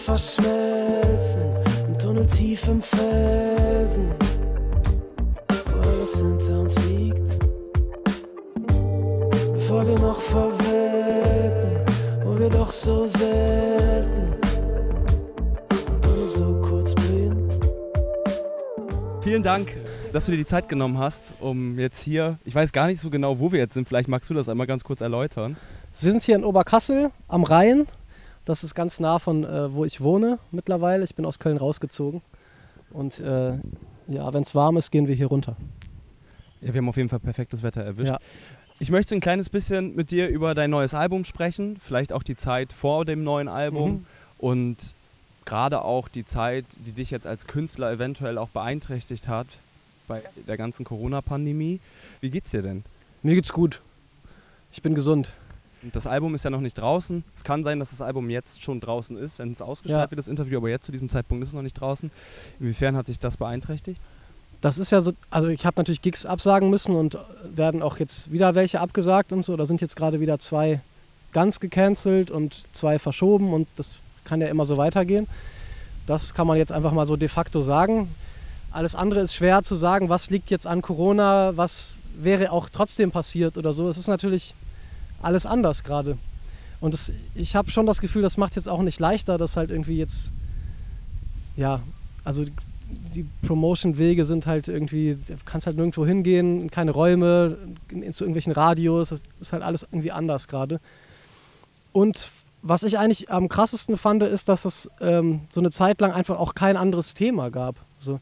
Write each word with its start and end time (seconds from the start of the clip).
verschmelzen, 0.00 1.42
im 1.86 1.98
Tunnel 1.98 2.26
tief 2.26 2.66
im 2.68 2.80
Felsen, 2.80 4.10
wo 5.48 5.80
alles 5.80 6.16
hinter 6.16 6.60
uns 6.60 6.74
liegt. 6.86 7.20
Bevor 9.52 9.86
wir 9.86 9.98
noch 9.98 10.18
verwelken, 10.18 11.84
wo 12.24 12.38
wir 12.38 12.48
doch 12.48 12.70
so 12.72 13.06
selten 13.06 14.32
und 15.92 16.04
dann 16.04 16.28
so 16.28 16.60
kurz 16.62 16.94
blühen. 16.94 17.50
Vielen 19.20 19.42
Dank, 19.42 19.76
dass 20.12 20.24
du 20.24 20.32
dir 20.32 20.38
die 20.38 20.46
Zeit 20.46 20.68
genommen 20.68 20.98
hast, 20.98 21.34
um 21.40 21.78
jetzt 21.78 22.00
hier, 22.00 22.38
ich 22.44 22.54
weiß 22.54 22.72
gar 22.72 22.86
nicht 22.86 23.00
so 23.00 23.10
genau, 23.10 23.38
wo 23.38 23.52
wir 23.52 23.58
jetzt 23.60 23.74
sind, 23.74 23.86
vielleicht 23.86 24.08
magst 24.08 24.30
du 24.30 24.34
das 24.34 24.48
einmal 24.48 24.66
ganz 24.66 24.82
kurz 24.82 25.02
erläutern. 25.02 25.56
Wir 26.00 26.12
sind 26.12 26.22
hier 26.22 26.36
in 26.36 26.44
Oberkassel 26.44 27.10
am 27.28 27.44
Rhein. 27.44 27.86
Das 28.44 28.64
ist 28.64 28.74
ganz 28.74 29.00
nah 29.00 29.18
von 29.18 29.44
äh, 29.44 29.72
wo 29.72 29.84
ich 29.84 30.00
wohne 30.00 30.38
mittlerweile. 30.50 31.04
Ich 31.04 31.14
bin 31.14 31.24
aus 31.24 31.38
Köln 31.38 31.56
rausgezogen. 31.56 32.22
Und 32.90 33.20
äh, 33.20 33.52
ja, 34.08 34.32
wenn 34.32 34.42
es 34.42 34.54
warm 34.54 34.76
ist, 34.76 34.90
gehen 34.90 35.06
wir 35.06 35.14
hier 35.14 35.26
runter. 35.28 35.56
Ja, 36.60 36.74
wir 36.74 36.78
haben 36.78 36.88
auf 36.88 36.96
jeden 36.96 37.08
Fall 37.08 37.20
perfektes 37.20 37.62
Wetter 37.62 37.82
erwischt. 37.82 38.10
Ja. 38.12 38.18
Ich 38.80 38.90
möchte 38.90 39.14
ein 39.14 39.20
kleines 39.20 39.50
bisschen 39.50 39.94
mit 39.94 40.10
dir 40.10 40.28
über 40.28 40.54
dein 40.54 40.70
neues 40.70 40.94
Album 40.94 41.24
sprechen, 41.24 41.76
vielleicht 41.84 42.12
auch 42.12 42.22
die 42.22 42.36
Zeit 42.36 42.72
vor 42.72 43.04
dem 43.04 43.22
neuen 43.22 43.46
Album 43.48 43.90
Mhm. 43.90 44.06
und 44.38 44.94
gerade 45.44 45.82
auch 45.82 46.08
die 46.08 46.24
Zeit, 46.24 46.64
die 46.86 46.92
dich 46.92 47.10
jetzt 47.10 47.26
als 47.26 47.46
Künstler 47.46 47.92
eventuell 47.92 48.38
auch 48.38 48.48
beeinträchtigt 48.48 49.28
hat 49.28 49.46
bei 50.08 50.22
der 50.48 50.56
ganzen 50.56 50.84
Corona-Pandemie. 50.84 51.78
Wie 52.20 52.30
geht's 52.30 52.50
dir 52.52 52.62
denn? 52.62 52.84
Mir 53.22 53.34
geht's 53.34 53.52
gut. 53.52 53.82
Ich 54.72 54.80
bin 54.82 54.94
gesund. 54.94 55.30
Das 55.92 56.06
Album 56.06 56.34
ist 56.34 56.44
ja 56.44 56.50
noch 56.50 56.60
nicht 56.60 56.74
draußen. 56.78 57.24
Es 57.34 57.42
kann 57.42 57.64
sein, 57.64 57.78
dass 57.78 57.90
das 57.90 58.02
Album 58.02 58.28
jetzt 58.28 58.62
schon 58.62 58.80
draußen 58.80 59.16
ist, 59.16 59.38
wenn 59.38 59.50
es 59.50 59.62
ausgestrahlt 59.62 60.06
Ja. 60.06 60.10
wird, 60.10 60.18
das 60.18 60.28
Interview, 60.28 60.58
aber 60.58 60.68
jetzt 60.68 60.84
zu 60.84 60.92
diesem 60.92 61.08
Zeitpunkt 61.08 61.42
ist 61.42 61.50
es 61.50 61.54
noch 61.54 61.62
nicht 61.62 61.80
draußen. 61.80 62.10
Inwiefern 62.60 62.96
hat 62.96 63.06
sich 63.06 63.18
das 63.18 63.36
beeinträchtigt? 63.38 64.00
Das 64.60 64.76
ist 64.76 64.92
ja 64.92 65.00
so, 65.00 65.12
also 65.30 65.48
ich 65.48 65.64
habe 65.64 65.80
natürlich 65.80 66.02
Gigs 66.02 66.26
absagen 66.26 66.68
müssen 66.68 66.94
und 66.94 67.16
werden 67.54 67.80
auch 67.82 67.98
jetzt 67.98 68.30
wieder 68.30 68.54
welche 68.54 68.80
abgesagt 68.80 69.32
und 69.32 69.42
so. 69.42 69.56
Da 69.56 69.64
sind 69.64 69.80
jetzt 69.80 69.96
gerade 69.96 70.20
wieder 70.20 70.38
zwei 70.38 70.80
ganz 71.32 71.60
gecancelt 71.60 72.30
und 72.30 72.62
zwei 72.72 72.98
verschoben 72.98 73.54
und 73.54 73.66
das 73.76 73.94
kann 74.24 74.42
ja 74.42 74.48
immer 74.48 74.66
so 74.66 74.76
weitergehen. 74.76 75.26
Das 76.06 76.34
kann 76.34 76.46
man 76.46 76.58
jetzt 76.58 76.72
einfach 76.72 76.92
mal 76.92 77.06
so 77.06 77.16
de 77.16 77.28
facto 77.28 77.62
sagen. 77.62 78.14
Alles 78.70 78.94
andere 78.94 79.20
ist 79.20 79.34
schwer 79.34 79.62
zu 79.62 79.74
sagen, 79.74 80.10
was 80.10 80.28
liegt 80.28 80.50
jetzt 80.50 80.66
an 80.66 80.82
Corona, 80.82 81.56
was 81.56 82.00
wäre 82.20 82.52
auch 82.52 82.68
trotzdem 82.68 83.10
passiert 83.12 83.56
oder 83.56 83.72
so. 83.72 83.88
Es 83.88 83.96
ist 83.96 84.08
natürlich 84.08 84.54
alles 85.22 85.46
anders 85.46 85.84
gerade. 85.84 86.18
Und 86.80 86.94
das, 86.94 87.12
ich 87.34 87.56
habe 87.56 87.70
schon 87.70 87.86
das 87.86 88.00
Gefühl, 88.00 88.22
das 88.22 88.36
macht 88.36 88.56
jetzt 88.56 88.68
auch 88.68 88.82
nicht 88.82 88.98
leichter, 89.00 89.38
dass 89.38 89.56
halt 89.56 89.70
irgendwie 89.70 89.98
jetzt, 89.98 90.32
ja, 91.56 91.80
also 92.24 92.44
die 93.14 93.26
Promotion-Wege 93.46 94.24
sind 94.24 94.46
halt 94.46 94.68
irgendwie, 94.68 95.16
du 95.26 95.36
kannst 95.44 95.66
halt 95.66 95.76
nirgendwo 95.76 96.06
hingehen, 96.06 96.62
in 96.62 96.70
keine 96.70 96.90
Räume, 96.90 97.58
zu 97.88 98.24
irgendwelchen 98.24 98.52
Radios, 98.52 99.10
das 99.10 99.22
ist 99.40 99.52
halt 99.52 99.62
alles 99.62 99.86
irgendwie 99.90 100.12
anders 100.12 100.48
gerade. 100.48 100.80
Und 101.92 102.30
was 102.62 102.82
ich 102.82 102.98
eigentlich 102.98 103.30
am 103.30 103.48
krassesten 103.48 103.96
fand, 103.96 104.22
ist, 104.22 104.48
dass 104.48 104.64
es 104.64 104.90
ähm, 105.00 105.42
so 105.48 105.60
eine 105.60 105.70
Zeit 105.70 106.00
lang 106.00 106.12
einfach 106.12 106.38
auch 106.38 106.54
kein 106.54 106.76
anderes 106.76 107.14
Thema 107.14 107.50
gab. 107.50 107.76
So, 107.98 108.20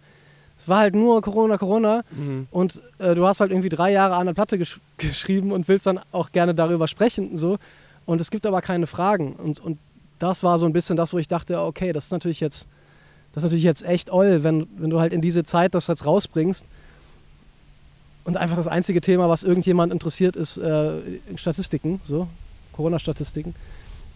es 0.58 0.68
war 0.68 0.80
halt 0.80 0.94
nur 0.94 1.22
Corona, 1.22 1.56
Corona 1.56 2.02
und 2.50 2.82
äh, 2.98 3.14
du 3.14 3.26
hast 3.26 3.40
halt 3.40 3.52
irgendwie 3.52 3.68
drei 3.68 3.92
Jahre 3.92 4.16
an 4.16 4.26
der 4.26 4.34
Platte 4.34 4.58
gesch 4.58 4.80
geschrieben 4.96 5.52
und 5.52 5.68
willst 5.68 5.86
dann 5.86 6.00
auch 6.10 6.32
gerne 6.32 6.54
darüber 6.54 6.88
sprechen. 6.88 7.36
So. 7.36 7.58
Und 8.04 8.20
es 8.20 8.30
gibt 8.30 8.44
aber 8.44 8.60
keine 8.60 8.86
Fragen. 8.86 9.34
Und, 9.34 9.60
und 9.60 9.78
das 10.18 10.42
war 10.42 10.58
so 10.58 10.66
ein 10.66 10.72
bisschen 10.72 10.96
das, 10.96 11.12
wo 11.12 11.18
ich 11.18 11.28
dachte, 11.28 11.60
okay, 11.62 11.92
das 11.92 12.06
ist 12.06 12.10
natürlich 12.10 12.40
jetzt, 12.40 12.66
das 13.32 13.42
ist 13.42 13.44
natürlich 13.44 13.64
jetzt 13.64 13.84
echt 13.84 14.10
oll, 14.10 14.42
wenn, 14.42 14.66
wenn 14.76 14.90
du 14.90 14.98
halt 14.98 15.12
in 15.12 15.20
diese 15.20 15.44
Zeit 15.44 15.74
das 15.74 15.86
jetzt 15.86 16.04
rausbringst. 16.04 16.64
Und 18.24 18.36
einfach 18.36 18.56
das 18.56 18.66
einzige 18.66 19.00
Thema, 19.00 19.28
was 19.28 19.44
irgendjemand 19.44 19.92
interessiert, 19.92 20.36
ist 20.36 20.58
äh, 20.58 21.00
Statistiken, 21.36 22.00
so, 22.02 22.28
Corona-Statistiken, 22.72 23.54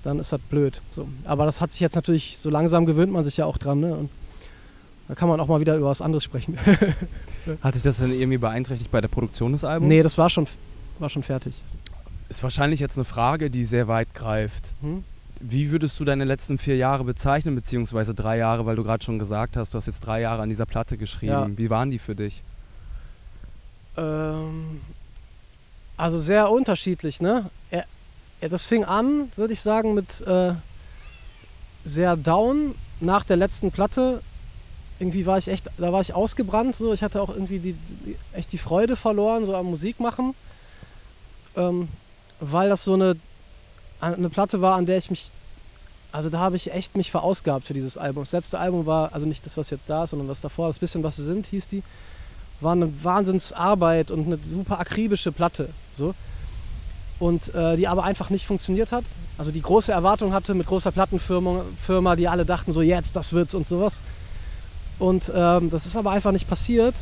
dann 0.02 0.18
ist 0.18 0.32
das 0.32 0.40
blöd. 0.40 0.82
So. 0.90 1.06
Aber 1.24 1.46
das 1.46 1.60
hat 1.60 1.70
sich 1.70 1.80
jetzt 1.80 1.94
natürlich, 1.94 2.38
so 2.38 2.50
langsam 2.50 2.84
gewöhnt 2.84 3.12
man 3.12 3.22
sich 3.22 3.36
ja 3.36 3.46
auch 3.46 3.58
dran. 3.58 3.80
Ne? 3.80 3.94
Und 3.94 4.10
da 5.08 5.14
kann 5.14 5.28
man 5.28 5.40
auch 5.40 5.48
mal 5.48 5.60
wieder 5.60 5.76
über 5.76 5.88
was 5.88 6.00
anderes 6.00 6.24
sprechen. 6.24 6.58
Hat 7.62 7.74
sich 7.74 7.82
das 7.82 7.98
denn 7.98 8.12
irgendwie 8.12 8.38
beeinträchtigt 8.38 8.90
bei 8.90 9.00
der 9.00 9.08
Produktion 9.08 9.52
des 9.52 9.64
Albums? 9.64 9.88
nee, 9.88 10.02
das 10.02 10.16
war 10.18 10.30
schon, 10.30 10.46
war 10.98 11.10
schon 11.10 11.22
fertig. 11.22 11.54
ist 12.28 12.42
wahrscheinlich 12.42 12.80
jetzt 12.80 12.96
eine 12.96 13.04
Frage, 13.04 13.50
die 13.50 13.64
sehr 13.64 13.88
weit 13.88 14.14
greift. 14.14 14.70
Hm? 14.80 15.04
Wie 15.40 15.72
würdest 15.72 15.98
du 15.98 16.04
deine 16.04 16.24
letzten 16.24 16.56
vier 16.56 16.76
Jahre 16.76 17.02
bezeichnen, 17.02 17.56
beziehungsweise 17.56 18.14
drei 18.14 18.38
Jahre, 18.38 18.64
weil 18.64 18.76
du 18.76 18.84
gerade 18.84 19.04
schon 19.04 19.18
gesagt 19.18 19.56
hast, 19.56 19.74
du 19.74 19.78
hast 19.78 19.86
jetzt 19.86 20.00
drei 20.00 20.20
Jahre 20.20 20.40
an 20.42 20.48
dieser 20.48 20.66
Platte 20.66 20.96
geschrieben. 20.96 21.32
Ja. 21.32 21.50
Wie 21.56 21.68
waren 21.68 21.90
die 21.90 21.98
für 21.98 22.14
dich? 22.14 22.44
Ähm, 23.96 24.80
also 25.96 26.18
sehr 26.18 26.50
unterschiedlich, 26.50 27.20
ne? 27.20 27.50
Er, 27.70 27.86
er, 28.40 28.48
das 28.48 28.64
fing 28.64 28.84
an, 28.84 29.32
würde 29.36 29.52
ich 29.52 29.60
sagen, 29.60 29.94
mit 29.94 30.20
äh, 30.22 30.52
sehr 31.84 32.16
down 32.16 32.74
nach 33.00 33.24
der 33.24 33.36
letzten 33.36 33.70
Platte. 33.70 34.20
Irgendwie 35.02 35.26
war 35.26 35.36
ich 35.36 35.48
echt, 35.48 35.68
da 35.76 35.92
war 35.92 36.00
ich 36.00 36.14
ausgebrannt, 36.14 36.76
so. 36.76 36.92
Ich 36.92 37.02
hatte 37.02 37.20
auch 37.20 37.28
irgendwie 37.28 37.58
die, 37.58 37.76
echt 38.32 38.52
die 38.52 38.58
Freude 38.58 38.96
verloren, 38.96 39.44
so 39.44 39.54
am 39.54 39.66
Musik 39.66 40.00
machen. 40.00 40.34
Ähm, 41.56 41.88
weil 42.40 42.70
das 42.70 42.84
so 42.84 42.94
eine, 42.94 43.16
eine 44.00 44.30
Platte 44.30 44.62
war, 44.62 44.76
an 44.76 44.86
der 44.86 44.96
ich 44.96 45.10
mich, 45.10 45.30
also 46.12 46.30
da 46.30 46.38
habe 46.38 46.56
ich 46.56 46.72
echt 46.72 46.96
mich 46.96 47.10
verausgabt 47.10 47.66
für 47.66 47.74
dieses 47.74 47.98
Album. 47.98 48.22
Das 48.22 48.32
letzte 48.32 48.58
Album 48.58 48.86
war, 48.86 49.12
also 49.12 49.26
nicht 49.26 49.44
das, 49.44 49.56
was 49.56 49.68
jetzt 49.70 49.90
da 49.90 50.04
ist, 50.04 50.10
sondern 50.10 50.28
das 50.28 50.40
davor, 50.40 50.68
das 50.68 50.78
bisschen, 50.78 51.02
was 51.02 51.16
sie 51.16 51.24
sind, 51.24 51.46
hieß 51.46 51.68
die 51.68 51.82
war 52.62 52.72
eine 52.72 53.04
Wahnsinnsarbeit 53.04 54.10
und 54.10 54.26
eine 54.26 54.38
super 54.42 54.78
akribische 54.78 55.32
Platte. 55.32 55.68
So. 55.94 56.14
Und 57.18 57.54
äh, 57.54 57.76
die 57.76 57.88
aber 57.88 58.04
einfach 58.04 58.30
nicht 58.30 58.46
funktioniert 58.46 58.92
hat. 58.92 59.04
Also 59.38 59.52
die 59.52 59.62
große 59.62 59.92
Erwartung 59.92 60.32
hatte 60.32 60.54
mit 60.54 60.66
großer 60.66 60.92
Plattenfirma, 60.92 61.64
Firma, 61.80 62.16
die 62.16 62.28
alle 62.28 62.44
dachten 62.44 62.72
so, 62.72 62.82
jetzt, 62.82 63.16
das 63.16 63.32
wird's 63.32 63.54
und 63.54 63.66
sowas. 63.66 64.00
Und 64.98 65.30
ähm, 65.34 65.70
das 65.70 65.86
ist 65.86 65.96
aber 65.96 66.10
einfach 66.10 66.32
nicht 66.32 66.48
passiert. 66.48 66.94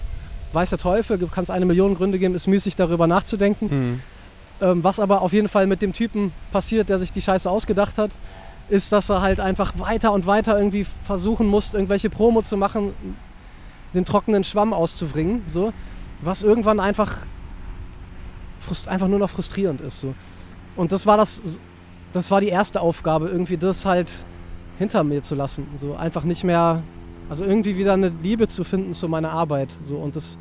Weiß 0.52 0.70
der 0.70 0.78
Teufel, 0.78 1.18
kann 1.28 1.44
es 1.44 1.50
eine 1.50 1.64
Million 1.66 1.94
Gründe 1.94 2.18
geben, 2.18 2.34
ist 2.34 2.46
müßig 2.46 2.76
darüber 2.76 3.06
nachzudenken. 3.06 4.02
Ähm, 4.60 4.84
was 4.84 5.00
aber 5.00 5.22
auf 5.22 5.32
jeden 5.32 5.48
Fall 5.48 5.66
mit 5.66 5.80
dem 5.80 5.92
Typen 5.92 6.32
passiert, 6.52 6.88
der 6.88 6.98
sich 6.98 7.12
die 7.12 7.22
Scheiße 7.22 7.48
ausgedacht 7.48 7.98
hat, 7.98 8.10
ist, 8.68 8.92
dass 8.92 9.08
er 9.08 9.20
halt 9.20 9.40
einfach 9.40 9.78
weiter 9.78 10.12
und 10.12 10.26
weiter 10.26 10.56
irgendwie 10.56 10.86
versuchen 11.04 11.46
muss, 11.46 11.74
irgendwelche 11.74 12.10
Promo 12.10 12.42
zu 12.42 12.56
machen, 12.56 12.94
den 13.94 14.04
trockenen 14.04 14.44
Schwamm 14.44 14.72
auszubringen, 14.72 15.42
so, 15.46 15.72
was 16.20 16.42
irgendwann 16.42 16.78
einfach, 16.78 17.18
einfach 18.86 19.08
nur 19.08 19.18
noch 19.18 19.30
frustrierend 19.30 19.80
ist. 19.80 20.00
So. 20.00 20.14
Und 20.76 20.92
das 20.92 21.06
war 21.06 21.16
das, 21.16 21.42
das 22.12 22.30
war 22.30 22.40
die 22.40 22.48
erste 22.48 22.80
Aufgabe, 22.80 23.28
irgendwie 23.28 23.56
das 23.56 23.84
halt 23.84 24.10
hinter 24.78 25.04
mir 25.04 25.22
zu 25.22 25.34
lassen. 25.34 25.66
So 25.76 25.96
einfach 25.96 26.24
nicht 26.24 26.44
mehr, 26.44 26.82
also 27.30 27.44
irgendwie 27.44 27.78
wieder 27.78 27.94
eine 27.94 28.08
Liebe 28.08 28.46
zu 28.48 28.64
finden 28.64 28.92
zu 28.92 29.08
meiner 29.08 29.30
Arbeit. 29.30 29.74
So. 29.84 29.96
Und 29.96 30.16
das 30.16 30.36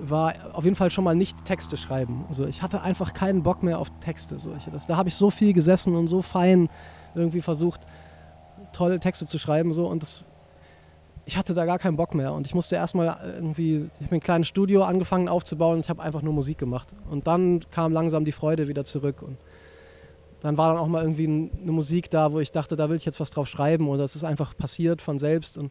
war 0.00 0.34
auf 0.52 0.64
jeden 0.64 0.76
Fall 0.76 0.90
schon 0.90 1.02
mal 1.02 1.16
nicht 1.16 1.44
Texte 1.44 1.76
schreiben. 1.76 2.24
Also 2.28 2.46
ich 2.46 2.62
hatte 2.62 2.82
einfach 2.82 3.14
keinen 3.14 3.42
Bock 3.42 3.62
mehr 3.62 3.78
auf 3.80 3.88
Texte. 4.00 4.38
So. 4.38 4.54
Ich, 4.56 4.66
das, 4.70 4.86
da 4.86 4.96
habe 4.96 5.08
ich 5.08 5.16
so 5.16 5.30
viel 5.30 5.52
gesessen 5.52 5.96
und 5.96 6.06
so 6.06 6.22
fein 6.22 6.68
irgendwie 7.14 7.40
versucht, 7.40 7.80
tolle 8.72 9.00
Texte 9.00 9.26
zu 9.26 9.38
schreiben. 9.38 9.72
So. 9.72 9.86
Und 9.88 10.02
das 10.02 10.24
ich 11.24 11.36
hatte 11.36 11.52
da 11.52 11.66
gar 11.66 11.78
keinen 11.78 11.96
Bock 11.96 12.14
mehr 12.14 12.32
und 12.32 12.46
ich 12.46 12.54
musste 12.54 12.76
erstmal 12.76 13.18
irgendwie, 13.34 13.90
ich 14.00 14.06
habe 14.06 14.14
ein 14.16 14.20
kleines 14.20 14.48
Studio 14.48 14.84
angefangen 14.84 15.28
aufzubauen 15.28 15.74
und 15.74 15.80
ich 15.80 15.90
habe 15.90 16.02
einfach 16.02 16.22
nur 16.22 16.32
Musik 16.32 16.56
gemacht. 16.56 16.88
Und 17.10 17.26
dann 17.26 17.60
kam 17.70 17.92
langsam 17.92 18.24
die 18.24 18.32
Freude 18.32 18.66
wieder 18.66 18.86
zurück 18.86 19.20
und 19.20 19.36
dann 20.40 20.56
war 20.56 20.72
dann 20.72 20.80
auch 20.82 20.86
mal 20.86 21.02
irgendwie 21.02 21.26
ein- 21.26 21.50
eine 21.60 21.72
Musik 21.72 22.08
da, 22.10 22.32
wo 22.32 22.40
ich 22.40 22.50
dachte, 22.50 22.76
da 22.76 22.88
will 22.88 22.96
ich 22.96 23.04
jetzt 23.04 23.20
was 23.20 23.28
drauf 23.28 23.46
schreiben 23.46 23.88
oder 23.90 24.04
es 24.04 24.16
ist 24.16 24.24
einfach 24.24 24.56
passiert 24.56 25.02
von 25.02 25.18
selbst 25.18 25.58
und, 25.58 25.70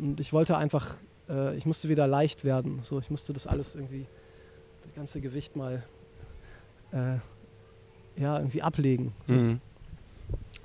und 0.00 0.20
ich 0.20 0.32
wollte 0.32 0.56
einfach, 0.56 0.94
äh, 1.28 1.56
ich 1.56 1.66
musste 1.66 1.88
wieder 1.88 2.06
leicht 2.06 2.44
werden. 2.44 2.80
So, 2.82 2.98
ich 2.98 3.10
musste 3.10 3.32
das 3.32 3.46
alles 3.46 3.74
irgendwie, 3.74 4.06
das 4.84 4.94
ganze 4.94 5.20
Gewicht 5.20 5.56
mal 5.56 5.82
äh, 6.92 7.16
ja, 8.20 8.38
irgendwie 8.38 8.62
ablegen. 8.62 9.12
So. 9.26 9.34
Mhm. 9.34 9.60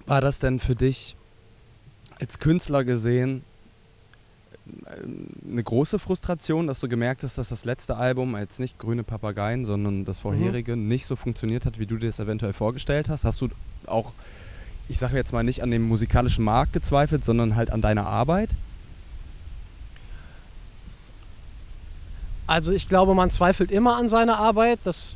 War 0.05 0.21
das 0.21 0.39
denn 0.39 0.59
für 0.59 0.75
dich 0.75 1.15
als 2.19 2.39
Künstler 2.39 2.83
gesehen 2.83 3.43
ähm, 4.65 5.27
eine 5.49 5.63
große 5.63 5.99
Frustration, 5.99 6.67
dass 6.67 6.79
du 6.79 6.87
gemerkt 6.87 7.23
hast, 7.23 7.37
dass 7.37 7.49
das 7.49 7.65
letzte 7.65 7.95
Album 7.95 8.35
als 8.35 8.59
nicht 8.59 8.79
Grüne 8.79 9.03
Papageien, 9.03 9.65
sondern 9.65 10.05
das 10.05 10.19
vorherige 10.19 10.75
nicht 10.75 11.05
so 11.05 11.15
funktioniert 11.15 11.65
hat, 11.65 11.79
wie 11.79 11.85
du 11.85 11.97
dir 11.97 12.07
das 12.07 12.19
eventuell 12.19 12.53
vorgestellt 12.53 13.09
hast? 13.09 13.25
Hast 13.25 13.41
du 13.41 13.49
auch, 13.85 14.11
ich 14.89 14.99
sage 14.99 15.15
jetzt 15.15 15.33
mal 15.33 15.43
nicht 15.43 15.63
an 15.63 15.71
dem 15.71 15.83
musikalischen 15.83 16.45
Markt 16.45 16.73
gezweifelt, 16.73 17.23
sondern 17.25 17.55
halt 17.55 17.71
an 17.71 17.81
deiner 17.81 18.05
Arbeit? 18.05 18.55
Also 22.47 22.73
ich 22.73 22.89
glaube, 22.89 23.13
man 23.15 23.29
zweifelt 23.29 23.71
immer 23.71 23.95
an 23.97 24.07
seiner 24.07 24.37
Arbeit. 24.37 24.79
Das 24.83 25.15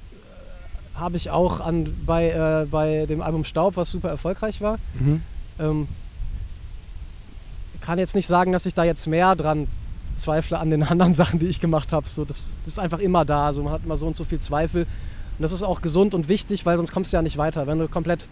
äh, 0.95 0.99
habe 0.99 1.17
ich 1.17 1.29
auch 1.29 1.59
an, 1.59 1.93
bei, 2.05 2.29
äh, 2.29 2.65
bei 2.69 3.05
dem 3.05 3.21
Album 3.21 3.43
Staub, 3.43 3.75
was 3.77 3.91
super 3.91 4.09
erfolgreich 4.09 4.61
war. 4.61 4.77
Ähm, 5.59 5.87
kann 7.81 7.99
jetzt 7.99 8.15
nicht 8.15 8.27
sagen, 8.27 8.51
dass 8.51 8.65
ich 8.65 8.73
da 8.73 8.83
jetzt 8.83 9.07
mehr 9.07 9.35
dran 9.35 9.67
zweifle 10.15 10.57
an 10.59 10.69
den 10.69 10.83
anderen 10.91 11.13
Sachen, 11.13 11.39
die 11.39 11.47
ich 11.47 11.59
gemacht 11.59 11.91
habe. 11.91 12.09
So, 12.09 12.25
das, 12.25 12.51
das 12.59 12.67
ist 12.67 12.79
einfach 12.79 12.99
immer 12.99 13.25
da. 13.25 13.53
So, 13.53 13.63
man 13.63 13.73
hat 13.73 13.81
immer 13.85 13.97
so 13.97 14.07
und 14.07 14.15
so 14.15 14.23
viel 14.23 14.39
Zweifel. 14.39 14.83
Und 14.83 15.43
das 15.43 15.51
ist 15.51 15.63
auch 15.63 15.81
gesund 15.81 16.15
und 16.15 16.29
wichtig, 16.29 16.65
weil 16.65 16.77
sonst 16.77 16.91
kommst 16.91 17.13
du 17.13 17.17
ja 17.17 17.21
nicht 17.21 17.37
weiter. 17.37 17.67
Wenn 17.67 17.77
du 17.79 17.87
komplett 17.87 18.27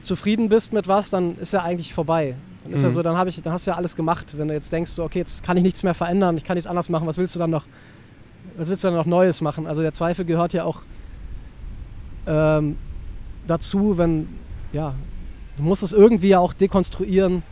zufrieden 0.00 0.48
bist 0.48 0.72
mit 0.72 0.88
was, 0.88 1.10
dann 1.10 1.36
ist 1.38 1.52
ja 1.52 1.62
eigentlich 1.62 1.92
vorbei. 1.92 2.34
Dann 2.64 2.72
ist 2.72 2.82
ja 2.82 2.88
Mhm. 2.88 2.94
so, 2.94 3.02
dann, 3.02 3.28
ich, 3.28 3.42
dann 3.42 3.52
hast 3.52 3.66
du 3.66 3.72
ja 3.72 3.76
alles 3.76 3.96
gemacht. 3.96 4.38
Wenn 4.38 4.48
du 4.48 4.54
jetzt 4.54 4.72
denkst, 4.72 4.92
so, 4.92 5.04
okay, 5.04 5.18
jetzt 5.18 5.42
kann 5.42 5.56
ich 5.56 5.62
nichts 5.62 5.82
mehr 5.82 5.94
verändern, 5.94 6.36
ich 6.36 6.44
kann 6.44 6.54
nichts 6.54 6.66
anders 6.68 6.88
machen, 6.88 7.06
was 7.06 7.18
willst 7.18 7.34
du 7.34 7.38
dann 7.38 7.50
noch, 7.50 7.64
was 8.58 8.68
willst 8.68 8.84
du 8.84 8.88
dann 8.88 8.96
noch 8.96 9.06
Neues 9.06 9.40
machen? 9.40 9.66
Also 9.66 9.82
der 9.82 9.92
Zweifel 9.92 10.24
gehört 10.24 10.52
ja 10.52 10.64
auch 10.64 10.82
ähm, 12.26 12.76
dazu, 13.46 13.96
wenn, 13.98 14.28
ja, 14.72 14.94
du 15.56 15.62
musst 15.62 15.82
es 15.82 15.92
irgendwie 15.92 16.28
ja 16.28 16.38
auch 16.40 16.52
dekonstruieren, 16.52 17.42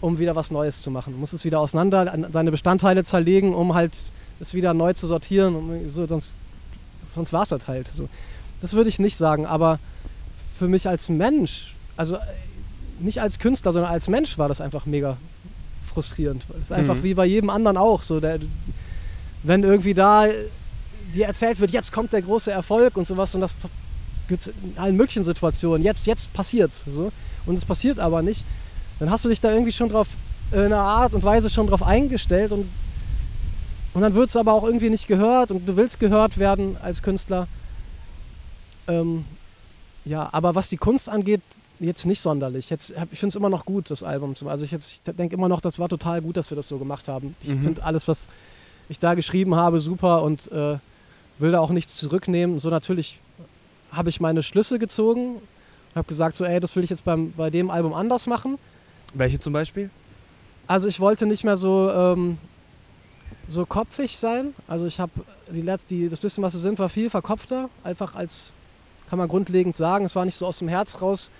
um 0.00 0.18
wieder 0.18 0.36
was 0.36 0.50
Neues 0.50 0.82
zu 0.82 0.90
machen. 0.90 1.12
Du 1.14 1.18
musst 1.18 1.34
es 1.34 1.44
wieder 1.44 1.60
auseinander, 1.60 2.12
an 2.12 2.26
seine 2.32 2.50
Bestandteile 2.50 3.04
zerlegen, 3.04 3.54
um 3.54 3.74
halt 3.74 3.98
es 4.38 4.54
wieder 4.54 4.72
neu 4.74 4.92
zu 4.92 5.06
sortieren. 5.06 5.54
Um, 5.56 5.90
so, 5.90 6.06
sonst 6.06 6.36
sonst 7.14 7.32
war 7.32 7.42
es 7.42 7.48
das 7.48 7.66
halt. 7.66 7.88
So. 7.88 8.08
Das 8.60 8.74
würde 8.74 8.88
ich 8.88 8.98
nicht 8.98 9.16
sagen, 9.16 9.46
aber 9.46 9.78
für 10.56 10.68
mich 10.68 10.88
als 10.88 11.08
Mensch, 11.08 11.74
also 11.96 12.16
äh, 12.16 12.20
nicht 13.00 13.20
als 13.20 13.38
Künstler, 13.38 13.72
sondern 13.72 13.90
als 13.90 14.08
Mensch 14.08 14.38
war 14.38 14.48
das 14.48 14.60
einfach 14.60 14.86
mega 14.86 15.16
frustrierend. 15.92 16.44
Es 16.56 16.66
ist 16.66 16.72
einfach 16.72 16.96
Mhm. 16.96 17.02
wie 17.02 17.14
bei 17.14 17.26
jedem 17.26 17.50
anderen 17.50 17.76
auch. 17.76 18.02
So, 18.02 18.20
der, 18.20 18.38
wenn 19.42 19.62
irgendwie 19.64 19.94
da 19.94 20.26
äh, 20.26 20.34
dir 21.14 21.26
erzählt 21.26 21.60
wird, 21.60 21.70
jetzt 21.72 21.92
kommt 21.92 22.12
der 22.12 22.22
große 22.22 22.50
Erfolg 22.50 22.96
und 22.96 23.06
sowas 23.06 23.34
und 23.34 23.40
das 23.40 23.54
gibt 24.28 24.40
es 24.42 24.46
in 24.48 24.74
allen 24.76 24.96
möglichen 24.96 25.24
Situationen. 25.24 25.82
Jetzt, 25.82 26.06
jetzt 26.06 26.32
passiert's. 26.32 26.84
So. 26.88 27.10
Und 27.46 27.54
es 27.56 27.64
passiert 27.64 27.98
aber 27.98 28.22
nicht. 28.22 28.44
Dann 28.98 29.10
hast 29.10 29.24
du 29.24 29.28
dich 29.28 29.40
da 29.40 29.50
irgendwie 29.50 29.72
schon 29.72 29.88
drauf, 29.88 30.08
in 30.52 30.58
einer 30.60 30.78
Art 30.80 31.14
und 31.14 31.22
Weise 31.22 31.48
schon 31.50 31.66
drauf 31.66 31.82
eingestellt 31.82 32.52
und, 32.52 32.68
und 33.94 34.02
dann 34.02 34.14
wird 34.14 34.28
es 34.28 34.36
aber 34.36 34.52
auch 34.52 34.64
irgendwie 34.64 34.90
nicht 34.90 35.06
gehört 35.08 35.50
und 35.50 35.66
du 35.66 35.76
willst 35.76 35.98
gehört 36.00 36.38
werden 36.38 36.76
als 36.82 37.02
Künstler. 37.02 37.48
Ähm, 38.88 39.24
ja, 40.04 40.28
aber 40.32 40.54
was 40.54 40.68
die 40.68 40.76
Kunst 40.76 41.08
angeht, 41.08 41.40
jetzt 41.78 42.04
nicht 42.06 42.20
sonderlich. 42.20 42.70
Jetzt, 42.70 42.90
ich 43.10 43.18
finde 43.18 43.28
es 43.28 43.36
immer 43.36 43.48
noch 43.50 43.64
gut, 43.64 43.90
das 43.90 44.02
Album. 44.02 44.34
Also 44.46 44.64
ich, 44.64 44.70
jetzt- 44.70 44.92
ich 45.06 45.14
denke 45.14 45.34
immer 45.34 45.48
noch, 45.48 45.60
das 45.60 45.78
war 45.78 45.88
total 45.88 46.20
gut, 46.20 46.36
dass 46.36 46.50
wir 46.50 46.56
das 46.56 46.68
so 46.68 46.78
gemacht 46.78 47.08
haben. 47.08 47.34
Ich 47.42 47.50
Mhm. 47.50 47.62
finde 47.62 47.82
alles, 47.84 48.06
was 48.08 48.28
ich 48.90 48.98
da 48.98 49.14
geschrieben 49.14 49.54
habe, 49.54 49.80
super 49.80 50.22
und 50.22 50.50
äh, 50.52 50.78
will 51.38 51.52
da 51.52 51.60
auch 51.60 51.70
nichts 51.70 51.94
zurücknehmen. 51.94 52.58
So 52.58 52.68
natürlich 52.70 53.20
habe 53.92 54.10
ich 54.10 54.20
meine 54.20 54.42
Schlüsse 54.42 54.78
gezogen, 54.78 55.36
habe 55.94 56.08
gesagt, 56.08 56.36
so 56.36 56.44
ey, 56.44 56.60
das 56.60 56.76
will 56.76 56.84
ich 56.84 56.90
jetzt 56.90 57.04
beim, 57.04 57.32
bei 57.32 57.50
dem 57.50 57.70
Album 57.70 57.94
anders 57.94 58.26
machen. 58.26 58.58
Welche 59.14 59.38
zum 59.38 59.52
Beispiel? 59.52 59.90
Also 60.66 60.88
ich 60.88 61.00
wollte 61.00 61.26
nicht 61.26 61.44
mehr 61.44 61.56
so, 61.56 61.90
ähm, 61.90 62.38
so 63.48 63.64
kopfig 63.64 64.18
sein. 64.18 64.54
Also 64.68 64.86
ich 64.86 65.00
habe 65.00 65.12
die 65.48 65.62
letzte, 65.62 65.94
die, 65.94 66.08
das 66.08 66.20
bisschen, 66.20 66.42
was 66.42 66.52
sie 66.52 66.60
sind, 66.60 66.78
war 66.78 66.88
viel 66.88 67.10
verkopfter. 67.10 67.68
Einfach 67.84 68.14
als, 68.14 68.54
kann 69.08 69.18
man 69.18 69.28
grundlegend 69.28 69.76
sagen, 69.76 70.04
es 70.04 70.14
war 70.14 70.24
nicht 70.24 70.36
so 70.36 70.46
aus 70.46 70.58
dem 70.58 70.68
Herz 70.68 71.00
raus 71.00 71.30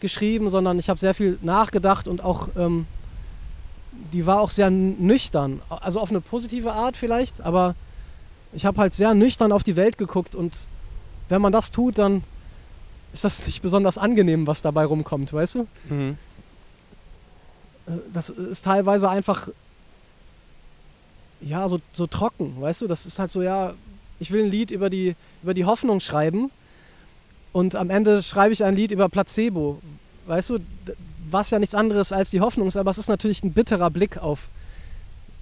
geschrieben, 0.00 0.50
sondern 0.50 0.78
ich 0.78 0.88
habe 0.88 0.98
sehr 0.98 1.14
viel 1.14 1.38
nachgedacht 1.42 2.08
und 2.08 2.22
auch, 2.22 2.48
ähm, 2.56 2.86
die 4.12 4.26
war 4.26 4.40
auch 4.40 4.50
sehr 4.50 4.70
nüchtern. 4.70 5.62
Also 5.68 6.00
auf 6.00 6.10
eine 6.10 6.20
positive 6.20 6.72
Art 6.72 6.96
vielleicht, 6.96 7.40
aber 7.40 7.74
ich 8.52 8.66
habe 8.66 8.78
halt 8.80 8.94
sehr 8.94 9.14
nüchtern 9.14 9.52
auf 9.52 9.62
die 9.62 9.76
Welt 9.76 9.98
geguckt 9.98 10.34
und 10.34 10.52
wenn 11.28 11.40
man 11.40 11.52
das 11.52 11.70
tut, 11.70 11.98
dann 11.98 12.24
ist 13.12 13.24
das 13.24 13.46
nicht 13.46 13.62
besonders 13.62 13.98
angenehm, 13.98 14.46
was 14.46 14.62
dabei 14.62 14.84
rumkommt, 14.84 15.32
weißt 15.32 15.56
du? 15.56 15.66
Mhm. 15.88 16.18
Äh, 17.86 17.92
das 18.12 18.30
ist 18.30 18.64
teilweise 18.64 19.08
einfach 19.08 19.48
ja 21.40 21.68
so, 21.68 21.80
so 21.92 22.06
trocken, 22.06 22.60
weißt 22.60 22.82
du? 22.82 22.86
Das 22.86 23.06
ist 23.06 23.18
halt 23.18 23.32
so, 23.32 23.42
ja, 23.42 23.74
ich 24.18 24.30
will 24.30 24.44
ein 24.44 24.50
Lied 24.50 24.70
über 24.70 24.90
die, 24.90 25.16
über 25.42 25.54
die 25.54 25.64
Hoffnung 25.64 26.00
schreiben 26.00 26.50
und 27.52 27.74
am 27.76 27.90
Ende 27.90 28.22
schreibe 28.22 28.52
ich 28.52 28.62
ein 28.62 28.76
Lied 28.76 28.90
über 28.90 29.08
Placebo, 29.08 29.80
weißt 30.26 30.50
du? 30.50 30.58
Was 31.30 31.50
ja 31.50 31.58
nichts 31.58 31.74
anderes 31.74 32.12
als 32.12 32.30
die 32.30 32.40
Hoffnung 32.40 32.66
ist, 32.68 32.76
aber 32.76 32.90
es 32.90 32.98
ist 32.98 33.08
natürlich 33.08 33.42
ein 33.44 33.52
bitterer 33.52 33.90
Blick 33.90 34.18
auf. 34.18 34.48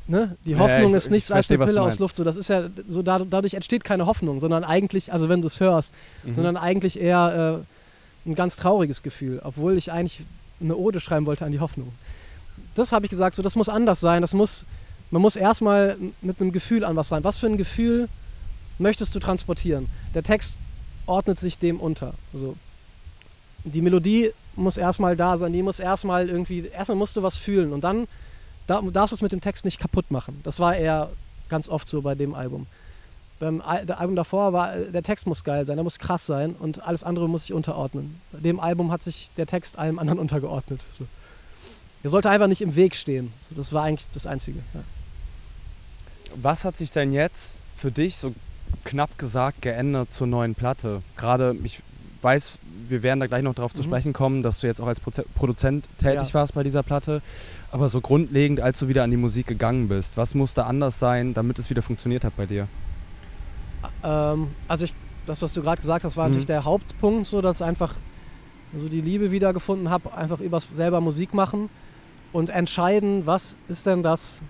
Ne? 0.07 0.37
Die 0.45 0.53
Ja, 0.53 0.59
Hoffnung 0.59 0.91
ich- 0.91 0.97
ist 0.97 1.05
ich 1.07 1.11
nichts 1.11 1.31
als 1.31 1.51
eine 1.51 1.65
Pille 1.65 1.83
aus. 1.83 1.99
Luft. 1.99 2.17
So, 2.17 2.25
das 2.25 2.37
ist 2.37 2.49
ja 2.49 2.69
so, 2.89 3.03
da, 3.03 3.19
dadurch 3.21 3.55
entsteht 3.55 3.85
keine 3.85 4.07
Hoffnung, 4.07 4.41
sondern 4.41 4.65
eigentlich, 4.65 5.13
also 5.13 5.29
wenn 5.29 5.41
du 5.43 5.47
es 5.49 5.61
hörst, 5.61 5.95
Mhm. 6.25 6.35
sondern 6.35 6.57
eigentlich 6.57 6.99
eher 6.99 7.63
äh, 8.27 8.29
ein 8.29 8.35
ganz 8.35 8.57
trauriges 8.57 9.03
Gefühl, 9.03 9.41
obwohl 9.45 9.77
ich 9.77 9.93
eigentlich 9.93 10.25
eine 10.61 10.77
Ode 10.77 11.01
schreiben 11.01 11.27
wollte 11.27 11.45
an 11.45 11.53
die 11.53 11.61
Hoffnung. 11.61 11.93
Das 12.75 12.93
habe 12.93 13.05
ich 13.07 13.11
gesagt, 13.11 13.37
so 13.37 13.43
das 13.43 13.55
muss 13.55 13.69
anders 13.69 14.01
sein. 14.01 14.23
Das 14.23 14.33
muss, 14.35 14.65
man 15.11 15.21
muss 15.23 15.37
erstmal 15.37 15.97
mit 16.23 16.41
einem 16.41 16.53
Gefühl 16.53 16.85
an 16.85 16.97
was 16.97 17.13
rein. 17.13 17.23
Was 17.25 17.37
für 17.39 17.47
ein 17.47 17.57
Gefühl 17.59 18.09
möchtest 18.79 19.15
du 19.15 19.21
transportieren? 19.21 19.89
Der 20.15 20.23
Text 20.23 20.57
ordnet 21.07 21.39
sich 21.39 21.59
dem 21.59 21.81
unter. 21.81 22.15
So. 22.33 22.57
Die 23.65 23.83
Melodie 23.83 24.31
muss 24.59 24.77
erstmal 24.77 25.17
da 25.17 25.39
sein, 25.39 25.53
die 25.53 25.63
muss 25.63 25.81
erstmal 25.81 26.29
irgendwie, 26.29 26.67
erstmal 26.67 26.97
musst 26.97 27.17
du 27.17 27.23
was 27.23 27.37
fühlen 27.37 27.73
und 27.73 27.85
dann 27.85 28.09
da, 28.67 28.83
darfst 28.83 29.13
du 29.13 29.17
es 29.17 29.23
mit 29.23 29.33
dem 29.33 29.41
Text 29.41 29.65
nicht 29.65 29.81
kaputt 29.81 30.11
machen. 30.11 30.41
Das 30.45 30.61
war 30.61 30.77
eher 30.77 31.11
ganz 31.49 31.69
oft 31.69 31.89
so 31.89 32.03
bei 32.03 32.15
dem 32.15 32.35
Album. 32.35 32.67
Beim 33.41 33.61
Album 33.61 34.17
davor 34.17 34.53
war, 34.53 34.77
der 34.77 35.03
Text 35.03 35.27
muss 35.27 35.45
geil 35.45 35.65
sein, 35.65 35.77
der 35.77 35.85
muss 35.85 36.01
krass 36.01 36.27
sein 36.27 36.57
und 36.59 36.83
alles 36.83 37.05
andere 37.05 37.29
muss 37.29 37.43
sich 37.43 37.53
unterordnen. 37.53 38.21
Bei 38.33 38.41
dem 38.41 38.59
Album 38.59 38.91
hat 38.91 39.03
sich 39.03 39.31
der 39.37 39.47
Text 39.47 39.79
allem 39.79 39.99
anderen 39.99 40.19
untergeordnet. 40.25 40.81
So. 40.91 41.07
Der 42.03 42.11
sollte 42.11 42.31
einfach 42.31 42.49
nicht 42.49 42.63
im 42.63 42.75
Weg 42.75 42.97
stehen. 42.97 43.33
Das 43.51 43.73
war 43.73 43.85
eigentlich 43.85 44.11
das 44.11 44.27
Einzige. 44.27 44.59
Ja. 44.75 44.81
Was 46.35 46.65
hat 46.65 46.77
sich 46.77 46.91
denn 46.91 47.13
jetzt 47.13 47.59
für 47.77 47.93
dich 47.93 48.17
so 48.17 48.35
knapp 48.85 49.19
gesagt 49.19 49.63
geändert 49.63 50.13
zur 50.13 50.27
neuen 50.27 50.55
Platte? 50.55 51.03
Gerade, 51.17 51.57
ich 51.63 51.81
weiß, 52.23 52.59
wir 52.89 53.03
werden 53.03 53.21
da 53.21 53.27
gleich 53.27 53.43
noch 53.43 53.55
darauf 53.55 53.73
zu 53.75 53.83
Mhm. 53.83 53.87
sprechen 53.87 54.13
kommen, 54.13 54.43
dass 54.43 54.61
du 54.61 54.67
jetzt 54.67 54.81
auch 54.81 54.87
als 54.87 55.01
Proze 55.01 55.25
Produzent 55.35 55.89
tätig 55.99 56.29
Ja. 56.29 56.35
warst 56.35 56.55
bei 56.55 56.63
dieser 56.63 56.83
Platte. 56.83 57.23
Aber 57.71 57.89
so 57.89 58.01
grundlegend, 58.01 58.61
als 58.61 58.79
du 58.79 58.89
wieder 58.89 59.05
an 59.05 59.11
die 59.11 59.17
Musik 59.17 59.47
gegangen 59.47 59.89
bist, 59.89 60.17
was 60.17 60.35
musste 60.35 60.65
anders 60.65 60.99
sein, 60.99 61.35
damit 61.35 61.59
es 61.59 61.71
wieder 61.71 61.83
funktioniert 61.83 62.25
hat 62.25 62.35
bei 62.37 62.47
dir? 62.47 62.67
Ähm, 64.03 64.49
also 64.67 64.85
ich, 64.85 64.95
das, 65.27 65.43
was 65.43 65.53
du 65.53 65.63
gerade 65.63 65.81
gesagt 65.81 66.05
hast, 66.05 66.17
war 66.17 66.25
Mhm. 66.25 66.31
natürlich 66.31 66.47
der 66.47 66.65
Hauptpunkt, 66.65 67.27
so 67.27 67.41
dass 67.41 67.63
einfach 67.63 67.95
so 68.73 68.89
die 68.89 69.01
Liebe 69.01 69.31
wiedergefunden 69.31 69.89
habe, 69.91 70.13
einfach 70.13 70.41
über 70.41 70.61
selber 70.61 71.01
Musik 71.01 71.33
machen 71.35 71.71
und 72.33 72.51
entscheiden, 72.51 73.27
was 73.27 73.59
ist 73.69 73.87
denn 73.87 74.03
das, 74.03 74.43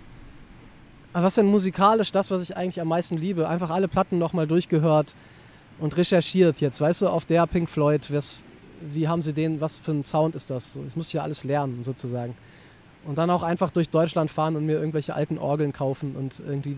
was 1.12 1.32
ist 1.32 1.36
denn 1.38 1.46
musikalisch 1.46 2.10
das, 2.10 2.30
was 2.30 2.42
ich 2.42 2.56
eigentlich 2.56 2.80
am 2.80 2.88
meisten 2.88 3.16
liebe. 3.16 3.48
Einfach 3.48 3.70
alle 3.70 3.88
Platten 3.88 4.18
nochmal 4.18 4.46
durchgehört 4.46 5.14
und 5.80 5.96
recherchiert 5.96 6.60
jetzt, 6.60 6.80
weißt 6.80 7.02
du, 7.02 7.08
auf 7.08 7.24
der 7.24 7.46
Pink 7.46 7.68
Floyd, 7.68 8.12
was, 8.12 8.44
wie 8.92 9.08
haben 9.08 9.22
sie 9.22 9.32
den, 9.32 9.60
was 9.60 9.78
für 9.78 9.92
ein 9.92 10.04
Sound 10.04 10.34
ist 10.34 10.50
das? 10.50 10.72
So, 10.72 10.82
das 10.82 10.96
muss 10.96 11.08
ich 11.08 11.12
ja 11.14 11.22
alles 11.22 11.44
lernen 11.44 11.82
sozusagen. 11.84 12.34
Und 13.04 13.16
dann 13.18 13.30
auch 13.30 13.42
einfach 13.42 13.70
durch 13.70 13.88
Deutschland 13.88 14.30
fahren 14.30 14.56
und 14.56 14.66
mir 14.66 14.78
irgendwelche 14.78 15.14
alten 15.14 15.38
Orgeln 15.38 15.72
kaufen 15.72 16.14
und 16.16 16.40
irgendwie 16.46 16.76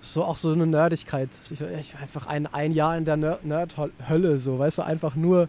so 0.00 0.24
auch 0.24 0.36
so 0.36 0.52
eine 0.52 0.66
Nerdigkeit. 0.66 1.28
Ich, 1.50 1.60
war 1.60 1.68
einfach 2.00 2.26
ein, 2.26 2.46
ein 2.46 2.72
Jahr 2.72 2.96
in 2.96 3.04
der 3.04 3.16
Ner- 3.16 3.38
Nerd-Hölle, 3.42 4.38
so, 4.38 4.58
weißt 4.58 4.78
du, 4.78 4.82
einfach 4.82 5.14
nur 5.16 5.48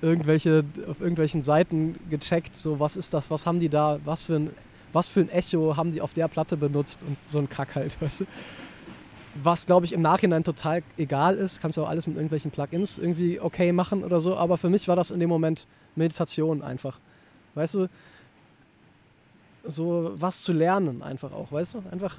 irgendwelche, 0.00 0.64
auf 0.88 1.00
irgendwelchen 1.00 1.42
Seiten 1.42 1.96
gecheckt, 2.10 2.54
so, 2.56 2.78
was 2.80 2.96
ist 2.96 3.14
das, 3.14 3.30
was 3.30 3.46
haben 3.46 3.60
die 3.60 3.68
da, 3.68 3.98
was 4.04 4.22
für 4.22 4.36
ein, 4.36 4.50
was 4.92 5.08
für 5.08 5.20
ein 5.20 5.28
Echo 5.30 5.76
haben 5.76 5.92
die 5.92 6.00
auf 6.00 6.12
der 6.12 6.28
Platte 6.28 6.56
benutzt 6.56 7.02
und 7.02 7.16
so 7.24 7.38
ein 7.38 7.48
Kack 7.48 7.74
halt, 7.74 8.00
weißt 8.00 8.22
du. 8.22 8.24
Was, 9.42 9.66
glaube 9.66 9.84
ich, 9.84 9.92
im 9.92 10.00
Nachhinein 10.00 10.44
total 10.44 10.82
egal 10.96 11.36
ist, 11.36 11.60
kannst 11.60 11.76
du 11.76 11.82
auch 11.82 11.88
alles 11.88 12.06
mit 12.06 12.16
irgendwelchen 12.16 12.50
Plugins 12.52 12.98
irgendwie 12.98 13.40
okay 13.40 13.72
machen 13.72 14.04
oder 14.04 14.20
so, 14.20 14.36
aber 14.36 14.56
für 14.56 14.70
mich 14.70 14.86
war 14.86 14.94
das 14.94 15.10
in 15.10 15.18
dem 15.18 15.28
Moment 15.28 15.66
Meditation 15.96 16.62
einfach. 16.62 17.00
Weißt 17.54 17.74
du, 17.74 17.88
so 19.66 20.12
was 20.16 20.42
zu 20.42 20.52
lernen 20.52 21.02
einfach 21.02 21.32
auch, 21.32 21.50
weißt 21.50 21.74
du, 21.74 21.82
einfach 21.90 22.16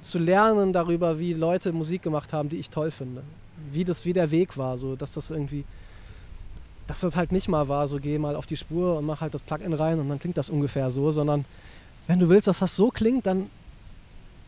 zu 0.00 0.18
lernen 0.18 0.72
darüber, 0.72 1.18
wie 1.18 1.32
Leute 1.32 1.72
Musik 1.72 2.02
gemacht 2.02 2.32
haben, 2.32 2.48
die 2.48 2.56
ich 2.56 2.70
toll 2.70 2.90
finde. 2.90 3.22
Wie 3.72 3.84
das, 3.84 4.04
wie 4.04 4.12
der 4.12 4.30
Weg 4.30 4.56
war, 4.56 4.78
so, 4.78 4.96
dass 4.96 5.14
das 5.14 5.30
irgendwie, 5.30 5.64
dass 6.86 7.00
das 7.00 7.16
halt 7.16 7.32
nicht 7.32 7.48
mal 7.48 7.68
war, 7.68 7.86
so 7.88 7.98
geh 7.98 8.18
mal 8.18 8.36
auf 8.36 8.46
die 8.46 8.56
Spur 8.56 8.96
und 8.96 9.04
mach 9.04 9.20
halt 9.20 9.34
das 9.34 9.42
Plugin 9.42 9.72
rein 9.72 9.98
und 9.98 10.08
dann 10.08 10.18
klingt 10.18 10.36
das 10.36 10.48
ungefähr 10.48 10.90
so, 10.90 11.10
sondern 11.10 11.44
wenn 12.06 12.20
du 12.20 12.28
willst, 12.28 12.46
dass 12.46 12.60
das 12.60 12.76
so 12.76 12.90
klingt, 12.90 13.26
dann 13.26 13.50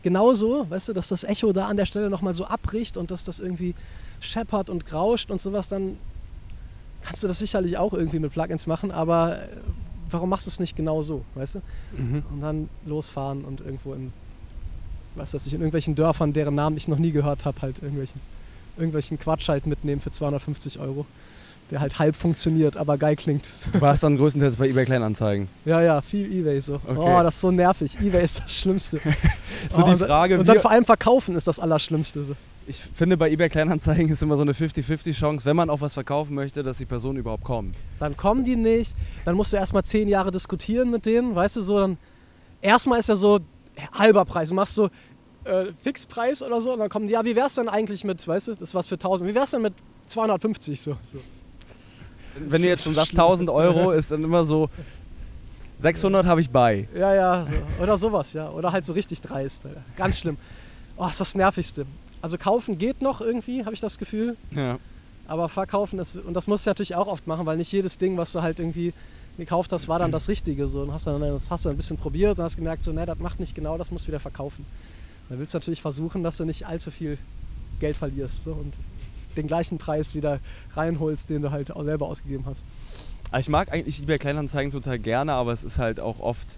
genauso, 0.03 0.69
weißt 0.69 0.89
du, 0.89 0.93
dass 0.93 1.07
das 1.07 1.23
Echo 1.23 1.51
da 1.53 1.67
an 1.67 1.77
der 1.77 1.85
Stelle 1.85 2.09
nochmal 2.09 2.33
so 2.33 2.45
abbricht 2.45 2.97
und 2.97 3.11
dass 3.11 3.23
das 3.23 3.39
irgendwie 3.39 3.75
scheppert 4.19 4.69
und 4.69 4.85
grauscht 4.85 5.31
und 5.31 5.41
sowas, 5.41 5.69
dann 5.69 5.97
kannst 7.01 7.23
du 7.23 7.27
das 7.27 7.39
sicherlich 7.39 7.77
auch 7.77 7.93
irgendwie 7.93 8.19
mit 8.19 8.31
Plugins 8.31 8.67
machen, 8.67 8.91
aber 8.91 9.41
äh, 9.41 9.47
warum 10.09 10.29
machst 10.29 10.45
du 10.45 10.49
es 10.49 10.59
nicht 10.59 10.75
genau 10.75 11.01
so, 11.01 11.23
weißt 11.35 11.55
du? 11.55 11.61
Mhm. 11.97 12.23
Und 12.31 12.41
dann 12.41 12.69
losfahren 12.85 13.43
und 13.43 13.61
irgendwo 13.61 13.93
in, 13.93 14.13
was 15.15 15.33
weiß 15.33 15.47
ich, 15.47 15.53
in 15.53 15.59
irgendwelchen 15.59 15.95
Dörfern, 15.95 16.33
deren 16.33 16.55
Namen 16.55 16.77
ich 16.77 16.87
noch 16.87 16.99
nie 16.99 17.11
gehört 17.11 17.45
habe, 17.45 17.61
halt 17.61 17.77
irgendwelchen, 17.79 18.21
irgendwelchen 18.77 19.19
Quatsch 19.19 19.49
halt 19.49 19.65
mitnehmen 19.65 20.01
für 20.01 20.11
250 20.11 20.79
Euro. 20.79 21.05
Der 21.71 21.79
halt 21.79 21.97
halb 21.97 22.15
funktioniert, 22.15 22.75
aber 22.75 22.97
geil 22.97 23.15
klingt. 23.15 23.47
Du 23.71 23.79
warst 23.81 24.03
dann 24.03 24.17
größtenteils 24.17 24.57
bei 24.57 24.67
eBay 24.67 24.85
Kleinanzeigen. 24.85 25.47
Ja, 25.65 25.81
ja, 25.81 26.01
viel 26.01 26.31
Ebay 26.31 26.59
so. 26.59 26.75
Okay. 26.75 26.97
Oh, 26.97 27.23
das 27.23 27.35
ist 27.35 27.41
so 27.41 27.49
nervig. 27.51 27.97
Ebay 28.01 28.23
ist 28.23 28.39
das 28.39 28.51
Schlimmste. 28.51 28.99
So 29.69 29.81
oh, 29.81 29.85
die 29.85 29.91
und- 29.91 29.99
Frage, 29.99 30.39
Und 30.39 30.49
dann 30.49 30.59
vor 30.59 30.71
allem 30.71 30.85
verkaufen 30.85 31.35
ist 31.35 31.47
das 31.47 31.59
Allerschlimmste. 31.59 32.25
So. 32.25 32.35
Ich 32.65 32.77
finde, 32.77 33.15
bei 33.15 33.29
eBay 33.29 33.47
Kleinanzeigen 33.47 34.09
ist 34.09 34.23
immer 34.23 34.35
so 34.35 34.41
eine 34.41 34.53
50-50 34.53 35.13
Chance, 35.13 35.45
wenn 35.45 35.55
man 35.55 35.69
auch 35.69 35.81
was 35.81 35.93
verkaufen 35.93 36.33
möchte, 36.33 36.63
dass 36.63 36.77
die 36.77 36.85
Person 36.85 37.15
überhaupt 37.15 37.43
kommt. 37.43 37.77
Dann 37.99 38.17
kommen 38.17 38.43
die 38.43 38.55
nicht, 38.55 38.95
dann 39.23 39.35
musst 39.35 39.53
du 39.53 39.57
erstmal 39.57 39.83
zehn 39.83 40.07
Jahre 40.07 40.31
diskutieren 40.31 40.89
mit 40.89 41.05
denen, 41.05 41.35
weißt 41.35 41.57
du 41.57 41.61
so, 41.61 41.79
dann 41.79 41.97
erstmal 42.61 42.99
ist 42.99 43.09
ja 43.09 43.15
so 43.15 43.39
halber 43.97 44.25
Preis. 44.25 44.49
Du 44.49 44.55
machst 44.55 44.75
so 44.75 44.89
äh, 45.43 45.65
Fixpreis 45.77 46.41
oder 46.41 46.59
so 46.59 46.73
und 46.73 46.79
dann 46.79 46.89
kommen 46.89 47.07
die, 47.07 47.13
ja, 47.13 47.23
wie 47.23 47.35
wär's 47.35 47.55
denn 47.55 47.69
eigentlich 47.69 48.03
mit, 48.03 48.27
weißt 48.27 48.47
du, 48.47 48.51
das 48.53 48.61
ist 48.61 48.75
was 48.75 48.87
für 48.87 48.95
1000, 48.95 49.29
wie 49.29 49.35
wär's 49.35 49.51
denn 49.51 49.61
mit 49.61 49.73
250 50.07 50.81
so. 50.81 50.97
so. 51.11 51.19
Wenn 52.35 52.61
du 52.61 52.67
jetzt 52.67 52.83
schon 52.83 52.95
sagst 52.95 53.11
1000 53.11 53.49
Euro, 53.49 53.91
ist 53.91 54.11
dann 54.11 54.23
immer 54.23 54.43
so 54.43 54.69
600 55.79 56.25
habe 56.25 56.41
ich 56.41 56.49
bei. 56.49 56.87
Ja, 56.95 57.15
ja, 57.15 57.45
so. 57.45 57.83
oder 57.83 57.97
sowas, 57.97 58.33
ja. 58.33 58.49
Oder 58.49 58.71
halt 58.71 58.85
so 58.85 58.93
richtig 58.93 59.21
dreist. 59.21 59.65
Alter. 59.65 59.81
Ganz 59.97 60.19
schlimm. 60.19 60.37
Oh, 60.95 61.07
ist 61.07 61.19
das 61.19 61.33
Nervigste. 61.33 61.85
Also 62.21 62.37
kaufen 62.37 62.77
geht 62.77 63.01
noch 63.01 63.19
irgendwie, 63.19 63.65
habe 63.65 63.73
ich 63.73 63.79
das 63.79 63.97
Gefühl. 63.97 64.37
Ja. 64.55 64.77
Aber 65.27 65.49
verkaufen 65.49 65.97
ist, 65.97 66.15
und 66.15 66.33
das 66.35 66.45
musst 66.45 66.65
du 66.65 66.69
natürlich 66.69 66.95
auch 66.95 67.07
oft 67.07 67.25
machen, 67.25 67.45
weil 67.45 67.57
nicht 67.57 67.71
jedes 67.71 67.97
Ding, 67.97 68.15
was 68.17 68.31
du 68.31 68.41
halt 68.41 68.59
irgendwie 68.59 68.93
gekauft 69.37 69.71
hast, 69.71 69.87
war 69.87 69.97
dann 69.97 70.11
das 70.11 70.27
Richtige. 70.27 70.67
So. 70.67 70.81
Und 70.83 70.93
hast 70.93 71.07
dann, 71.07 71.19
das 71.19 71.49
hast 71.49 71.65
du 71.65 71.69
ein 71.69 71.77
bisschen 71.77 71.97
probiert 71.97 72.37
und 72.37 72.43
hast 72.43 72.57
gemerkt, 72.57 72.83
so, 72.83 72.91
ne, 72.91 73.05
das 73.05 73.17
macht 73.17 73.39
nicht 73.39 73.55
genau, 73.55 73.77
das 73.77 73.89
musst 73.89 74.05
du 74.05 74.09
wieder 74.09 74.19
verkaufen. 74.19 74.65
Dann 75.29 75.39
willst 75.39 75.53
du 75.53 75.57
natürlich 75.57 75.81
versuchen, 75.81 76.21
dass 76.23 76.37
du 76.37 76.45
nicht 76.45 76.67
allzu 76.67 76.91
viel 76.91 77.17
Geld 77.79 77.97
verlierst 77.97 78.43
so, 78.43 78.51
und 78.51 78.73
den 79.35 79.47
gleichen 79.47 79.77
Preis 79.77 80.15
wieder 80.15 80.39
reinholst, 80.73 81.29
den 81.29 81.41
du 81.41 81.51
halt 81.51 81.71
auch 81.71 81.83
selber 81.83 82.07
ausgegeben 82.07 82.45
hast. 82.45 82.65
Aber 83.29 83.39
Ich 83.39 83.49
mag 83.49 83.71
eigentlich 83.71 84.01
eBay 84.01 84.19
Kleinanzeigen 84.19 84.71
total 84.71 84.99
gerne, 84.99 85.33
aber 85.33 85.53
es 85.53 85.63
ist 85.63 85.77
halt 85.77 85.99
auch 85.99 86.19
oft 86.19 86.55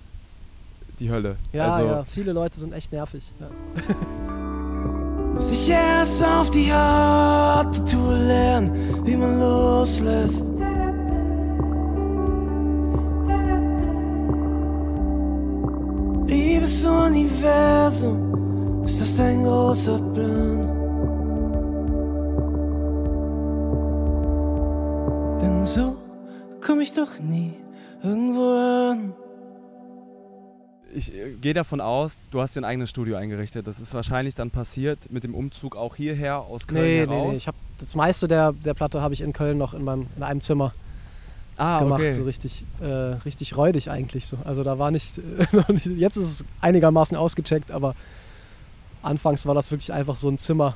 die 1.00 1.10
Hölle. 1.12 1.38
Ja, 1.51 1.75
also, 1.75 1.88
ja, 1.88 2.03
viele 2.06 2.34
Leute 2.34 2.60
sind 2.60 2.74
echt 2.74 2.92
nervig. 2.92 3.32
Ja. 3.39 3.50
Muss 5.34 5.50
ich 5.51 5.70
erst 5.70 6.24
auf 6.24 6.51
die 6.51 6.72
harte 6.72 7.84
Tour 7.86 8.15
lernen, 8.15 9.03
wie 9.06 9.15
man 9.15 9.39
loslässt. 9.39 10.48
Liebes 16.27 16.86
Universum, 16.86 18.84
ist 18.86 19.01
das 19.01 19.18
dein 19.18 19.44
großer 19.44 20.00
Plan? 20.13 20.83
Denn 25.63 25.72
so 25.72 25.96
komm 26.60 26.82
ich 26.82 26.91
doch 26.91 27.20
nie 27.20 27.53
irgendwo 28.03 28.91
an. 28.91 29.13
Ich 30.93 31.13
äh, 31.13 31.32
gehe 31.39 31.53
davon 31.53 31.79
aus, 31.79 32.25
du 32.32 32.41
hast 32.41 32.58
dir 32.58 32.62
ein 32.62 32.65
eigenes 32.65 32.89
Studio 32.89 33.15
eingerichtet. 33.15 33.65
Das 33.65 33.79
ist 33.79 33.93
wahrscheinlich 33.93 34.36
dann 34.36 34.51
passiert 34.51 35.10
mit 35.10 35.24
dem 35.24 35.34
Umzug 35.34 35.77
auch 35.77 35.96
hierher 35.96 36.39
aus 36.39 36.67
Köln 36.67 36.82
Nee, 36.82 37.05
nee, 37.05 37.13
heraus. 37.13 37.32
nee. 37.32 37.38
Ich 37.38 37.48
hab, 37.48 37.55
das 37.77 37.96
meiste 37.96 38.27
der, 38.27 38.51
der 38.51 38.74
Platte 38.74 39.00
habe 39.01 39.13
ich 39.13 39.22
in 39.22 39.32
Köln 39.32 39.58
noch 39.58 39.74
in, 39.74 39.86
meinem, 39.86 40.08
in 40.17 40.24
einem 40.24 40.41
Zimmer 40.41 40.74
ah, 41.55 41.79
gemacht. 41.79 42.01
okay. 42.01 42.12
So 42.12 42.24
richtig, 42.24 42.65
äh, 42.82 42.86
richtig 42.86 43.55
räudig 43.55 43.89
eigentlich. 43.89 44.27
So. 44.27 44.39
Also 44.43 44.65
da 44.65 44.79
war 44.79 44.91
nicht. 44.91 45.13
Jetzt 45.86 46.17
ist 46.17 46.27
es 46.27 46.46
einigermaßen 46.60 47.15
ausgecheckt, 47.15 47.72
aber 47.72 47.96
anfangs 49.01 49.46
war 49.46 49.55
das 49.55 49.72
wirklich 49.72 49.93
einfach 49.93 50.17
so 50.17 50.27
ein 50.27 50.38
Zimmer. 50.38 50.75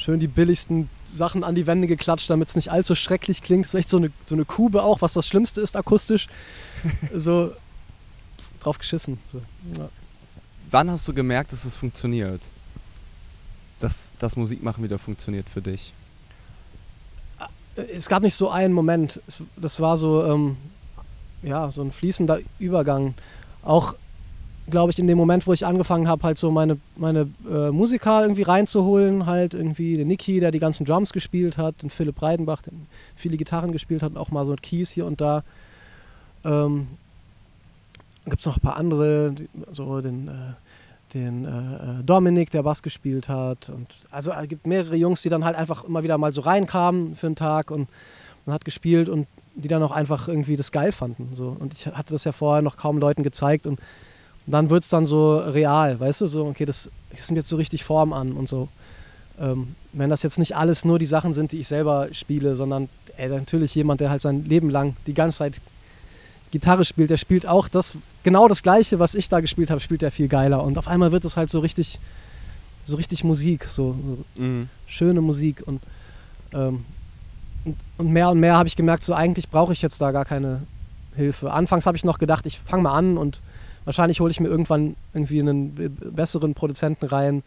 Schön 0.00 0.18
die 0.18 0.28
billigsten 0.28 0.88
Sachen 1.04 1.44
an 1.44 1.54
die 1.54 1.66
Wände 1.66 1.86
geklatscht, 1.86 2.30
damit 2.30 2.48
es 2.48 2.56
nicht 2.56 2.70
allzu 2.70 2.94
schrecklich 2.94 3.42
klingt. 3.42 3.66
Vielleicht 3.66 3.90
so 3.90 3.98
eine, 3.98 4.10
so 4.24 4.34
eine 4.34 4.46
Kube 4.46 4.82
auch, 4.82 5.02
was 5.02 5.12
das 5.12 5.28
Schlimmste 5.28 5.60
ist 5.60 5.76
akustisch. 5.76 6.26
so 7.14 7.52
drauf 8.60 8.78
geschissen. 8.78 9.18
So. 9.30 9.42
Ja. 9.76 9.90
Wann 10.70 10.90
hast 10.90 11.06
du 11.06 11.12
gemerkt, 11.12 11.52
dass 11.52 11.66
es 11.66 11.76
funktioniert? 11.76 12.40
Dass 13.78 14.10
das 14.18 14.36
Musikmachen 14.36 14.82
wieder 14.82 14.98
funktioniert 14.98 15.50
für 15.50 15.60
dich? 15.60 15.92
es 17.76 18.08
gab 18.08 18.22
nicht 18.22 18.34
so 18.34 18.50
einen 18.50 18.72
Moment. 18.72 19.20
Es, 19.26 19.42
das 19.56 19.80
war 19.80 19.96
so, 19.98 20.24
ähm, 20.24 20.56
ja, 21.42 21.70
so 21.70 21.82
ein 21.82 21.92
fließender 21.92 22.40
Übergang. 22.58 23.14
Auch, 23.62 23.94
glaube 24.70 24.92
ich, 24.92 24.98
in 24.98 25.06
dem 25.06 25.18
Moment, 25.18 25.46
wo 25.46 25.52
ich 25.52 25.66
angefangen 25.66 26.08
habe, 26.08 26.22
halt 26.22 26.38
so 26.38 26.50
meine, 26.50 26.78
meine 26.96 27.28
äh, 27.50 27.70
Musiker 27.70 28.22
irgendwie 28.22 28.42
reinzuholen, 28.42 29.26
halt 29.26 29.54
irgendwie 29.54 29.96
den 29.96 30.08
Niki, 30.08 30.40
der 30.40 30.50
die 30.50 30.58
ganzen 30.58 30.84
Drums 30.84 31.12
gespielt 31.12 31.58
hat, 31.58 31.82
den 31.82 31.90
Philipp 31.90 32.16
Breidenbach, 32.16 32.62
der 32.62 32.72
viele 33.16 33.36
Gitarren 33.36 33.72
gespielt 33.72 34.02
hat, 34.02 34.12
und 34.12 34.18
auch 34.18 34.30
mal 34.30 34.46
so 34.46 34.54
Keys 34.60 34.90
hier 34.90 35.06
und 35.06 35.20
da. 35.20 35.42
Ähm, 36.44 36.88
Gibt 38.24 38.40
es 38.40 38.46
noch 38.46 38.56
ein 38.56 38.60
paar 38.60 38.76
andere, 38.76 39.32
die, 39.32 39.48
so 39.72 40.00
den, 40.00 40.28
äh, 40.28 40.52
den 41.14 41.44
äh, 41.44 42.04
Dominik, 42.04 42.50
der 42.50 42.62
Bass 42.62 42.82
gespielt 42.82 43.28
hat. 43.28 43.68
Und 43.68 44.06
also 44.10 44.32
es 44.32 44.48
gibt 44.48 44.66
mehrere 44.66 44.96
Jungs, 44.96 45.22
die 45.22 45.28
dann 45.28 45.44
halt 45.44 45.56
einfach 45.56 45.84
immer 45.84 46.02
wieder 46.02 46.18
mal 46.18 46.32
so 46.32 46.42
reinkamen 46.42 47.16
für 47.16 47.26
einen 47.26 47.36
Tag 47.36 47.70
und 47.70 47.88
man 48.46 48.54
hat 48.54 48.64
gespielt 48.64 49.08
und 49.08 49.26
die 49.54 49.68
dann 49.68 49.82
auch 49.82 49.90
einfach 49.90 50.28
irgendwie 50.28 50.56
das 50.56 50.72
geil 50.72 50.92
fanden. 50.92 51.30
So. 51.34 51.56
Und 51.58 51.74
ich 51.74 51.86
hatte 51.86 52.12
das 52.12 52.24
ja 52.24 52.32
vorher 52.32 52.62
noch 52.62 52.76
kaum 52.76 52.98
Leuten 52.98 53.22
gezeigt 53.22 53.66
und, 53.66 53.80
und 54.46 54.52
dann 54.52 54.70
wird 54.70 54.82
es 54.84 54.88
dann 54.88 55.06
so 55.06 55.38
real, 55.38 55.98
weißt 56.00 56.22
du, 56.22 56.26
so, 56.26 56.46
okay, 56.46 56.64
das, 56.64 56.90
das 57.10 57.28
nimmt 57.28 57.36
jetzt 57.38 57.48
so 57.48 57.56
richtig 57.56 57.84
Form 57.84 58.12
an 58.12 58.32
und 58.32 58.48
so. 58.48 58.68
Ähm, 59.38 59.74
wenn 59.92 60.10
das 60.10 60.22
jetzt 60.22 60.38
nicht 60.38 60.56
alles 60.56 60.84
nur 60.84 60.98
die 60.98 61.06
Sachen 61.06 61.32
sind, 61.32 61.52
die 61.52 61.60
ich 61.60 61.68
selber 61.68 62.08
spiele, 62.12 62.56
sondern 62.56 62.88
ey, 63.16 63.28
natürlich 63.28 63.74
jemand, 63.74 64.00
der 64.00 64.10
halt 64.10 64.22
sein 64.22 64.44
Leben 64.44 64.70
lang 64.70 64.96
die 65.06 65.14
ganze 65.14 65.38
Zeit 65.38 65.60
Gitarre 66.50 66.84
spielt, 66.84 67.10
der 67.10 67.16
spielt 67.16 67.46
auch 67.46 67.68
das, 67.68 67.94
genau 68.22 68.48
das 68.48 68.62
Gleiche, 68.62 68.98
was 68.98 69.14
ich 69.14 69.28
da 69.28 69.40
gespielt 69.40 69.70
habe, 69.70 69.80
spielt 69.80 70.02
er 70.02 70.10
viel 70.10 70.28
geiler. 70.28 70.64
Und 70.64 70.78
auf 70.78 70.88
einmal 70.88 71.12
wird 71.12 71.24
es 71.24 71.36
halt 71.36 71.48
so 71.48 71.60
richtig, 71.60 72.00
so 72.84 72.96
richtig 72.96 73.22
Musik, 73.24 73.64
so, 73.64 73.94
so 74.36 74.42
Mhm. 74.42 74.68
schöne 74.86 75.20
Musik. 75.20 75.62
Und, 75.64 75.80
ähm, 76.52 76.84
und, 77.64 77.76
und 77.98 78.10
mehr 78.10 78.30
und 78.30 78.40
mehr 78.40 78.56
habe 78.56 78.66
ich 78.66 78.74
gemerkt, 78.76 79.04
so 79.04 79.14
eigentlich 79.14 79.48
brauche 79.48 79.72
ich 79.72 79.80
jetzt 79.80 80.00
da 80.00 80.10
gar 80.10 80.24
keine 80.24 80.62
Hilfe. 81.14 81.52
Anfangs 81.52 81.86
habe 81.86 81.96
ich 81.96 82.04
noch 82.04 82.18
gedacht, 82.18 82.46
ich 82.46 82.58
fange 82.58 82.82
mal 82.82 82.94
an 82.94 83.16
und 83.16 83.40
wahrscheinlich 83.90 84.20
hole 84.20 84.30
ich 84.30 84.38
mir 84.38 84.46
irgendwann 84.46 84.94
irgendwie 85.12 85.40
einen 85.40 85.74
besseren 86.14 86.54
Produzenten 86.54 87.06
rein, 87.06 87.42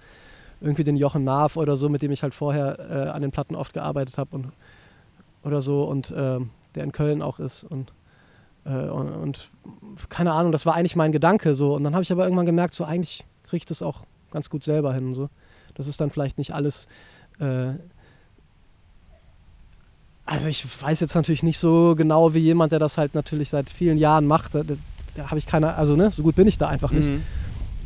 irgendwie 0.60 0.84
den 0.84 0.98
Jochen 0.98 1.24
Naaf 1.24 1.56
oder 1.56 1.78
so, 1.78 1.88
mit 1.88 2.02
dem 2.02 2.12
ich 2.12 2.22
halt 2.22 2.34
vorher 2.34 2.80
äh, 2.80 3.10
an 3.12 3.22
den 3.22 3.32
Platten 3.32 3.56
oft 3.56 3.74
gearbeitet 3.74 4.18
habe 4.18 4.36
und 4.36 4.52
oder 5.42 5.62
so 5.62 5.84
und 5.84 6.14
ähm, 6.18 6.50
der 6.76 6.84
in 6.84 6.92
Köln 6.92 7.22
auch 7.22 7.40
ist 7.40 7.64
und 7.64 7.94
äh, 8.66 8.90
und, 8.90 9.10
und 9.10 9.50
keine 10.10 10.34
Ahnung, 10.34 10.52
das 10.52 10.66
war 10.66 10.76
eigentlich 10.76 10.98
mein 10.98 11.14
Gedanke 11.14 11.56
so. 11.56 11.76
Und 11.76 11.86
dann 11.86 11.94
habe 11.94 12.04
ich 12.04 12.12
aber 12.12 12.26
irgendwann 12.26 12.46
gemerkt, 12.46 12.74
so 12.74 12.84
eigentlich 12.84 13.24
kriege 13.44 13.58
ich 13.58 13.66
das 13.66 13.82
auch 13.82 14.04
ganz 14.32 14.50
gut 14.50 14.66
selber 14.66 14.94
hin. 14.94 15.16
So. 15.16 15.30
Das 15.76 15.88
ist 15.88 16.02
dann 16.02 16.12
vielleicht 16.12 16.38
nicht 16.38 16.54
alles. 16.54 16.90
Äh 17.40 17.76
also 20.26 20.50
ich 20.50 20.66
weiß 20.82 21.00
jetzt 21.00 21.16
natürlich 21.16 21.44
nicht 21.44 21.58
so 21.58 21.96
genau 21.96 22.34
wie 22.34 22.40
jemand, 22.40 22.74
der 22.74 22.80
das 22.80 22.98
halt 22.98 23.16
natürlich 23.16 23.48
seit 23.48 23.70
vielen 23.70 23.98
Jahren 23.98 24.28
macht. 24.28 24.56
Da, 25.16 25.28
habe 25.30 25.38
ich 25.38 25.46
keine, 25.46 25.76
also 25.76 25.96
ne, 25.96 26.12
so 26.12 26.24
gut 26.24 26.36
bin 26.36 26.48
ich 26.48 26.58
da 26.58 26.68
einfach 26.68 26.92
nicht. 26.92 27.10
Mhm. 27.10 27.24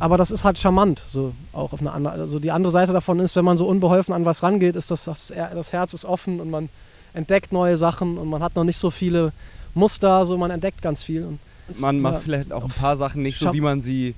Aber 0.00 0.16
das 0.16 0.30
ist 0.30 0.44
halt 0.44 0.58
charmant, 0.58 1.02
so 1.06 1.34
auch 1.52 1.72
auf 1.72 1.80
eine 1.80 1.90
andere. 1.92 2.12
Also 2.14 2.38
die 2.38 2.52
andere 2.52 2.70
Seite 2.70 2.92
davon 2.92 3.18
ist, 3.18 3.34
wenn 3.36 3.44
man 3.44 3.56
so 3.56 3.66
unbeholfen 3.66 4.14
an 4.14 4.24
was 4.24 4.42
rangeht, 4.42 4.76
ist 4.76 4.90
das, 4.90 5.04
das, 5.04 5.28
das 5.28 5.72
Herz 5.72 5.92
ist 5.92 6.04
offen 6.04 6.40
und 6.40 6.50
man 6.50 6.68
entdeckt 7.14 7.52
neue 7.52 7.76
Sachen 7.76 8.16
und 8.16 8.28
man 8.28 8.42
hat 8.42 8.54
noch 8.54 8.64
nicht 8.64 8.76
so 8.76 8.90
viele 8.90 9.32
Muster, 9.74 10.24
so 10.24 10.38
man 10.38 10.50
entdeckt 10.52 10.82
ganz 10.82 11.02
viel. 11.02 11.24
Und 11.24 11.38
es- 11.68 11.80
Man 11.80 11.98
macht 12.00 12.14
ja, 12.14 12.20
vielleicht 12.20 12.52
auch 12.52 12.62
ein 12.64 12.70
paar 12.70 12.96
Sachen 12.96 13.22
nicht 13.22 13.38
so, 13.40 13.52
wie 13.52 13.60
man 13.60 13.82
sie 13.82 14.14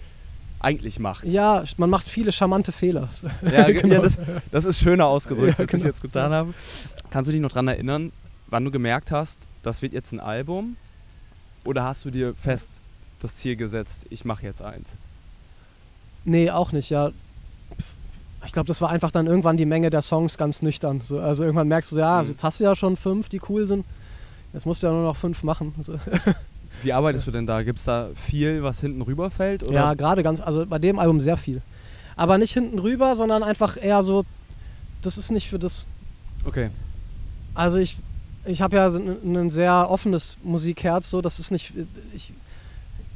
eigentlich 0.62 0.98
macht. 0.98 1.24
ja, 1.24 1.64
man 1.78 1.88
macht 1.88 2.06
viele 2.06 2.30
charmante 2.32 2.72
Fehler. 2.72 3.08
Ja, 3.50 3.64
Genau. 3.72 3.94
ja 3.94 4.00
das, 4.02 4.18
das 4.52 4.64
ist 4.66 4.80
schöner 4.80 5.06
ausgedrückt, 5.06 5.54
Ja, 5.58 5.64
als 5.64 5.72
ich 5.72 5.80
genau. 5.80 5.86
jetzt 5.86 6.02
getan 6.02 6.32
habe. 6.32 6.52
Kannst 7.08 7.28
du 7.28 7.32
dich 7.32 7.40
noch 7.40 7.48
daran 7.50 7.68
erinnern, 7.68 8.12
wann 8.48 8.64
du 8.66 8.70
gemerkt 8.70 9.10
hast, 9.12 9.48
das 9.62 9.80
wird 9.80 9.94
jetzt 9.94 10.12
ein 10.12 10.20
Album? 10.20 10.76
Oder 11.64 11.84
hast 11.84 12.04
du 12.04 12.10
dir 12.10 12.34
fest 12.34 12.72
das 13.20 13.36
Ziel 13.36 13.56
gesetzt, 13.56 14.06
ich 14.10 14.24
mache 14.24 14.44
jetzt 14.44 14.62
eins? 14.62 14.92
Nee, 16.24 16.50
auch 16.50 16.72
nicht, 16.72 16.90
ja. 16.90 17.10
Ich 18.44 18.52
glaube, 18.52 18.66
das 18.68 18.80
war 18.80 18.90
einfach 18.90 19.10
dann 19.10 19.26
irgendwann 19.26 19.56
die 19.56 19.66
Menge 19.66 19.90
der 19.90 20.02
Songs 20.02 20.38
ganz 20.38 20.62
nüchtern. 20.62 21.00
So, 21.02 21.20
also 21.20 21.44
irgendwann 21.44 21.68
merkst 21.68 21.92
du, 21.92 21.96
ja, 21.96 22.22
Mhm. 22.22 22.28
jetzt 22.28 22.42
hast 22.42 22.60
du 22.60 22.64
ja 22.64 22.74
schon 22.74 22.96
fünf, 22.96 23.28
die 23.28 23.40
cool 23.48 23.66
sind. 23.68 23.84
Jetzt 24.52 24.66
musst 24.66 24.82
du 24.82 24.86
ja 24.88 24.92
nur 24.92 25.04
noch 25.04 25.16
fünf 25.16 25.42
machen. 25.42 25.74
So. 25.82 25.98
Wie 26.82 26.92
arbeitest 26.94 27.26
du 27.26 27.30
denn 27.30 27.46
da? 27.46 27.62
Gibt 27.62 27.78
es 27.78 27.84
da 27.84 28.08
viel, 28.14 28.62
was 28.62 28.80
hinten 28.80 29.02
rüberfällt? 29.02 29.62
Oder? 29.64 29.72
Ja, 29.74 29.94
gerade 29.94 30.22
ganz, 30.22 30.40
also 30.40 30.64
bei 30.64 30.78
dem 30.78 30.98
Album 30.98 31.20
sehr 31.20 31.36
viel. 31.36 31.60
Aber 32.16 32.38
nicht 32.38 32.52
hinten 32.54 32.78
rüber, 32.78 33.16
sondern 33.16 33.42
einfach 33.42 33.76
eher 33.82 34.02
so, 34.02 34.24
das 35.02 35.18
ist 35.18 35.30
nicht 35.30 35.48
für 35.50 35.58
das. 35.58 35.86
Okay. 36.46 36.70
Also 37.54 37.76
ich, 37.78 37.98
ich 38.46 38.62
habe 38.62 38.76
ja 38.76 38.86
ein 38.88 39.50
sehr 39.50 39.90
offenes 39.90 40.38
Musikherz, 40.42 41.10
so, 41.10 41.20
das 41.20 41.38
ist 41.38 41.50
nicht, 41.50 41.74
ich, 42.14 42.32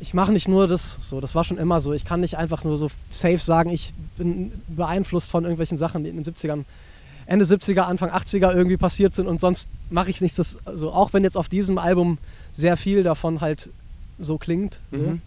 ich 0.05 0.13
mache 0.13 0.33
nicht 0.33 0.49
nur 0.49 0.69
das, 0.69 0.99
so, 1.01 1.19
das 1.19 1.35
war 1.35 1.45
schon 1.45 1.57
immer 1.57 1.81
so. 1.81 1.95
Ich 1.95 2.05
kann 2.05 2.21
nicht 2.21 2.37
einfach 2.37 2.63
nur 2.63 2.77
so 2.77 2.91
safe 3.09 3.39
sagen, 3.39 3.71
ich 3.71 3.93
bin 4.19 4.53
beeinflusst 4.69 5.31
von 5.31 5.45
irgendwelchen 5.45 5.79
Sachen, 5.79 6.05
die 6.05 6.11
in 6.11 6.17
den 6.17 6.25
70ern 6.25 6.65
Ende 7.25 7.47
70er, 7.47 7.81
Anfang 7.81 8.11
80er 8.11 8.55
irgendwie 8.55 8.77
passiert 8.77 9.15
sind 9.15 9.29
und 9.29 9.41
sonst 9.41 9.71
mache 9.89 10.11
ich 10.11 10.21
nichts. 10.21 10.37
Das, 10.37 10.59
also 10.67 10.93
auch 10.93 11.15
wenn 11.15 11.25
jetzt 11.25 11.39
auf 11.39 11.49
diesem 11.49 11.79
Album 11.79 12.19
sehr 12.53 12.77
viel 12.77 13.03
davon 13.03 13.41
halt 13.41 13.71
so 14.19 14.37
klingt 14.37 14.79
so, 14.93 15.01
Mhm. 15.01 15.23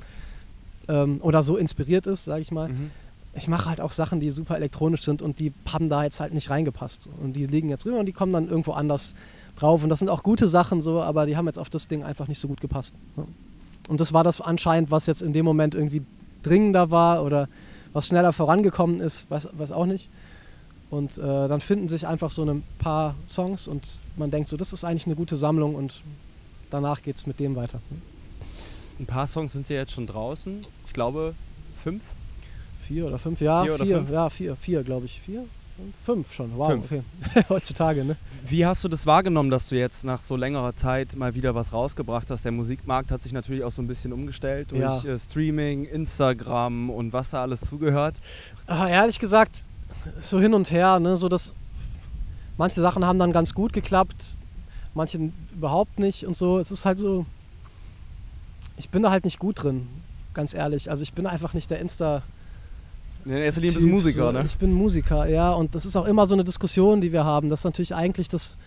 ähm, 0.89 1.17
oder 1.21 1.41
so 1.41 1.57
inspiriert 1.57 2.05
ist, 2.05 2.25
sage 2.25 2.41
ich 2.41 2.51
mal. 2.51 2.69
Mhm. 2.69 2.91
Ich 3.33 3.47
mache 3.47 3.67
halt 3.69 3.81
auch 3.81 3.91
Sachen, 3.91 4.19
die 4.19 4.29
super 4.29 4.55
elektronisch 4.57 5.01
sind 5.01 5.23
und 5.23 5.39
die 5.39 5.53
haben 5.71 5.89
da 5.89 6.03
jetzt 6.03 6.19
halt 6.19 6.35
nicht 6.35 6.51
reingepasst. 6.51 7.03
So. 7.03 7.09
Und 7.23 7.33
die 7.33 7.47
liegen 7.47 7.69
jetzt 7.69 7.85
rüber 7.87 7.97
und 7.99 8.05
die 8.05 8.13
kommen 8.13 8.31
dann 8.31 8.47
irgendwo 8.47 8.73
anders 8.73 9.15
drauf. 9.59 9.81
Und 9.83 9.89
das 9.89 9.97
sind 9.99 10.09
auch 10.09 10.21
gute 10.21 10.47
Sachen 10.47 10.81
so, 10.81 11.01
aber 11.01 11.25
die 11.25 11.35
haben 11.35 11.47
jetzt 11.47 11.57
auf 11.57 11.71
das 11.71 11.87
Ding 11.87 12.03
einfach 12.03 12.27
nicht 12.27 12.39
so 12.39 12.47
gut 12.47 12.61
gepasst. 12.61 12.93
So. 13.15 13.27
Und 13.87 14.01
das 14.01 14.13
war 14.13 14.23
das 14.23 14.41
anscheinend, 14.41 14.91
was 14.91 15.05
jetzt 15.05 15.21
in 15.21 15.33
dem 15.33 15.45
Moment 15.45 15.75
irgendwie 15.75 16.03
dringender 16.43 16.91
war 16.91 17.23
oder 17.23 17.47
was 17.93 18.07
schneller 18.07 18.33
vorangekommen 18.33 18.99
ist, 18.99 19.29
weiß, 19.29 19.49
weiß 19.53 19.71
auch 19.71 19.85
nicht. 19.85 20.09
Und 20.89 21.17
äh, 21.17 21.21
dann 21.21 21.59
finden 21.59 21.87
sich 21.89 22.07
einfach 22.07 22.31
so 22.31 22.43
ein 22.43 22.63
paar 22.79 23.15
Songs 23.27 23.67
und 23.67 23.99
man 24.15 24.31
denkt 24.31 24.47
so, 24.47 24.55
das 24.55 24.71
ist 24.71 24.83
eigentlich 24.85 25.05
eine 25.05 25.15
gute 25.15 25.35
Sammlung 25.35 25.75
und 25.75 26.01
danach 26.69 27.01
geht 27.01 27.17
es 27.17 27.27
mit 27.27 27.39
dem 27.39 27.55
weiter. 27.55 27.81
Ein 28.99 29.05
paar 29.05 29.27
Songs 29.27 29.53
sind 29.53 29.69
ja 29.69 29.77
jetzt 29.77 29.91
schon 29.91 30.07
draußen. 30.07 30.65
Ich 30.85 30.93
glaube, 30.93 31.35
fünf. 31.83 32.01
Vier 32.81 33.05
oder 33.07 33.19
fünf, 33.19 33.41
ja, 33.41 33.63
Vier 33.63 33.75
vier, 33.75 33.85
oder 33.85 33.97
fünf? 33.97 34.11
ja, 34.11 34.29
vier, 34.29 34.55
vier 34.55 34.83
glaube 34.83 35.05
ich. 35.05 35.19
Vier? 35.21 35.45
Fünf? 36.03 36.33
Schon, 36.33 36.51
wow, 36.57 36.69
Fünf. 36.71 36.85
okay. 36.85 37.03
Heutzutage, 37.49 38.03
ne? 38.03 38.15
Wie 38.47 38.65
hast 38.65 38.83
du 38.83 38.87
das 38.87 39.05
wahrgenommen, 39.05 39.49
dass 39.51 39.69
du 39.69 39.75
jetzt 39.77 40.03
nach 40.05 40.21
so 40.21 40.35
längerer 40.35 40.75
Zeit 40.75 41.15
mal 41.15 41.35
wieder 41.35 41.53
was 41.53 41.71
rausgebracht 41.73 42.29
hast? 42.31 42.45
Der 42.45 42.51
Musikmarkt 42.51 43.11
hat 43.11 43.21
sich 43.21 43.31
natürlich 43.31 43.63
auch 43.63 43.71
so 43.71 43.81
ein 43.81 43.87
bisschen 43.87 44.11
umgestellt 44.13 44.71
durch 44.71 44.81
Ja. 44.81 45.03
äh, 45.03 45.19
Streaming, 45.19 45.85
Instagram 45.85 46.89
und 46.89 47.13
was 47.13 47.29
da 47.29 47.41
alles 47.41 47.61
zugehört. 47.61 48.21
Ah, 48.65 48.87
ehrlich 48.87 49.19
gesagt, 49.19 49.65
so 50.19 50.39
hin 50.39 50.53
und 50.53 50.71
her, 50.71 50.99
ne? 50.99 51.15
So 51.17 51.29
dass 51.29 51.53
manche 52.57 52.81
Sachen 52.81 53.05
haben 53.05 53.19
dann 53.19 53.31
ganz 53.31 53.53
gut 53.53 53.71
geklappt, 53.73 54.37
manche 54.95 55.31
überhaupt 55.53 55.99
nicht 55.99 56.25
und 56.25 56.35
so. 56.35 56.57
Es 56.59 56.71
ist 56.71 56.85
halt 56.85 56.97
so, 56.97 57.25
ich 58.77 58.89
bin 58.89 59.03
da 59.03 59.11
halt 59.11 59.25
nicht 59.25 59.37
gut 59.39 59.63
drin, 59.63 59.87
ganz 60.33 60.53
ehrlich. 60.53 60.89
Also 60.89 61.03
ich 61.03 61.13
bin 61.13 61.27
einfach 61.27 61.53
nicht 61.53 61.69
der 61.69 61.79
Insta. 61.79 62.23
In 63.25 63.31
erster 63.31 63.61
Linie 63.61 63.73
bist 63.75 63.85
du 63.85 63.89
Musiker, 63.89 64.31
ne? 64.31 64.43
Ich 64.45 64.57
bin 64.57 64.71
Musiker, 64.71 65.27
ja. 65.27 65.51
Und 65.51 65.75
das 65.75 65.85
ist 65.85 65.95
auch 65.95 66.05
immer 66.05 66.25
so 66.27 66.35
eine 66.35 66.43
Diskussion, 66.43 67.01
die 67.01 67.11
wir 67.11 67.25
haben, 67.25 67.49
dass 67.49 67.63
natürlich 67.63 67.93
eigentlich 67.95 68.27
das 68.29 68.57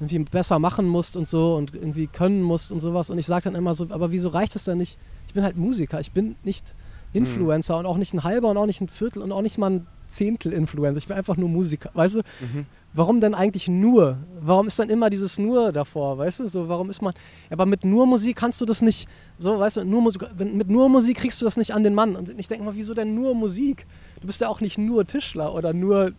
irgendwie 0.00 0.18
besser 0.18 0.58
machen 0.58 0.86
musst 0.86 1.16
und 1.16 1.28
so 1.28 1.54
und 1.54 1.74
irgendwie 1.74 2.08
können 2.08 2.42
musst 2.42 2.72
und 2.72 2.80
sowas. 2.80 3.08
Und 3.10 3.18
ich 3.18 3.26
sage 3.26 3.44
dann 3.44 3.54
immer 3.54 3.74
so, 3.74 3.86
aber 3.90 4.10
wieso 4.10 4.30
reicht 4.30 4.54
das 4.54 4.64
denn 4.64 4.78
nicht? 4.78 4.98
Ich 5.28 5.34
bin 5.34 5.44
halt 5.44 5.56
Musiker, 5.56 6.00
ich 6.00 6.12
bin 6.12 6.34
nicht 6.42 6.74
Influencer 7.12 7.78
und 7.78 7.86
auch 7.86 7.98
nicht 7.98 8.14
ein 8.14 8.24
halber 8.24 8.50
und 8.50 8.56
auch 8.56 8.66
nicht 8.66 8.80
ein 8.80 8.88
Viertel 8.88 9.22
und 9.22 9.32
auch 9.32 9.42
nicht 9.42 9.58
mal 9.58 9.70
ein 9.70 9.86
Zehntel 10.08 10.52
Influencer. 10.52 10.98
Ich 10.98 11.06
bin 11.06 11.16
einfach 11.16 11.36
nur 11.36 11.48
Musiker, 11.48 11.90
weißt 11.94 12.16
du? 12.16 12.18
Mhm. 12.18 12.66
Warum 12.94 13.20
denn 13.20 13.34
eigentlich 13.34 13.68
nur? 13.68 14.18
Warum 14.40 14.66
ist 14.66 14.78
dann 14.78 14.90
immer 14.90 15.08
dieses 15.08 15.38
nur 15.38 15.72
davor, 15.72 16.18
weißt 16.18 16.40
du? 16.40 16.48
So, 16.48 16.68
warum 16.68 16.90
ist 16.90 17.00
man. 17.00 17.14
Aber 17.48 17.64
mit 17.64 17.84
nur 17.84 18.06
Musik 18.06 18.36
kannst 18.36 18.60
du 18.60 18.66
das 18.66 18.82
nicht. 18.82 19.08
So, 19.42 19.58
weißt 19.58 19.78
du, 19.78 19.84
nur 19.84 20.02
Musik, 20.02 20.22
mit 20.38 20.70
nur 20.70 20.88
Musik 20.88 21.16
kriegst 21.16 21.40
du 21.40 21.44
das 21.44 21.56
nicht 21.56 21.74
an 21.74 21.82
den 21.82 21.96
Mann. 21.96 22.14
Und 22.14 22.28
ich 22.38 22.46
denke 22.46 22.64
mal, 22.64 22.76
wieso 22.76 22.94
denn 22.94 23.16
nur 23.16 23.34
Musik? 23.34 23.86
Du 24.20 24.28
bist 24.28 24.40
ja 24.40 24.48
auch 24.48 24.60
nicht 24.60 24.78
nur 24.78 25.04
Tischler 25.04 25.52
oder 25.52 25.72
nur 25.72 26.12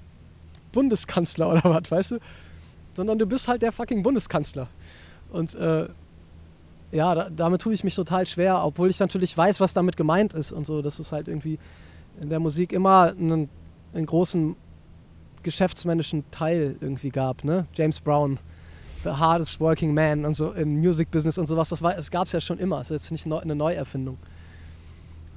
Bundeskanzler 0.74 1.50
oder 1.50 1.64
was, 1.64 1.90
weißt 1.90 2.12
du? 2.12 2.20
Sondern 2.96 3.18
du 3.18 3.26
bist 3.26 3.48
halt 3.48 3.62
der 3.62 3.72
fucking 3.72 4.04
Bundeskanzler. 4.04 4.68
Und 5.32 5.56
äh, 5.56 5.88
ja, 6.92 7.16
da, 7.16 7.30
damit 7.30 7.62
tue 7.62 7.74
ich 7.74 7.86
mich 7.86 7.96
total 7.96 8.28
schwer, 8.28 8.62
obwohl 8.62 8.90
ich 8.90 9.00
natürlich 9.00 9.38
weiß, 9.38 9.62
was 9.62 9.74
damit 9.74 9.96
gemeint 9.96 10.34
ist 10.34 10.52
und 10.52 10.66
so. 10.66 10.82
Das 10.82 11.00
ist 11.00 11.14
halt 11.14 11.30
irgendwie 11.30 11.60
in 12.20 12.28
der 12.28 12.42
Musik 12.42 12.74
immer 12.74 13.14
einen, 13.18 13.48
einen 13.94 14.06
großen 14.06 14.58
geschäftsmännischen 15.44 16.26
Teil 16.30 16.76
irgendwie 16.82 17.10
gab. 17.10 17.46
Ne? 17.46 17.68
James 17.74 18.02
Brown, 18.02 18.38
the 19.04 19.12
hardest 19.12 19.60
working 19.60 19.94
man 19.94 20.26
und 20.26 20.36
so 20.36 20.52
im 20.54 20.80
Music 20.80 21.12
Business 21.12 21.38
und 21.38 21.46
sowas. 21.46 21.70
Das, 21.70 21.82
war- 21.82 21.94
das 21.96 22.12
gab 22.12 22.28
es 22.28 22.34
ja 22.34 22.42
schon 22.42 22.58
immer. 22.60 22.80
Das 22.80 22.92
ist 22.92 23.02
jetzt 23.04 23.12
nicht 23.12 23.26
neu, 23.26 23.40
eine 23.40 23.56
Neuerfindung. 23.56 24.18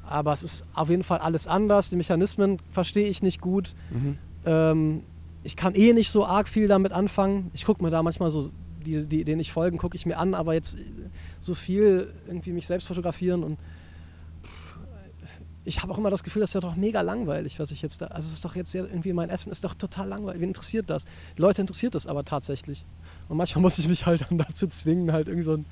Aber 0.09 0.33
es 0.33 0.43
ist 0.43 0.65
auf 0.75 0.89
jeden 0.89 1.03
Fall 1.03 1.19
alles 1.19 1.47
anders. 1.47 1.91
Die 1.91 1.97
Mechanismen 1.97 2.59
verstehe 2.71 3.09
ich 3.09 3.23
nicht 3.23 3.41
gut. 3.41 3.75
Mhm. 3.91 4.19
Ähm, 4.45 5.03
ich 5.43 5.57
kann 5.57 5.75
eh 5.75 5.93
nicht 5.93 6.11
so 6.11 6.25
arg 6.27 6.49
viel 6.49 6.69
damit 6.69 6.93
anfangen. 6.93 7.51
Ich 7.55 7.65
gucke 7.65 7.83
mir 7.83 7.91
da 7.91 8.03
manchmal 8.03 8.31
so, 8.31 8.51
die, 8.85 9.07
die, 9.07 9.25
denen 9.25 9.41
ich 9.41 9.53
folgen, 9.53 9.79
gucke 9.79 9.97
ich 9.97 10.07
mir 10.07 10.19
an, 10.19 10.35
aber 10.35 10.55
jetzt 10.55 10.77
so 11.41 11.55
viel 11.55 12.13
irgendwie 12.29 12.53
mich 12.53 12.67
selbst 12.67 12.87
fotografieren 12.87 13.43
und 13.43 13.59
ich 15.65 15.83
habe 15.83 15.93
auch 15.93 15.99
immer 15.99 16.11
das 16.11 16.23
Gefühl, 16.23 16.41
das 16.41 16.51
ist 16.51 16.55
ja 16.55 16.61
doch 16.61 16.77
mega 16.77 17.01
langweilig, 17.01 17.59
was 17.59 17.73
ich 17.73 17.83
jetzt 17.83 18.01
da. 18.01 18.07
Also 18.07 18.29
es 18.29 18.35
ist 18.35 18.45
doch 18.45 18.55
jetzt 18.55 18.73
irgendwie 18.73 19.13
mein 19.13 19.31
Essen 19.31 19.51
ist 19.51 19.65
doch 19.65 19.75
total 19.75 20.07
langweilig. 20.09 20.41
Wen 20.41 20.49
interessiert 20.51 20.89
das? 20.89 21.07
Die 21.37 21.43
Leute 21.43 21.61
interessiert 21.61 21.97
das 21.97 22.07
aber 22.07 22.25
tatsächlich. 22.25 22.87
Und 23.29 23.37
manchmal 23.37 23.63
muss 23.63 23.79
ich 23.79 23.89
mich 23.89 24.07
halt 24.07 24.25
dann 24.29 24.39
dazu 24.39 24.67
zwingen, 24.69 25.13
halt 25.13 25.29
irgendwie 25.29 25.45
so 25.45 25.55
ein. 25.55 25.65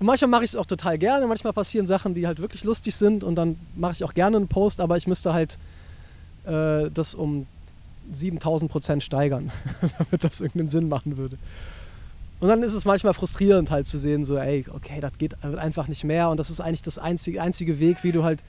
Und 0.00 0.06
manchmal 0.06 0.28
mache 0.28 0.44
ich 0.44 0.50
es 0.50 0.56
auch 0.56 0.66
total 0.66 0.98
gerne. 0.98 1.26
Manchmal 1.26 1.52
passieren 1.52 1.86
Sachen, 1.86 2.14
die 2.14 2.26
halt 2.26 2.40
wirklich 2.40 2.64
lustig 2.64 2.94
sind 2.94 3.22
und 3.22 3.36
dann 3.36 3.56
mache 3.76 3.92
ich 3.92 4.04
auch 4.04 4.14
gerne 4.14 4.36
einen 4.36 4.48
Post, 4.48 4.80
aber 4.80 4.96
ich 4.96 5.06
müsste 5.06 5.32
halt 5.32 5.58
äh, 6.46 6.90
das 6.90 7.14
um 7.14 7.46
7000 8.12 8.70
Prozent 8.70 9.02
steigern, 9.02 9.50
damit 9.98 10.24
das 10.24 10.40
irgendeinen 10.40 10.68
Sinn 10.68 10.88
machen 10.88 11.16
würde. 11.16 11.38
Und 12.40 12.48
dann 12.48 12.62
ist 12.62 12.74
es 12.74 12.84
manchmal 12.84 13.14
frustrierend 13.14 13.70
halt 13.70 13.86
zu 13.86 13.98
sehen, 13.98 14.24
so, 14.24 14.36
ey, 14.36 14.64
okay, 14.74 15.00
das 15.00 15.16
geht 15.16 15.42
einfach 15.42 15.88
nicht 15.88 16.04
mehr 16.04 16.28
und 16.28 16.38
das 16.38 16.50
ist 16.50 16.60
eigentlich 16.60 16.82
das 16.82 16.98
einzige, 16.98 17.40
einzige 17.40 17.78
Weg, 17.80 18.02
wie 18.02 18.12
du 18.12 18.24
halt. 18.24 18.40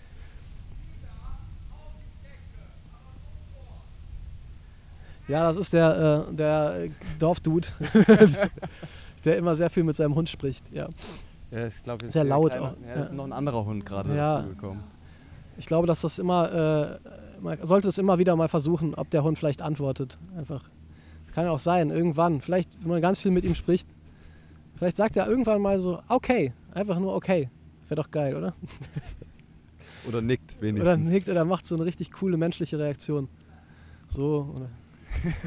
Ja, 5.28 5.44
das 5.44 5.58
ist 5.58 5.74
der, 5.74 6.28
äh, 6.30 6.34
der 6.36 6.88
Dorfdude, 7.20 7.68
der 9.26 9.38
immer 9.38 9.56
sehr 9.56 9.70
viel 9.70 9.84
mit 9.84 9.96
seinem 9.96 10.16
Hund 10.16 10.30
spricht, 10.30 10.72
ja. 10.74 10.88
Ja, 11.52 11.68
ich 11.68 11.84
glaube, 11.84 12.10
Sehr 12.12 12.24
ist 12.24 12.30
laut 12.30 12.52
kleiner- 12.52 12.72
auch, 12.72 12.76
Ja, 12.88 12.94
ist 13.02 13.10
ja. 13.10 13.16
noch 13.16 13.24
ein 13.26 13.34
anderer 13.34 13.66
Hund 13.66 13.86
gerade 13.86 14.16
Ja. 14.16 14.36
dazugekommen. 14.42 14.84
Ich 15.58 15.66
glaube, 15.68 15.88
dass 15.88 16.02
das 16.02 16.20
immer, 16.20 16.52
äh, 17.04 17.10
man 17.42 17.58
sollte 17.66 17.88
es 17.88 17.98
immer 17.98 18.18
wieder 18.20 18.36
mal 18.36 18.50
versuchen, 18.50 18.94
ob 18.96 19.10
der 19.10 19.24
Hund 19.24 19.38
vielleicht 19.40 19.62
antwortet. 19.62 20.18
Einfach. 20.38 20.64
Das 21.26 21.34
kann 21.34 21.46
ja 21.46 21.52
auch 21.52 21.60
sein, 21.60 21.90
irgendwann. 21.92 22.42
Vielleicht, 22.42 22.78
wenn 22.82 22.90
man 22.90 23.02
ganz 23.02 23.20
viel 23.20 23.32
mit 23.32 23.46
ihm 23.46 23.56
spricht, 23.56 23.88
vielleicht 24.76 24.98
sagt 24.98 25.16
er 25.16 25.28
irgendwann 25.28 25.62
mal 25.62 25.80
so, 25.80 26.02
okay. 26.10 26.54
Einfach 26.74 27.00
nur 27.00 27.16
okay. 27.16 27.50
Wäre 27.88 28.02
doch 28.02 28.12
geil, 28.12 28.36
oder? 28.36 28.54
Oder 30.08 30.22
nickt 30.22 30.62
wenigstens. 30.62 30.88
Oder 30.90 30.98
nickt 30.98 31.30
oder 31.30 31.46
macht 31.46 31.66
so 31.66 31.76
eine 31.76 31.86
richtig 31.86 32.12
coole 32.12 32.36
menschliche 32.38 32.78
Reaktion. 32.78 33.28
So, 34.08 34.54
oder. 34.56 34.70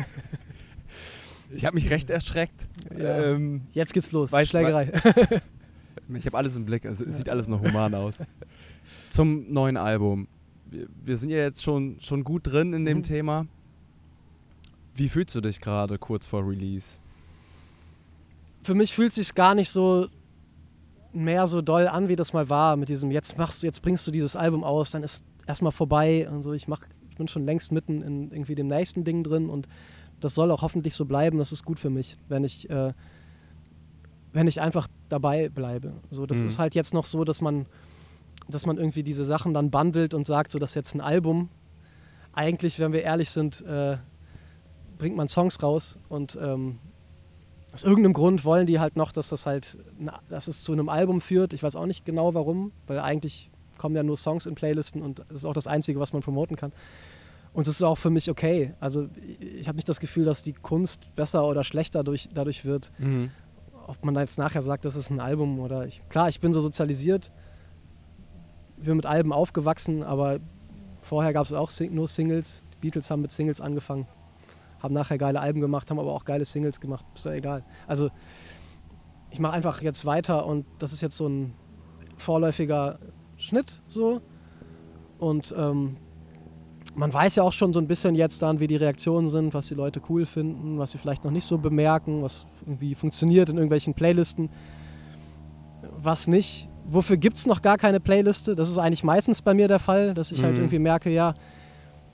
Ich 1.50 1.64
habe 1.64 1.76
mich 1.76 1.88
recht 1.88 2.11
erschreckt. 2.11 2.66
Ja. 2.94 3.22
Ähm, 3.33 3.62
Jetzt 3.72 3.94
geht's 3.94 4.12
los. 4.12 4.31
Schlägerei. 4.46 4.92
ich 6.14 6.26
habe 6.26 6.37
alles 6.37 6.54
im 6.57 6.66
Blick, 6.66 6.85
also 6.85 7.07
es 7.07 7.16
sieht 7.16 7.31
alles 7.31 7.48
noch 7.48 7.62
human 7.62 7.94
aus. 7.94 8.18
Zum 9.09 9.50
neuen 9.50 9.78
Album. 9.78 10.28
Wir, 10.70 10.87
wir 11.02 11.16
sind 11.16 11.31
ja 11.31 11.38
jetzt 11.38 11.62
schon, 11.62 11.96
schon 12.00 12.22
gut 12.22 12.46
drin 12.46 12.74
in 12.74 12.85
dem 12.85 12.98
Mhm. 12.98 13.02
Thema. 13.02 13.46
Wie 14.94 15.09
fühlst 15.09 15.35
du 15.37 15.40
dich 15.40 15.59
gerade 15.61 15.96
kurz 15.98 16.26
vor 16.26 16.46
Release? 16.46 16.98
Für 18.62 18.74
mich 18.74 18.92
fühlt 18.92 19.14
sich 19.14 19.35
gar 19.35 19.54
nicht 19.54 19.70
so 19.70 20.09
mehr 21.14 21.46
so 21.46 21.62
doll 21.62 21.88
an, 21.88 22.09
wie 22.09 22.16
das 22.16 22.35
mal 22.35 22.50
war, 22.50 22.76
mit 22.76 22.90
diesem 22.90 23.11
jetzt 23.11 23.38
machst 23.38 23.62
du, 23.62 23.66
jetzt 23.66 23.81
bringst 23.81 24.07
du 24.07 24.11
dieses 24.11 24.37
Album 24.37 24.64
aus, 24.64 24.90
dann 24.90 25.02
ist 25.02 25.24
erstmal 25.46 25.72
vorbei 25.72 26.28
und 26.28 26.42
so. 26.42 26.52
Ich 26.52 26.68
mach, 26.68 26.83
ich 26.83 26.98
bin 27.18 27.28
schon 27.28 27.44
längst 27.44 27.72
mitten 27.72 28.02
in 28.02 28.31
irgendwie 28.31 28.54
dem 28.54 28.68
nächsten 28.68 29.04
Ding 29.04 29.22
drin 29.24 29.50
und 29.50 29.68
das 30.20 30.35
soll 30.35 30.50
auch 30.50 30.62
hoffentlich 30.62 30.94
so 30.94 31.04
bleiben. 31.04 31.38
Das 31.38 31.52
ist 31.52 31.64
gut 31.64 31.78
für 31.78 31.90
mich, 31.90 32.16
wenn 32.28 32.44
ich, 32.44 32.68
äh, 32.70 32.92
wenn 34.33 34.46
ich 34.46 34.61
einfach 34.61 34.88
dabei 35.09 35.48
bleibe. 35.48 35.92
So, 36.11 36.26
das 36.26 36.40
Mhm. 36.40 36.46
ist 36.46 36.59
halt 36.59 36.74
jetzt 36.74 36.94
noch 36.94 37.04
so, 37.04 37.24
dass 37.24 37.40
man, 37.40 37.66
dass 38.48 38.66
man 38.66 38.78
irgendwie 38.78 39.02
diese 39.02 39.24
Sachen 39.24 39.54
dann 39.54 39.70
bundelt 39.70 40.14
und 40.14 40.26
sagt, 40.26 40.50
so 40.50 40.59
das 40.59 40.70
ist 40.70 40.74
jetzt 40.74 40.94
ein 40.94 41.00
Album. 41.00 41.48
Eigentlich, 42.33 42.78
wenn 42.78 42.92
wir 42.92 43.02
ehrlich 43.02 43.31
sind, 43.31 43.61
äh, 43.62 43.96
bringt 44.96 45.16
man 45.16 45.28
Songs 45.28 45.62
raus 45.62 45.98
und 46.09 46.38
ähm, 46.40 46.78
aus 47.72 47.85
irgendeinem 47.85 48.14
Grund 48.14 48.44
wollen 48.44 48.66
die 48.66 48.81
halt 48.81 48.96
noch, 48.96 49.12
dass 49.12 49.28
das 49.28 49.46
halt, 49.46 49.78
na, 49.98 50.20
dass 50.28 50.48
es 50.48 50.62
zu 50.62 50.72
einem 50.72 50.88
Album 50.88 51.20
führt. 51.20 51.52
Ich 51.52 51.62
weiß 51.62 51.76
auch 51.76 51.87
nicht 51.87 52.04
genau 52.04 52.35
warum, 52.35 52.72
weil 52.87 52.98
eigentlich 52.98 53.50
kommen 53.79 53.97
ja 53.97 54.03
nur 54.03 54.17
Songs 54.17 54.47
in 54.47 54.55
Playlisten 54.55 55.03
und 55.03 55.21
das 55.29 55.38
ist 55.38 55.45
auch 55.45 55.55
das 55.55 55.67
Einzige, 55.67 56.01
was 56.01 56.12
man 56.12 56.23
promoten 56.23 56.57
kann. 56.57 56.73
Und 57.53 57.67
das 57.67 57.75
ist 57.75 57.83
auch 57.83 57.99
für 57.99 58.11
mich 58.11 58.31
okay. 58.31 58.75
Also 58.79 59.09
ich, 59.41 59.67
habe 59.67 59.77
nicht 59.77 59.88
das 59.88 60.01
Gefühl, 60.01 60.25
dass 60.25 60.43
die 60.43 60.53
Kunst 60.53 61.14
besser 61.17 61.47
oder 61.47 61.64
schlechter 61.64 62.05
durch, 62.05 62.29
dadurch 62.33 62.64
wird. 62.64 62.93
Ob 63.87 64.05
man 64.05 64.14
da 64.14 64.21
jetzt 64.21 64.38
nachher 64.38 64.62
sagt, 64.62 64.85
das 64.85 64.97
ist 64.97 65.11
ein 65.11 65.21
Album 65.21 65.59
oder 65.61 65.87
ich. 65.87 66.03
Klar, 66.09 66.29
ich 66.29 66.41
bin 66.41 66.53
so 66.53 66.61
sozialisiert, 66.61 67.33
ich 68.77 68.85
bin 68.85 68.97
mit 68.97 69.07
Alben 69.07 69.33
aufgewachsen, 69.33 70.03
aber 70.03 70.41
vorher 71.01 71.33
gab 71.33 71.47
es 71.47 71.53
auch 71.53 71.71
nur 71.91 72.07
Singles. 72.07 72.62
Die 72.75 72.77
Beatles 72.81 73.11
haben 73.11 73.23
mit 73.23 73.33
Singles 73.33 73.61
angefangen, 73.61 74.07
haben 74.81 74.95
nachher 74.95 75.19
geile 75.19 75.41
Alben 75.41 75.61
gemacht, 75.61 75.91
haben 75.91 75.99
aber 75.99 76.12
auch 76.12 76.25
geile 76.25 76.45
Singles 76.45 76.81
gemacht. 76.81 77.05
Ist 77.14 77.25
doch 77.25 77.33
egal. 77.33 77.64
Also 77.87 78.11
ich 79.31 79.41
mache 79.41 79.55
einfach 79.55 79.83
jetzt 79.83 80.05
weiter 80.05 80.47
und 80.47 80.67
das 80.79 80.93
ist 80.93 81.01
jetzt 81.01 81.17
so 81.17 81.27
ein 81.29 81.55
vorläufiger 82.19 82.99
Schnitt 83.49 83.81
so. 83.89 84.21
Und 85.19 85.53
ähm, 85.57 85.97
man 86.95 87.13
weiß 87.13 87.37
ja 87.37 87.43
auch 87.43 87.53
schon 87.53 87.73
so 87.73 87.81
ein 87.81 87.87
bisschen 87.87 88.15
jetzt 88.15 88.41
dann, 88.43 88.61
wie 88.61 88.67
die 88.67 88.77
Reaktionen 88.77 89.29
sind, 89.29 89.55
was 89.55 89.69
die 89.69 89.75
Leute 89.75 90.01
cool 90.09 90.27
finden, 90.27 90.79
was 90.79 90.93
sie 90.93 90.99
vielleicht 90.99 91.25
noch 91.25 91.31
nicht 91.31 91.45
so 91.47 91.59
bemerken, 91.59 92.23
was 92.23 92.47
irgendwie 92.63 92.95
funktioniert 92.95 93.49
in 93.49 93.57
irgendwelchen 93.57 93.95
Playlisten, 93.95 94.49
was 96.01 96.27
nicht. 96.27 96.69
Wofür 96.91 97.17
gibt 97.19 97.37
es 97.37 97.47
noch 97.47 97.61
gar 97.63 97.77
keine 97.77 98.01
Playliste? 98.01 98.55
Das 98.55 98.71
ist 98.71 98.79
eigentlich 98.79 99.05
meistens 99.05 99.43
bei 99.43 99.55
mir 99.55 99.69
der 99.69 99.79
Fall, 99.79 100.15
dass 100.15 100.33
ich 100.33 100.43
halt 100.43 100.55
Mhm. 100.55 100.61
irgendwie 100.61 100.79
merke, 100.79 101.11
ja, 101.11 101.35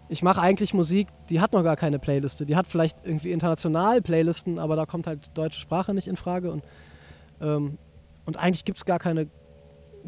ich 0.08 0.22
mache 0.22 0.40
eigentlich 0.40 0.74
Musik, 0.74 1.08
die 1.30 1.40
hat 1.40 1.52
noch 1.52 1.62
gar 1.62 1.76
keine 1.76 1.98
Playliste. 1.98 2.44
Die 2.44 2.56
hat 2.56 2.66
vielleicht 2.66 3.06
irgendwie 3.06 3.32
international 3.32 4.02
Playlisten, 4.02 4.58
aber 4.58 4.76
da 4.76 4.84
kommt 4.84 5.06
halt 5.06 5.30
deutsche 5.34 5.60
Sprache 5.60 5.94
nicht 5.94 6.08
in 6.08 6.16
Frage. 6.16 6.50
Und, 6.50 6.62
ähm, 7.40 7.78
und 8.26 8.36
eigentlich 8.36 8.64
gibt 8.64 8.78
es 8.78 8.84
gar 8.84 8.98
keine 8.98 9.28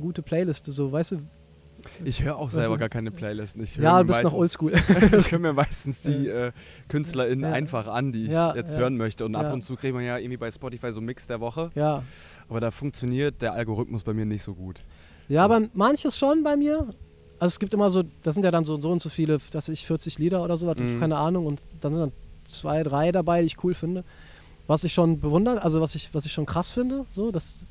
gute 0.01 0.23
Playliste, 0.23 0.73
so, 0.73 0.93
weißt 0.93 1.13
du? 1.13 1.19
Ich 2.05 2.23
höre 2.23 2.37
auch 2.37 2.51
selber 2.51 2.71
Also- 2.71 2.79
gar 2.81 2.89
keine 2.89 3.11
Playlisten. 3.11 3.63
Ich 3.63 3.77
höre 3.77 3.85
Ja, 3.85 4.01
du 4.01 4.07
bist 4.09 4.23
noch 4.23 4.33
meistens- 4.33 4.61
oldschool. 4.61 4.73
ich 5.19 5.31
höre 5.31 5.39
mir 5.39 5.53
meistens 5.53 6.03
die 6.03 6.27
äh, 6.29 6.53
KünstlerInnen 6.89 7.49
Ja. 7.49 7.53
einfach 7.55 7.87
an, 7.87 8.13
die 8.13 8.27
ich 8.27 8.33
Ja, 8.33 8.55
jetzt 8.57 8.73
ja. 8.75 8.81
hören 8.81 8.97
möchte. 8.97 9.25
Und 9.25 9.37
ab 9.37 9.53
und 9.53 9.63
zu 9.63 9.77
kriegt 9.77 9.95
man 9.95 10.03
ja 10.05 10.17
irgendwie 10.19 10.37
bei 10.39 10.51
Spotify 10.51 10.91
so 10.93 11.01
Mix 11.01 11.27
der 11.27 11.41
Woche. 11.41 11.71
ja. 11.75 12.03
Aber 12.49 12.61
da 12.61 12.71
funktioniert 12.71 13.43
der 13.43 13.55
Algorithmus 13.55 14.05
bei 14.05 14.15
mir 14.15 14.25
nicht 14.25 14.43
so 14.43 14.55
gut. 14.55 14.85
Ja, 15.29 15.45
aber 15.45 15.63
manches 15.75 16.17
schon 16.17 16.43
bei 16.45 16.57
mir. 16.57 16.87
Also 17.39 17.53
es 17.55 17.59
gibt 17.59 17.75
immer 17.75 17.91
so, 17.91 18.05
da 18.23 18.33
sind 18.33 18.45
ja 18.45 18.51
dann 18.53 18.65
so, 18.65 18.81
so 18.81 18.91
und 18.91 19.03
so 19.03 19.09
viele, 19.09 19.39
dass 19.51 19.69
ich 19.69 19.85
40 19.85 20.19
Lieder 20.19 20.43
oder 20.45 20.57
so, 20.57 20.67
Mhm. 20.73 21.01
keine 21.01 21.17
Ahnung. 21.17 21.47
Und 21.47 21.61
dann 21.81 21.93
sind 21.93 22.03
dann 22.03 22.13
zwei, 22.45 22.83
drei 22.85 23.11
dabei, 23.13 23.41
die 23.41 23.47
ich 23.47 23.63
cool 23.65 23.75
finde. 23.75 24.05
Was 24.69 24.85
ich 24.85 24.95
schon 24.95 25.21
bewundere, 25.21 25.63
also 25.63 25.81
was 25.81 25.95
ich, 25.97 26.15
was 26.15 26.25
ich 26.25 26.33
schon 26.33 26.47
krass 26.47 26.71
finde, 26.71 27.05
so, 27.11 27.31
das, 27.33 27.67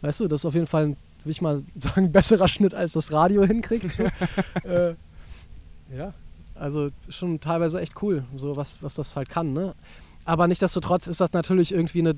weißt 0.00 0.20
du, 0.20 0.28
das 0.28 0.40
ist 0.40 0.46
auf 0.46 0.54
jeden 0.54 0.66
Fall, 0.66 0.84
ein, 0.86 0.96
will 1.24 1.32
ich 1.32 1.42
mal 1.42 1.62
sagen, 1.78 2.12
besserer 2.12 2.48
Schnitt, 2.48 2.74
als 2.74 2.92
das 2.92 3.12
Radio 3.12 3.44
hinkriegt. 3.44 3.90
So. 3.90 4.04
äh, 4.64 4.94
ja, 5.96 6.12
also 6.54 6.90
schon 7.08 7.40
teilweise 7.40 7.80
echt 7.80 8.00
cool, 8.02 8.24
so 8.36 8.56
was, 8.56 8.82
was 8.82 8.94
das 8.94 9.16
halt 9.16 9.28
kann, 9.28 9.52
ne? 9.52 9.74
Aber 10.24 10.48
nichtsdestotrotz 10.48 11.06
ist 11.06 11.20
das 11.20 11.32
natürlich 11.32 11.72
irgendwie 11.72 11.98
eine, 12.00 12.14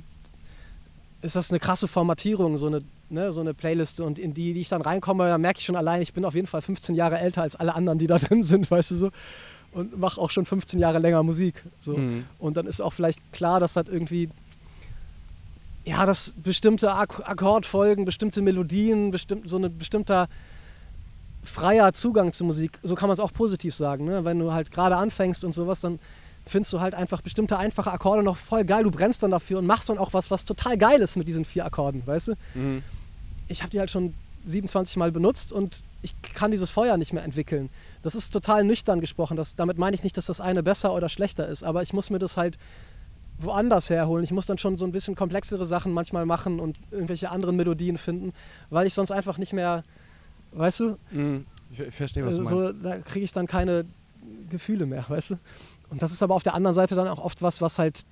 ist 1.22 1.36
das 1.36 1.50
eine 1.50 1.58
krasse 1.58 1.88
Formatierung, 1.88 2.56
so 2.56 2.66
eine, 2.66 2.82
ne, 3.08 3.32
so 3.32 3.40
eine 3.40 3.54
Playliste 3.54 4.04
und 4.04 4.18
in 4.18 4.34
die, 4.34 4.52
die 4.52 4.60
ich 4.60 4.68
dann 4.68 4.82
reinkomme, 4.82 5.26
da 5.26 5.38
merke 5.38 5.58
ich 5.58 5.64
schon 5.64 5.76
allein, 5.76 6.02
ich 6.02 6.12
bin 6.12 6.24
auf 6.24 6.34
jeden 6.34 6.46
Fall 6.46 6.62
15 6.62 6.94
Jahre 6.94 7.18
älter 7.18 7.42
als 7.42 7.56
alle 7.56 7.74
anderen, 7.74 7.98
die 7.98 8.06
da 8.06 8.18
drin 8.20 8.42
sind, 8.42 8.70
weißt 8.70 8.92
du 8.92 8.94
so. 8.94 9.10
Und 9.72 9.98
mache 9.98 10.20
auch 10.20 10.30
schon 10.30 10.46
15 10.46 10.78
Jahre 10.78 10.98
länger 10.98 11.22
Musik. 11.22 11.62
So. 11.80 11.96
Mhm. 11.96 12.24
Und 12.38 12.56
dann 12.56 12.66
ist 12.66 12.80
auch 12.80 12.92
vielleicht 12.92 13.32
klar, 13.32 13.60
dass 13.60 13.74
das 13.74 13.88
irgendwie, 13.88 14.30
ja, 15.86 16.04
dass 16.04 16.34
bestimmte 16.36 16.92
Ak 16.92 17.22
Akkordfolgen, 17.24 18.04
bestimmte 18.04 18.42
Melodien, 18.42 19.12
bestimmt, 19.12 19.48
so 19.48 19.56
ein 19.56 19.78
bestimmter 19.78 20.28
freier 21.44 21.92
Zugang 21.92 22.32
zur 22.32 22.48
Musik, 22.48 22.80
so 22.82 22.96
kann 22.96 23.08
man 23.08 23.14
es 23.14 23.20
auch 23.20 23.32
positiv 23.32 23.74
sagen, 23.74 24.04
ne? 24.04 24.24
wenn 24.24 24.38
du 24.38 24.52
halt 24.52 24.72
gerade 24.72 24.96
anfängst 24.96 25.44
und 25.44 25.52
sowas, 25.52 25.80
dann 25.80 26.00
findest 26.44 26.72
du 26.72 26.80
halt 26.80 26.94
einfach 26.94 27.22
bestimmte 27.22 27.56
einfache 27.56 27.92
Akkorde 27.92 28.24
noch 28.24 28.36
voll 28.36 28.64
geil, 28.64 28.82
du 28.82 28.90
brennst 28.90 29.22
dann 29.22 29.30
dafür 29.30 29.60
und 29.60 29.66
machst 29.66 29.88
dann 29.88 29.98
auch 29.98 30.12
was, 30.12 30.28
was 30.30 30.44
total 30.44 30.76
geil 30.76 31.00
ist 31.00 31.16
mit 31.16 31.28
diesen 31.28 31.44
vier 31.44 31.64
Akkorden, 31.64 32.02
weißt 32.04 32.28
du? 32.28 32.34
Mhm. 32.54 32.82
ich 33.46 33.62
habe 33.62 33.70
die 33.70 33.78
halt 33.78 33.90
schon 33.90 34.14
27 34.44 34.96
Mal 34.96 35.12
benutzt 35.12 35.52
und 35.52 35.84
ich 36.02 36.14
kann 36.34 36.50
dieses 36.50 36.70
Feuer 36.70 36.96
nicht 36.96 37.12
mehr 37.12 37.24
entwickeln. 37.24 37.68
Das 38.02 38.14
ist 38.14 38.32
total 38.32 38.62
nüchtern 38.62 39.00
gesprochen. 39.00 39.36
Das, 39.36 39.56
damit 39.56 39.76
meine 39.76 39.94
ich 39.94 40.04
nicht, 40.04 40.16
dass 40.16 40.26
das 40.26 40.40
eine 40.40 40.62
besser 40.62 40.94
oder 40.94 41.08
schlechter 41.08 41.48
ist, 41.48 41.64
aber 41.64 41.82
ich 41.82 41.92
muss 41.92 42.10
mir 42.10 42.20
das 42.20 42.36
halt 42.36 42.56
woanders 43.38 43.90
herholen. 43.90 44.24
Ich 44.24 44.32
muss 44.32 44.46
dann 44.46 44.58
schon 44.58 44.76
so 44.76 44.84
ein 44.86 44.92
bisschen 44.92 45.14
komplexere 45.14 45.64
Sachen 45.66 45.92
manchmal 45.92 46.26
machen 46.26 46.58
und 46.60 46.78
irgendwelche 46.90 47.30
anderen 47.30 47.56
Melodien 47.56 47.98
finden, 47.98 48.32
weil 48.70 48.86
ich 48.86 48.94
sonst 48.94 49.10
einfach 49.10 49.38
nicht 49.38 49.52
mehr, 49.52 49.82
weißt 50.52 50.80
du, 50.80 50.96
Mhm. 51.10 51.44
Ich, 51.70 51.80
ich 51.80 51.94
verstehe, 51.94 52.24
was 52.24 52.36
du 52.36 52.44
so, 52.44 52.54
meinst. 52.54 52.84
da 52.84 52.98
kriege 52.98 53.24
ich 53.24 53.32
dann 53.32 53.46
keine 53.48 53.84
Gefühle 54.48 54.86
mehr, 54.86 55.04
weißt 55.08 55.30
du. 55.32 55.38
Und 55.90 56.00
das 56.02 56.12
ist 56.12 56.22
aber 56.22 56.34
auf 56.34 56.42
der 56.44 56.54
anderen 56.54 56.74
Seite 56.74 56.94
dann 56.94 57.08
auch 57.08 57.18
oft 57.18 57.42
was, 57.42 57.60
was 57.60 57.78
halt, 57.78 58.06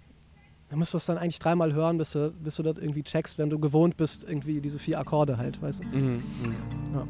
da 0.71 0.77
musst 0.77 0.93
du 0.93 0.97
das 0.97 1.07
dann 1.07 1.19
eigentlich 1.19 1.39
dreimal 1.39 1.73
hören, 1.73 1.97
bis 1.99 2.13
du, 2.13 2.33
bis 2.33 2.57
du 2.57 2.63
das 2.65 2.79
irgendwie 2.79 3.03
checkst, 3.05 3.39
wenn 3.39 3.51
du 3.51 3.59
gewohnt 3.61 3.97
bist, 3.97 4.25
irgendwie 4.25 4.61
diese 4.61 4.79
vier 4.81 4.99
Akkorde 4.99 5.39
halt, 5.39 5.63
weißt 5.63 5.85
du. 5.85 5.89
Mhm. 5.97 6.05
Mhm. 6.15 7.09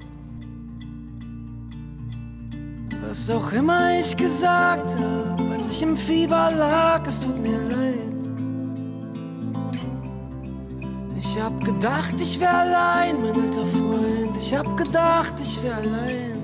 Was 3.08 3.30
auch 3.30 3.52
immer 3.52 3.98
ich 3.98 4.16
gesagt 4.16 4.96
hab, 4.98 5.40
als 5.52 5.68
ich 5.68 5.82
im 5.82 5.96
Fieber 5.96 6.50
lag, 6.50 7.06
es 7.06 7.20
tut 7.20 7.38
mir 7.40 7.60
leid. 7.68 7.94
Ich 11.18 11.40
hab 11.40 11.64
gedacht, 11.64 12.14
ich 12.20 12.38
wär 12.38 12.54
allein, 12.54 13.20
mein 13.20 13.34
alter 13.34 13.66
Freund. 13.66 14.36
Ich 14.38 14.54
hab 14.54 14.76
gedacht, 14.76 15.34
ich 15.40 15.62
wär 15.62 15.76
allein. 15.76 16.42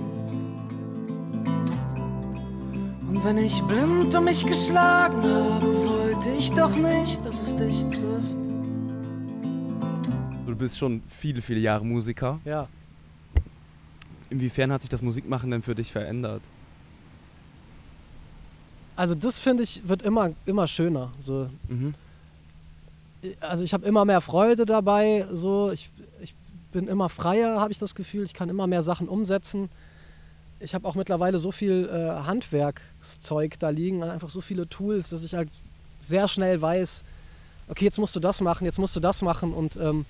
Und 3.09 3.25
wenn 3.25 3.39
ich 3.39 3.63
blind 3.63 4.15
um 4.17 4.25
mich 4.25 4.45
geschlagen 4.45 5.23
habe, 5.23 5.87
wollte 5.87 6.31
ich 6.31 6.51
doch 6.53 6.75
nicht, 6.77 7.25
dass 7.25 7.41
es 7.41 7.55
dich 7.57 7.83
trifft. 7.85 8.41
Du 10.47 10.57
bist 10.57 10.79
schon 10.79 11.03
viele, 11.09 11.41
viele 11.41 11.61
Jahre 11.61 11.85
Musiker. 11.85 12.41
Ja. 12.45 12.69
Inwiefern 14.31 14.73
hat 14.73 14.81
sich 14.81 14.91
das 14.91 15.03
Musikmachen 15.03 15.51
denn 15.51 15.63
für 15.63 15.75
dich 15.75 15.91
verändert? 15.93 16.43
Also 18.97 19.15
das 19.15 19.39
finde 19.39 19.63
ich 19.63 19.83
wird 19.89 20.03
immer 20.03 20.33
immer 20.47 20.69
schöner. 20.69 21.13
So, 21.19 21.49
Mhm. 21.69 21.95
also 23.41 23.65
ich 23.65 23.73
habe 23.73 23.87
immer 23.87 24.05
mehr 24.05 24.21
Freude 24.21 24.65
dabei. 24.67 25.27
So, 25.33 25.71
ich, 25.73 25.91
ich 26.21 26.35
bin 26.73 26.87
immer 26.87 27.09
freier, 27.09 27.61
habe 27.61 27.73
ich 27.73 27.79
das 27.79 27.95
Gefühl. 27.95 28.25
Ich 28.25 28.35
kann 28.35 28.49
immer 28.49 28.67
mehr 28.67 28.83
Sachen 28.83 29.09
umsetzen. 29.09 29.69
Ich 30.61 30.75
habe 30.75 30.87
auch 30.87 30.95
mittlerweile 30.95 31.39
so 31.39 31.51
viel 31.53 31.89
äh, 31.91 32.25
Handwerkszeug 32.27 33.59
da 33.59 33.71
liegen, 33.71 34.03
einfach 34.03 34.29
so 34.29 34.43
viele 34.43 34.69
Tools, 34.69 35.09
dass 35.09 35.25
ich 35.25 35.35
halt 35.35 35.49
sehr 36.01 36.29
schnell 36.29 36.61
weiß, 36.61 37.03
okay, 37.69 37.87
jetzt 37.87 37.99
musst 37.99 38.15
du 38.15 38.21
das 38.21 38.43
machen, 38.43 38.67
jetzt 38.67 38.79
musst 38.79 38.95
du 38.95 39.01
das 39.01 39.23
machen 39.23 39.55
und 39.55 39.77
ähm, 39.77 40.05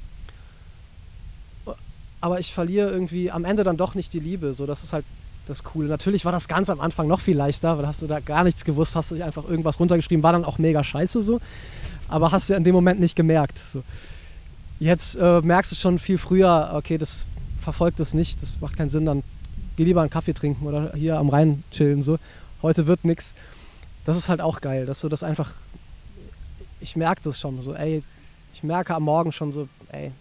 aber 2.21 2.41
ich 2.41 2.53
verliere 2.53 2.91
irgendwie 2.91 3.31
am 3.31 3.45
Ende 3.45 3.65
dann 3.65 3.77
doch 3.77 3.95
nicht 3.95 4.13
die 4.13 4.21
Liebe. 4.21 4.55
So, 4.55 4.67
das 4.67 4.85
ist 4.85 4.93
halt 4.93 5.05
das 5.47 5.65
Coole. 5.65 5.89
Natürlich 5.89 6.25
war 6.25 6.33
das 6.33 6.49
ganz 6.49 6.71
am 6.71 6.81
Anfang 6.81 7.09
noch 7.09 7.21
viel 7.21 7.37
leichter, 7.37 7.77
weil 7.79 7.87
hast 7.87 8.03
du 8.03 8.07
da 8.07 8.21
gar 8.21 8.45
nichts 8.45 8.65
gewusst, 8.65 8.95
hast 8.97 9.11
du 9.11 9.17
dich 9.17 9.25
einfach 9.25 9.49
irgendwas 9.49 9.81
runtergeschrieben, 9.81 10.23
war 10.23 10.33
dann 10.33 10.45
auch 10.45 10.59
mega 10.59 10.85
scheiße 10.85 11.23
so, 11.23 11.41
aber 12.09 12.31
hast 12.33 12.51
du 12.51 12.55
in 12.55 12.65
dem 12.65 12.75
Moment 12.75 13.01
nicht 13.01 13.17
gemerkt. 13.17 13.59
So. 13.73 13.83
Jetzt 14.79 15.17
äh, 15.17 15.41
merkst 15.41 15.73
du 15.73 15.77
schon 15.77 15.99
viel 15.99 16.19
früher, 16.19 16.71
okay, 16.75 16.99
das 16.99 17.27
verfolgt 17.61 18.01
das 18.01 18.15
nicht, 18.15 18.41
das 18.41 18.61
macht 18.61 18.77
keinen 18.77 18.89
Sinn, 18.89 19.05
dann 19.05 19.23
geh 19.77 19.85
lieber 19.85 20.01
einen 20.01 20.11
Kaffee 20.11 20.33
trinken 20.33 20.67
oder 20.67 20.93
hier 20.95 21.19
am 21.19 21.29
Rhein 21.29 21.65
chillen 21.71 22.03
so. 22.03 22.19
Heute 22.63 22.87
wird 22.87 23.05
nix. 23.05 23.35
Das 24.05 24.17
ist 24.17 24.29
halt 24.29 24.41
auch 24.41 24.61
geil, 24.61 24.87
dass 24.87 25.01
du 25.01 25.09
das 25.09 25.23
einfach, 25.23 25.53
ich 26.81 26.97
merke 26.97 27.23
das 27.25 27.39
schon 27.39 27.61
so, 27.61 27.75
ey, 27.75 28.01
ich 28.53 28.63
merke 28.63 28.95
am 28.95 29.05
Morgen 29.05 29.33
schon 29.33 29.53
so, 29.53 29.69
ey, 29.93 30.13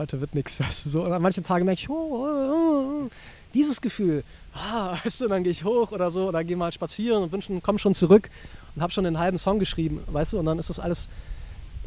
heute 0.00 0.20
wird 0.20 0.34
nichts. 0.34 0.60
Weißt 0.60 0.86
du, 0.86 0.90
so. 0.90 1.04
Und 1.04 1.12
an 1.12 1.22
manchen 1.22 1.44
Tagen 1.44 1.64
merke 1.64 1.80
ich, 1.80 1.88
oh, 1.90 1.94
oh, 1.94 2.26
oh, 2.26 3.04
oh, 3.06 3.10
dieses 3.54 3.80
Gefühl, 3.80 4.24
ah, 4.54 4.96
weißt 5.04 5.20
du, 5.20 5.28
dann 5.28 5.42
gehe 5.42 5.52
ich 5.52 5.64
hoch 5.64 5.92
oder 5.92 6.10
so, 6.10 6.28
oder 6.28 6.42
gehe 6.44 6.56
mal 6.56 6.72
spazieren 6.72 7.22
und 7.22 7.30
bin 7.30 7.42
schon, 7.42 7.62
komm 7.62 7.78
schon 7.78 7.94
zurück 7.94 8.30
und 8.74 8.82
habe 8.82 8.92
schon 8.92 9.04
den 9.04 9.18
halben 9.18 9.38
Song 9.38 9.58
geschrieben, 9.58 10.00
weißt 10.06 10.32
du, 10.34 10.38
und 10.38 10.44
dann 10.46 10.58
ist 10.58 10.70
das 10.70 10.78
alles, 10.80 11.08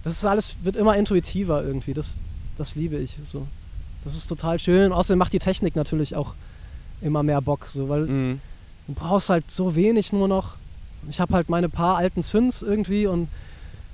das 0.04 0.14
ist 0.18 0.26
alles, 0.26 0.58
wird 0.64 0.76
immer 0.76 0.96
intuitiver 0.98 1.64
irgendwie, 1.64 1.94
das, 1.94 2.18
das 2.58 2.76
liebe 2.76 2.98
ich 2.98 3.18
so. 3.26 3.48
Das 4.04 4.16
ist 4.16 4.28
total 4.28 4.60
schön. 4.60 4.92
Außerdem 4.92 5.18
macht 5.18 5.32
die 5.32 5.40
Technik 5.40 5.78
natürlich 5.78 6.16
auch 6.16 6.34
immer 7.02 7.24
mehr 7.24 7.40
Bock, 7.42 7.68
so, 7.68 7.88
weil 7.88 8.02
Mhm. 8.06 8.42
du 8.88 8.94
brauchst 8.94 9.30
halt 9.30 9.50
so 9.50 9.76
wenig 9.76 10.12
nur 10.12 10.28
noch. 10.28 10.58
Ich 11.10 11.20
habe 11.22 11.34
halt 11.34 11.50
meine 11.50 11.70
paar 11.70 11.96
alten 11.98 12.22
Synths 12.22 12.62
irgendwie 12.62 13.08
und 13.08 13.30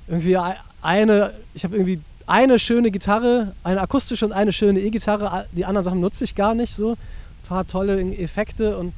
irgendwie 0.07 0.35
ei- 0.37 0.57
eine, 0.81 1.33
ich 1.53 1.63
habe 1.63 1.75
irgendwie 1.75 1.99
eine 2.29 2.59
schöne 2.59 2.91
Gitarre, 2.91 3.53
eine 3.63 3.81
akustische 3.81 4.25
und 4.25 4.31
eine 4.33 4.53
schöne 4.53 4.79
E-Gitarre. 4.79 5.47
Die 5.51 5.65
anderen 5.65 5.83
Sachen 5.83 5.99
nutze 5.99 6.23
ich 6.23 6.35
gar 6.35 6.53
nicht 6.53 6.73
so. 6.75 6.91
Ein 6.91 7.47
paar 7.47 7.65
tolle 7.67 7.99
Effekte 8.15 8.77
und 8.77 8.93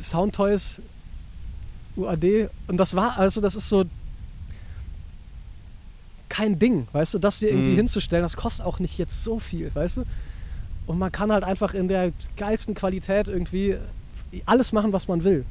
Soundtoys, 0.00 0.80
UAD. 1.96 2.50
Und 2.66 2.76
das 2.78 2.96
war, 2.96 3.16
also 3.18 3.40
das 3.40 3.54
ist 3.54 3.68
so 3.68 3.84
kein 6.28 6.58
Ding, 6.58 6.88
weißt 6.92 7.14
du, 7.14 7.18
das 7.20 7.38
dir 7.38 7.50
irgendwie 7.50 7.70
Mhm. 7.70 7.76
hinzustellen, 7.76 8.24
das 8.24 8.36
kostet 8.36 8.66
auch 8.66 8.80
nicht 8.80 8.98
jetzt 8.98 9.22
so 9.22 9.38
viel, 9.38 9.72
weißt 9.72 9.98
du. 9.98 10.04
Und 10.86 10.98
man 10.98 11.12
kann 11.12 11.30
halt 11.30 11.44
einfach 11.44 11.74
in 11.74 11.86
der 11.86 12.12
geilsten 12.36 12.74
Qualität 12.74 13.28
irgendwie 13.28 13.76
alles 14.44 14.72
machen, 14.72 14.92
was 14.92 15.06
man 15.06 15.22
will. 15.22 15.44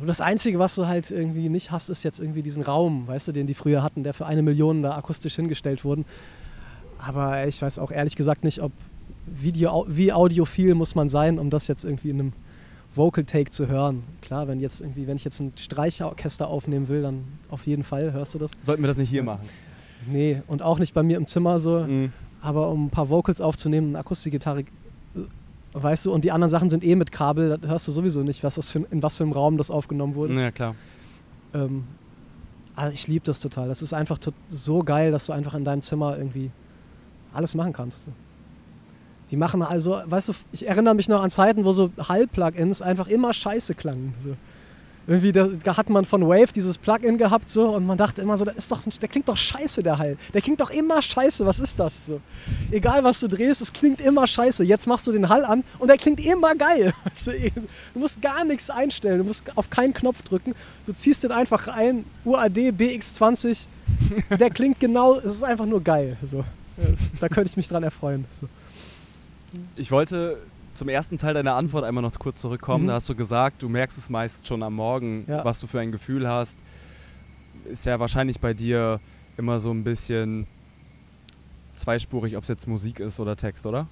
Und 0.00 0.06
das 0.06 0.20
Einzige, 0.20 0.58
was 0.58 0.74
du 0.74 0.86
halt 0.86 1.10
irgendwie 1.10 1.48
nicht 1.48 1.70
hast, 1.70 1.88
ist 1.88 2.02
jetzt 2.02 2.18
irgendwie 2.18 2.42
diesen 2.42 2.62
Raum, 2.62 3.06
weißt 3.06 3.28
du, 3.28 3.32
den 3.32 3.46
die 3.46 3.54
früher 3.54 3.82
hatten, 3.82 4.02
der 4.02 4.14
für 4.14 4.26
eine 4.26 4.42
Million 4.42 4.82
da 4.82 4.96
akustisch 4.96 5.36
hingestellt 5.36 5.84
wurden. 5.84 6.04
Aber 6.98 7.46
ich 7.46 7.60
weiß 7.60 7.78
auch 7.78 7.90
ehrlich 7.90 8.16
gesagt 8.16 8.44
nicht, 8.44 8.62
ob 8.62 8.72
Video, 9.26 9.86
wie 9.88 10.12
audiophil 10.12 10.74
muss 10.74 10.94
man 10.94 11.08
sein, 11.08 11.38
um 11.38 11.50
das 11.50 11.68
jetzt 11.68 11.84
irgendwie 11.84 12.10
in 12.10 12.20
einem 12.20 12.32
Vocal 12.94 13.24
Take 13.24 13.50
zu 13.50 13.68
hören. 13.68 14.02
Klar, 14.20 14.48
wenn 14.48 14.60
jetzt 14.60 14.80
irgendwie, 14.80 15.06
wenn 15.06 15.16
ich 15.16 15.24
jetzt 15.24 15.40
ein 15.40 15.52
Streichorchester 15.56 16.48
aufnehmen 16.48 16.88
will, 16.88 17.02
dann 17.02 17.24
auf 17.48 17.66
jeden 17.66 17.84
Fall 17.84 18.12
hörst 18.12 18.34
du 18.34 18.38
das. 18.38 18.50
Sollten 18.62 18.82
wir 18.82 18.88
das 18.88 18.96
nicht 18.96 19.10
hier 19.10 19.22
machen? 19.22 19.48
Nee, 20.10 20.42
und 20.46 20.62
auch 20.62 20.78
nicht 20.78 20.94
bei 20.94 21.02
mir 21.02 21.16
im 21.16 21.26
Zimmer 21.26 21.60
so. 21.60 21.80
Mhm. 21.80 22.12
Aber 22.40 22.70
um 22.70 22.86
ein 22.86 22.90
paar 22.90 23.08
Vocals 23.08 23.40
aufzunehmen, 23.40 23.88
eine 23.90 23.98
Akustikgitarre, 24.00 24.60
äh, 24.60 24.64
Weißt 25.74 26.06
du, 26.06 26.12
und 26.12 26.24
die 26.24 26.32
anderen 26.32 26.50
Sachen 26.50 26.68
sind 26.68 26.84
eh 26.84 26.94
mit 26.94 27.12
Kabel, 27.12 27.58
da 27.58 27.68
hörst 27.68 27.88
du 27.88 27.92
sowieso 27.92 28.22
nicht, 28.22 28.44
was 28.44 28.56
das 28.56 28.68
für, 28.68 28.80
in 28.90 29.02
was 29.02 29.16
für 29.16 29.24
einem 29.24 29.32
Raum 29.32 29.56
das 29.56 29.70
aufgenommen 29.70 30.14
wurde. 30.14 30.34
Ja, 30.38 30.50
klar. 30.50 30.74
Ähm, 31.54 31.84
also 32.76 32.92
ich 32.92 33.08
liebe 33.08 33.24
das 33.24 33.40
total. 33.40 33.68
Das 33.68 33.80
ist 33.80 33.94
einfach 33.94 34.18
so 34.48 34.80
geil, 34.80 35.12
dass 35.12 35.26
du 35.26 35.32
einfach 35.32 35.54
in 35.54 35.64
deinem 35.64 35.82
Zimmer 35.82 36.16
irgendwie 36.16 36.50
alles 37.32 37.54
machen 37.54 37.72
kannst. 37.72 38.08
Die 39.30 39.36
machen 39.36 39.62
also, 39.62 40.00
weißt 40.04 40.28
du, 40.28 40.32
ich 40.52 40.68
erinnere 40.68 40.94
mich 40.94 41.08
noch 41.08 41.22
an 41.22 41.30
Zeiten, 41.30 41.64
wo 41.64 41.72
so 41.72 41.90
Hall-Plugins 42.06 42.82
einfach 42.82 43.08
immer 43.08 43.32
scheiße 43.32 43.74
klangen. 43.74 44.14
So. 44.20 44.36
Irgendwie, 45.06 45.32
da, 45.32 45.76
hat 45.76 45.90
man 45.90 46.04
von 46.04 46.22
Wave 46.28 46.52
dieses 46.54 46.78
Plugin 46.78 47.18
gehabt 47.18 47.48
so 47.48 47.74
und 47.74 47.84
man 47.86 47.98
dachte 47.98 48.22
immer 48.22 48.36
so, 48.36 48.44
das 48.44 48.54
ist 48.54 48.70
doch, 48.70 48.82
der 48.84 49.08
klingt 49.08 49.28
doch 49.28 49.36
scheiße, 49.36 49.82
der 49.82 49.98
Hall. 49.98 50.16
Der 50.32 50.40
klingt 50.40 50.60
doch 50.60 50.70
immer 50.70 51.02
scheiße, 51.02 51.44
was 51.44 51.58
ist 51.58 51.80
das? 51.80 52.06
So. 52.06 52.20
Egal 52.70 53.02
was 53.02 53.18
du 53.18 53.28
drehst, 53.28 53.60
es 53.60 53.72
klingt 53.72 54.00
immer 54.00 54.26
scheiße. 54.26 54.62
Jetzt 54.62 54.86
machst 54.86 55.06
du 55.08 55.12
den 55.12 55.28
Hall 55.28 55.44
an 55.44 55.64
und 55.80 55.88
der 55.88 55.96
klingt 55.96 56.24
immer 56.24 56.54
geil. 56.54 56.92
Weißt 57.04 57.26
du, 57.26 57.32
musst 57.94 58.22
gar 58.22 58.44
nichts 58.44 58.70
einstellen, 58.70 59.18
du 59.18 59.24
musst 59.24 59.56
auf 59.56 59.70
keinen 59.70 59.92
Knopf 59.92 60.22
drücken. 60.22 60.54
Du 60.86 60.92
ziehst 60.92 61.24
den 61.24 61.32
einfach 61.32 61.66
ein, 61.66 62.04
UAD 62.24 62.56
BX20, 62.56 63.66
der 64.38 64.50
klingt 64.50 64.78
genau, 64.78 65.16
es 65.16 65.24
ist 65.24 65.44
einfach 65.44 65.66
nur 65.66 65.82
geil. 65.82 66.16
So. 66.24 66.44
Da 67.20 67.28
könnte 67.28 67.50
ich 67.50 67.56
mich 67.56 67.68
dran 67.68 67.82
erfreuen. 67.82 68.24
So. 68.30 68.48
Ich 69.76 69.90
wollte 69.90 70.38
zum 70.74 70.88
ersten 70.88 71.18
Teil 71.18 71.34
deiner 71.34 71.54
Antwort 71.54 71.84
einmal 71.84 72.02
noch 72.02 72.18
kurz 72.18 72.40
zurückkommen. 72.40 72.84
Mhm. 72.84 72.88
Da 72.88 72.94
hast 72.94 73.08
du 73.08 73.14
gesagt, 73.14 73.62
du 73.62 73.68
merkst 73.68 73.98
es 73.98 74.08
meist 74.08 74.46
schon 74.46 74.62
am 74.62 74.74
Morgen, 74.74 75.24
Ja. 75.28 75.44
was 75.44 75.60
du 75.60 75.66
für 75.66 75.80
ein 75.80 75.92
Gefühl 75.92 76.28
hast. 76.28 76.58
Ist 77.70 77.84
ja 77.86 78.00
wahrscheinlich 78.00 78.40
bei 78.40 78.54
dir 78.54 79.00
immer 79.36 79.58
so 79.58 79.70
ein 79.70 79.84
bisschen 79.84 80.46
zweispurig, 81.76 82.36
ob 82.36 82.42
es 82.42 82.48
jetzt 82.48 82.66
Musik 82.66 83.00
ist 83.00 83.20
oder 83.20 83.36
Text, 83.36 83.66
oder? 83.66 83.86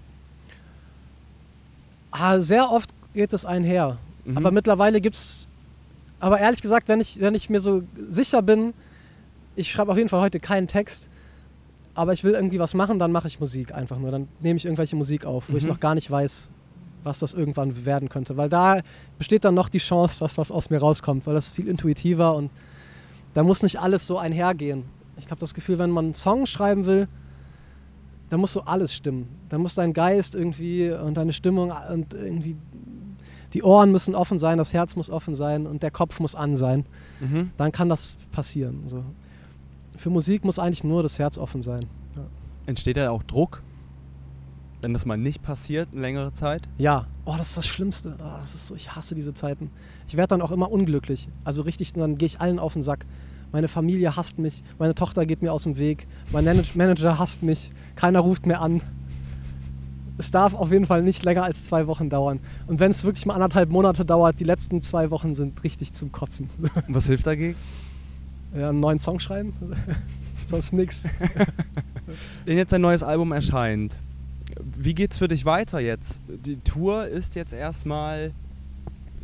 Ah, 2.10 2.40
sehr 2.40 2.70
oft 2.70 2.90
geht 3.14 3.32
es 3.32 3.44
einher. 3.44 3.98
Mhm. 4.24 4.36
Aber 4.36 4.50
mittlerweile 4.50 5.00
gibt 5.00 5.16
es. 5.16 5.48
Aber 6.18 6.38
ehrlich 6.38 6.60
gesagt, 6.60 6.88
wenn 6.88 7.00
ich, 7.00 7.20
wenn 7.20 7.34
ich 7.34 7.48
mir 7.48 7.60
so 7.60 7.82
sicher 8.10 8.42
bin, 8.42 8.74
ich 9.56 9.70
schreibe 9.70 9.90
auf 9.92 9.96
jeden 9.96 10.08
Fall 10.08 10.20
heute 10.20 10.38
keinen 10.40 10.66
Text, 10.68 11.08
aber 11.94 12.12
ich 12.12 12.24
will 12.24 12.32
irgendwie 12.34 12.58
was 12.58 12.74
machen, 12.74 12.98
dann 12.98 13.10
mache 13.12 13.26
ich 13.28 13.40
Musik 13.40 13.72
einfach 13.74 13.98
nur. 13.98 14.10
Dann 14.10 14.28
nehme 14.40 14.56
ich 14.56 14.64
irgendwelche 14.64 14.96
Musik 14.96 15.24
auf, 15.24 15.48
wo 15.48 15.56
ich 15.56 15.64
Mhm. 15.64 15.70
noch 15.70 15.80
gar 15.80 15.94
nicht 15.94 16.10
weiß, 16.10 16.52
was 17.04 17.18
das 17.18 17.34
irgendwann 17.34 17.84
werden 17.84 18.08
könnte. 18.08 18.36
Weil 18.36 18.48
da 18.48 18.80
besteht 19.18 19.44
dann 19.44 19.54
noch 19.54 19.68
die 19.68 19.78
Chance, 19.78 20.20
dass 20.20 20.38
was 20.38 20.50
aus 20.50 20.70
mir 20.70 20.78
rauskommt, 20.78 21.26
weil 21.26 21.34
das 21.34 21.48
ist 21.48 21.54
viel 21.56 21.68
intuitiver 21.68 22.34
und 22.34 22.50
da 23.34 23.42
muss 23.42 23.62
nicht 23.62 23.78
alles 23.80 24.06
so 24.06 24.18
einhergehen. 24.18 24.84
Ich 25.16 25.30
habe 25.30 25.40
das 25.40 25.54
Gefühl, 25.54 25.78
wenn 25.78 25.90
man 25.90 26.06
einen 26.06 26.14
Song 26.14 26.46
schreiben 26.46 26.86
will, 26.86 27.08
dann 28.30 28.40
muss 28.40 28.52
so 28.52 28.62
alles 28.62 28.94
stimmen. 28.94 29.28
Dann 29.48 29.60
muss 29.60 29.74
dein 29.74 29.92
Geist 29.92 30.34
irgendwie 30.34 30.90
und 30.90 31.16
deine 31.16 31.32
Stimmung 31.32 31.72
und 31.92 32.14
irgendwie 32.14 32.56
die 33.52 33.62
Ohren 33.62 33.90
müssen 33.90 34.14
offen 34.14 34.38
sein, 34.38 34.58
das 34.58 34.72
Herz 34.72 34.94
muss 34.96 35.10
offen 35.10 35.34
sein 35.34 35.66
und 35.66 35.82
der 35.82 35.90
Kopf 35.90 36.20
muss 36.20 36.34
an 36.34 36.56
sein. 36.56 36.84
Mhm. 37.18 37.50
Dann 37.56 37.72
kann 37.72 37.88
das 37.88 38.16
passieren. 38.30 38.84
So. 38.86 39.04
Für 39.96 40.10
Musik 40.10 40.44
muss 40.44 40.58
eigentlich 40.58 40.84
nur 40.84 41.02
das 41.02 41.18
Herz 41.18 41.36
offen 41.36 41.62
sein. 41.62 41.86
Entsteht 42.66 42.96
da 42.96 43.10
auch 43.10 43.24
Druck, 43.24 43.62
wenn 44.82 44.92
das 44.92 45.04
mal 45.06 45.16
nicht 45.16 45.42
passiert, 45.42 45.88
eine 45.92 46.00
längere 46.00 46.32
Zeit? 46.32 46.62
Ja, 46.78 47.06
oh, 47.24 47.34
das 47.36 47.50
ist 47.50 47.56
das 47.58 47.66
Schlimmste. 47.66 48.16
Oh, 48.18 48.38
das 48.40 48.54
ist 48.54 48.66
so, 48.66 48.74
ich 48.74 48.94
hasse 48.94 49.14
diese 49.14 49.34
Zeiten. 49.34 49.70
Ich 50.08 50.16
werde 50.16 50.28
dann 50.28 50.42
auch 50.42 50.50
immer 50.50 50.70
unglücklich. 50.70 51.28
Also 51.44 51.62
richtig, 51.62 51.92
dann 51.92 52.18
gehe 52.18 52.26
ich 52.26 52.40
allen 52.40 52.58
auf 52.58 52.72
den 52.72 52.82
Sack. 52.82 53.06
Meine 53.52 53.68
Familie 53.68 54.16
hasst 54.16 54.38
mich, 54.38 54.62
meine 54.78 54.94
Tochter 54.94 55.26
geht 55.26 55.42
mir 55.42 55.52
aus 55.52 55.64
dem 55.64 55.76
Weg, 55.76 56.06
mein 56.30 56.44
Manage- 56.44 56.76
Manager 56.78 57.18
hasst 57.18 57.42
mich, 57.42 57.72
keiner 57.96 58.20
ruft 58.20 58.46
mehr 58.46 58.60
an. 58.60 58.80
Es 60.18 60.30
darf 60.30 60.54
auf 60.54 60.70
jeden 60.70 60.86
Fall 60.86 61.02
nicht 61.02 61.24
länger 61.24 61.42
als 61.44 61.64
zwei 61.64 61.86
Wochen 61.86 62.10
dauern. 62.10 62.40
Und 62.68 62.78
wenn 62.78 62.90
es 62.90 63.04
wirklich 63.04 63.26
mal 63.26 63.34
anderthalb 63.34 63.70
Monate 63.70 64.04
dauert, 64.04 64.38
die 64.38 64.44
letzten 64.44 64.82
zwei 64.82 65.10
Wochen 65.10 65.34
sind 65.34 65.64
richtig 65.64 65.92
zum 65.94 66.12
Kotzen. 66.12 66.48
Was 66.88 67.06
hilft 67.06 67.26
dagegen? 67.26 67.56
Ja, 68.54 68.68
einen 68.68 68.80
neuen 68.80 68.98
Song 68.98 69.18
schreiben? 69.18 69.52
Sonst 70.46 70.72
nix. 70.72 71.04
Wenn 72.44 72.58
jetzt 72.58 72.74
ein 72.74 72.80
neues 72.80 73.02
Album 73.02 73.32
erscheint, 73.32 73.96
wie 74.76 74.94
geht's 74.94 75.16
für 75.16 75.28
dich 75.28 75.44
weiter 75.44 75.80
jetzt? 75.80 76.20
Die 76.28 76.56
Tour 76.56 77.06
ist 77.06 77.34
jetzt 77.34 77.52
erstmal, 77.52 78.32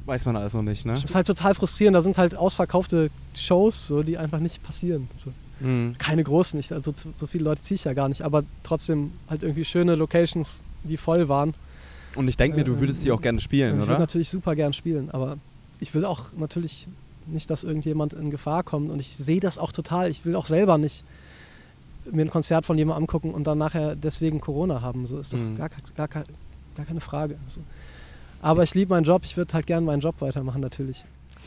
weiß 0.05 0.27
man 0.27 0.37
alles 0.37 0.55
noch 0.55 0.63
nicht, 0.63 0.87
ne? 0.87 0.93
Das 0.93 1.05
ist 1.05 1.15
halt 1.15 1.27
total 1.27 1.55
frustrierend. 1.55 1.97
Da 1.97 2.03
sind 2.03 2.19
halt 2.19 2.35
ausverkaufte 2.35 3.11
Shows, 3.35 3.87
so, 3.87 4.03
die 4.03 4.19
einfach 4.19 4.41
nicht 4.41 4.63
passieren. 4.63 5.09
So. 5.17 5.33
Mhm. 5.61 5.95
Keine 5.99 6.23
großen 6.23 6.57
nicht, 6.57 6.73
also 6.73 6.93
so, 6.93 7.27
viele 7.27 7.45
Leute 7.45 7.63
ziehe 7.63 7.77
ich 7.77 7.85
ja 7.85 7.95
gar 7.95 8.09
nicht, 8.09 8.23
aber 8.23 8.45
trotzdem 8.63 9.13
halt 9.29 9.43
irgendwie 9.43 9.65
schöne 9.65 9.95
Locations, 9.95 10.63
die 10.85 10.97
voll 10.97 11.29
waren. 11.29 11.55
Und 12.15 12.29
ich 12.29 12.37
denke 12.37 12.57
mir, 12.57 12.65
du 12.65 12.81
würdest 12.81 13.03
sie 13.03 13.11
auch 13.13 13.21
gerne 13.21 13.41
spielen, 13.41 13.75
ich 13.75 13.81
würde 13.81 13.93
oder? 13.93 14.01
natürlich 14.01 14.29
super 14.29 14.55
gern 14.55 14.73
spielen, 14.73 15.11
aber 15.11 15.39
ich 15.81 15.95
will 15.95 16.05
auch 16.05 16.25
natürlich 16.37 16.89
nicht, 17.27 17.51
dass 17.51 17.65
irgendjemand 17.65 18.13
in 18.13 18.31
Gefahr 18.31 18.63
kommt 18.63 18.91
und 18.91 19.01
ich 19.01 19.09
sehe 19.09 19.41
das 19.41 19.59
auch 19.59 19.73
total. 19.73 20.11
Ich 20.11 20.25
will 20.25 20.37
auch 20.37 20.47
selber 20.47 20.79
nicht 20.79 21.05
mir 22.13 22.23
ein 22.23 22.31
Konzert 22.31 22.67
von 22.67 22.77
jemandem 22.79 23.03
angucken 23.05 23.33
und 23.35 23.47
dann 23.47 23.59
nachher 23.59 23.97
deswegen 23.97 24.41
Corona 24.41 24.81
haben. 24.81 25.07
So 25.07 25.19
ist 25.19 25.33
doch 25.33 25.39
Mhm. 25.39 25.57
gar, 25.57 25.69
gar, 25.97 26.09
gar 26.09 26.87
keine 26.87 27.01
Frage. 27.01 27.37
Also. 27.45 27.61
Aber 28.43 28.63
ich 28.63 28.75
liebe 28.75 28.91
meinen 28.95 29.05
Job, 29.05 29.23
ich 29.25 29.37
würde 29.37 29.53
halt 29.55 29.67
gern 29.67 29.85
meinen 29.85 30.01
Job 30.01 30.17
weitermachen 30.21 30.61
natürlich. 30.61 31.05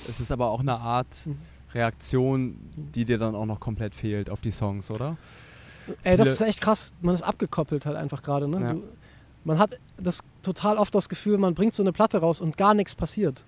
Es 0.10 0.20
ist 0.20 0.32
aber 0.32 0.50
auch 0.50 0.60
eine 0.62 0.76
Art 0.80 1.20
Mhm. 1.26 1.38
Reaktion, 1.74 2.58
die 2.96 3.06
dir 3.06 3.18
dann 3.18 3.36
auch 3.36 3.46
noch 3.46 3.60
komplett 3.60 3.94
fehlt 3.96 4.30
auf 4.30 4.42
die 4.42 4.52
Songs, 4.52 4.90
oder? 4.92 5.18
Ey, 6.04 6.18
das 6.18 6.30
ist 6.30 6.42
echt 6.42 6.62
krass. 6.62 6.94
Man 7.02 7.14
ist 7.16 7.22
abgekoppelt 7.22 7.86
halt 7.86 7.96
einfach 7.96 8.22
gerade. 8.22 8.48
Ne? 8.48 8.62
Ja. 8.62 8.74
Du- 8.74 8.84
Man 9.46 9.58
hat 9.58 9.80
das 9.98 10.20
total 10.44 10.78
oft 10.78 10.94
das 10.94 11.08
Gefühl, 11.08 11.38
man 11.38 11.54
bringt 11.56 11.74
so 11.74 11.82
eine 11.82 11.94
Platte 11.94 12.18
raus 12.20 12.42
und 12.42 12.58
gar 12.58 12.74
nichts 12.74 12.94
passiert. 12.94 13.44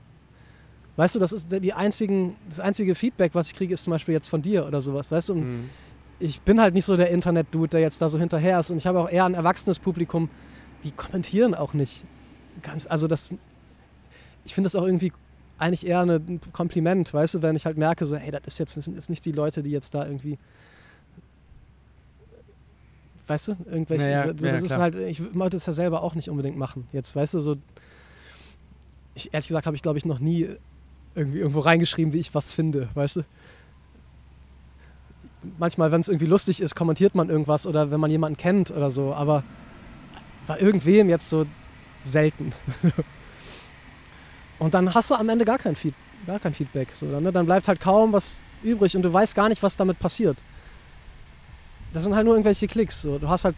Weißt 0.96 1.16
du, 1.16 1.20
das 1.20 1.34
ist 1.34 1.48
die 1.52 1.74
einzigen, 1.74 2.36
das 2.48 2.60
einzige 2.62 2.96
Feedback, 2.96 3.36
was 3.36 3.48
ich 3.48 3.56
kriege, 3.56 3.74
ist 3.74 3.84
zum 3.84 3.92
Beispiel 3.92 4.14
jetzt 4.14 4.30
von 4.30 4.42
dir 4.42 4.66
oder 4.66 4.80
sowas. 4.82 5.12
Weißt 5.12 5.30
du, 5.30 5.36
Mhm. 5.36 5.70
Ich 6.22 6.42
bin 6.42 6.62
halt 6.62 6.74
nicht 6.74 6.86
so 6.86 6.96
der 6.96 7.10
Internet-Dude, 7.10 7.70
der 7.70 7.80
jetzt 7.82 8.02
da 8.02 8.10
so 8.10 8.20
hinterher 8.20 8.60
ist. 8.60 8.70
Und 8.70 8.78
ich 8.78 8.88
habe 8.88 9.00
auch 9.00 9.10
eher 9.10 9.26
ein 9.26 9.34
erwachsenes 9.34 9.80
Publikum, 9.80 10.30
die 10.84 10.92
kommentieren 10.92 11.56
auch 11.56 11.74
nicht. 11.74 12.04
Ganz, 12.62 12.86
also 12.88 13.08
das, 13.08 13.30
ich 14.46 14.54
finde 14.54 14.68
das 14.68 14.76
auch 14.76 14.86
irgendwie 14.86 15.12
eigentlich 15.58 15.86
eher 15.86 16.02
ein 16.02 16.42
Kompliment, 16.54 17.14
weißt 17.14 17.36
du, 17.36 17.42
wenn 17.42 17.56
ich 17.56 17.66
halt 17.66 17.78
merke, 17.78 18.06
so, 18.06 18.16
hey, 18.16 18.32
das 18.32 18.42
ist 18.46 18.60
jetzt 18.60 18.78
das 18.78 18.86
sind 18.86 18.96
jetzt 18.96 19.10
nicht 19.10 19.26
die 19.26 19.32
Leute, 19.32 19.62
die 19.62 19.70
jetzt 19.70 19.94
da 19.94 20.06
irgendwie, 20.06 20.40
weißt 23.28 23.50
du, 23.50 23.56
irgendwelche, 23.66 24.06
Ja, 24.06 24.10
ja, 24.10 24.24
so, 24.24 24.34
so, 24.38 24.46
ja, 24.48 24.52
das 24.54 24.64
ist 24.64 24.70
klar. 24.70 24.82
halt, 24.82 24.96
ich 24.96 25.36
wollte 25.36 25.58
das 25.58 25.68
ja 25.68 25.74
selber 25.74 26.02
auch 26.02 26.16
nicht 26.16 26.30
unbedingt 26.30 26.58
machen. 26.58 26.88
Jetzt, 26.92 27.16
weißt 27.16 27.36
du, 27.36 27.42
so, 27.42 27.58
ich, 29.14 29.34
ehrlich 29.34 29.48
gesagt 29.48 29.68
habe 29.68 29.76
ich, 29.76 29.84
glaube 29.84 30.00
ich, 30.00 30.06
noch 30.06 30.20
nie 30.20 30.50
irgendwie 31.14 31.40
irgendwo 31.40 31.60
reingeschrieben, 31.60 32.14
wie 32.14 32.20
ich 32.20 32.34
was 32.34 32.52
finde, 32.52 32.90
weißt 32.96 33.18
du 33.18 33.24
manchmal, 35.58 35.92
wenn 35.92 36.02
es 36.02 36.08
irgendwie 36.08 36.26
lustig 36.26 36.62
ist, 36.62 36.76
kommentiert 36.76 37.16
man 37.16 37.30
irgendwas 37.30 37.66
oder 37.66 37.92
wenn 37.92 38.00
man 38.00 38.12
jemanden 38.12 38.38
kennt 38.38 38.72
oder 38.72 38.92
so, 38.92 39.14
aber 39.14 39.44
bei 40.48 40.60
irgendwem 40.60 41.10
jetzt 41.10 41.30
so 41.30 41.46
selten. 42.04 42.54
und 44.60 44.74
dann 44.74 44.94
hast 44.94 45.12
du 45.12 45.16
am 45.16 45.30
Ende 45.30 45.46
gar 45.46 45.58
kein, 45.58 45.76
Feed, 45.76 45.94
gar 46.26 46.40
kein 46.40 46.54
Feedback. 46.54 46.92
So, 46.92 47.06
ne? 47.06 47.32
Dann 47.32 47.46
bleibt 47.46 47.68
halt 47.68 47.80
kaum 47.80 48.14
was 48.14 48.42
übrig 48.64 48.96
und 48.96 49.02
du 49.04 49.12
weißt 49.12 49.36
gar 49.36 49.50
nicht, 49.50 49.62
was 49.64 49.76
damit 49.76 50.00
passiert. 50.00 50.38
Das 51.94 52.04
sind 52.04 52.16
halt 52.16 52.26
nur 52.26 52.36
irgendwelche 52.36 52.68
Klicks. 52.68 53.02
So. 53.02 53.18
Du 53.18 53.28
hast 53.28 53.46
halt 53.46 53.56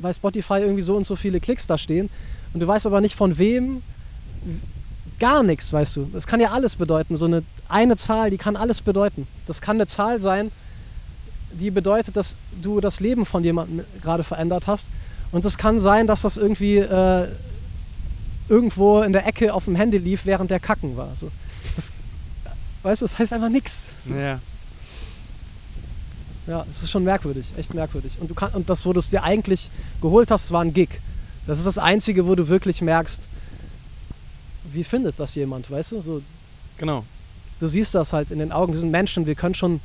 bei 0.00 0.12
Spotify 0.12 0.54
irgendwie 0.54 0.82
so 0.82 0.96
und 0.96 1.04
so 1.04 1.16
viele 1.16 1.40
Klicks 1.40 1.66
da 1.66 1.78
stehen 1.78 2.10
und 2.52 2.60
du 2.60 2.66
weißt 2.66 2.86
aber 2.86 3.00
nicht 3.00 3.14
von 3.14 3.38
wem. 3.38 3.82
Gar 5.18 5.42
nichts, 5.42 5.72
weißt 5.72 5.96
du. 5.96 6.10
Das 6.12 6.26
kann 6.26 6.40
ja 6.40 6.52
alles 6.52 6.76
bedeuten. 6.76 7.16
So 7.16 7.24
eine, 7.24 7.42
eine 7.68 7.96
Zahl, 7.96 8.30
die 8.30 8.38
kann 8.38 8.56
alles 8.56 8.82
bedeuten. 8.82 9.26
Das 9.46 9.60
kann 9.60 9.76
eine 9.76 9.86
Zahl 9.86 10.20
sein, 10.20 10.52
die 11.52 11.70
bedeutet, 11.70 12.16
dass 12.16 12.36
du 12.62 12.80
das 12.80 13.00
Leben 13.00 13.24
von 13.26 13.42
jemandem 13.44 13.84
gerade 14.02 14.24
verändert 14.24 14.66
hast. 14.66 14.90
Und 15.32 15.44
es 15.44 15.58
kann 15.58 15.80
sein, 15.80 16.06
dass 16.06 16.22
das 16.22 16.36
irgendwie 16.36 16.78
äh, 16.78 17.28
irgendwo 18.48 19.02
in 19.02 19.12
der 19.12 19.26
Ecke 19.26 19.52
auf 19.52 19.64
dem 19.66 19.76
Handy 19.76 19.98
lief, 19.98 20.24
während 20.26 20.50
der 20.50 20.60
Kacken 20.60 20.96
war. 20.96 21.14
So. 21.14 21.30
Das, 21.76 21.92
weißt 22.82 23.02
du, 23.02 23.06
das 23.06 23.18
heißt 23.18 23.32
einfach 23.32 23.48
nichts. 23.50 23.86
So. 23.98 24.14
Ja. 24.14 24.40
Ja, 26.46 26.64
es 26.70 26.82
ist 26.82 26.90
schon 26.90 27.04
merkwürdig, 27.04 27.52
echt 27.58 27.74
merkwürdig. 27.74 28.16
Und, 28.20 28.30
du 28.30 28.34
kann, 28.34 28.52
und 28.52 28.70
das, 28.70 28.86
wo 28.86 28.94
du 28.94 29.00
es 29.00 29.10
dir 29.10 29.22
eigentlich 29.22 29.70
geholt 30.00 30.30
hast, 30.30 30.50
war 30.50 30.62
ein 30.62 30.72
Gig. 30.72 30.88
Das 31.46 31.58
ist 31.58 31.66
das 31.66 31.76
Einzige, 31.76 32.26
wo 32.26 32.34
du 32.34 32.48
wirklich 32.48 32.80
merkst, 32.80 33.28
wie 34.72 34.82
findet 34.84 35.20
das 35.20 35.34
jemand, 35.34 35.70
weißt 35.70 35.92
du? 35.92 36.00
So, 36.00 36.22
Genau. 36.78 37.04
du 37.58 37.66
siehst 37.66 37.94
das 37.94 38.12
halt 38.14 38.30
in 38.30 38.38
den 38.38 38.50
Augen. 38.52 38.72
Wir 38.72 38.80
sind 38.80 38.90
Menschen, 38.90 39.26
wir 39.26 39.34
können 39.34 39.54
schon 39.54 39.80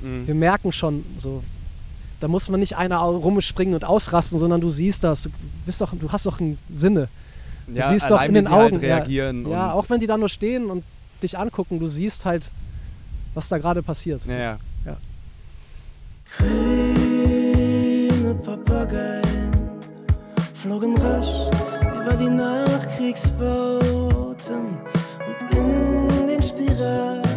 Mhm. 0.00 0.26
wir 0.26 0.34
merken 0.34 0.72
schon 0.72 1.04
so, 1.16 1.42
da 2.20 2.28
muss 2.28 2.48
man 2.48 2.60
nicht 2.60 2.76
einer 2.76 2.98
rumspringen 2.98 3.74
und 3.74 3.84
ausrasten, 3.84 4.38
sondern 4.38 4.60
du 4.60 4.70
siehst 4.70 5.04
das, 5.04 5.22
du, 5.22 5.30
bist 5.66 5.80
doch, 5.80 5.94
du 5.94 6.10
hast 6.10 6.26
doch 6.26 6.40
einen 6.40 6.58
Sinne. 6.68 7.08
Du 7.66 7.82
siehst 7.88 8.10
doch 8.10 8.22
in 8.22 8.34
den 8.34 8.50
halt 8.50 8.74
Augen. 8.74 8.82
ja. 8.82 8.96
reagieren. 8.96 9.48
ja, 9.48 9.66
und, 9.66 9.72
auch 9.78 9.90
wenn 9.90 10.00
die 10.00 10.06
da 10.06 10.16
nur 10.16 10.30
stehen 10.30 10.70
und 10.70 10.84
dich 11.22 11.38
angucken, 11.38 11.78
du 11.78 11.86
siehst 11.86 12.24
halt, 12.24 12.50
was 13.34 13.48
da 13.48 13.58
gerade 13.58 13.82
passiert. 13.82 14.24
Ja, 14.24 14.58
ja. 14.86 14.96
Grüne 16.38 18.34
Papageien 18.42 19.52
flogen 20.54 20.96
rasch 20.98 21.28
über 21.82 21.98
über 22.08 22.16
die 22.16 22.30
Nachkriegsbauten 22.30 24.78
und 25.50 26.12
in 26.20 26.26
den 26.26 26.42
Spiralen 26.42 27.27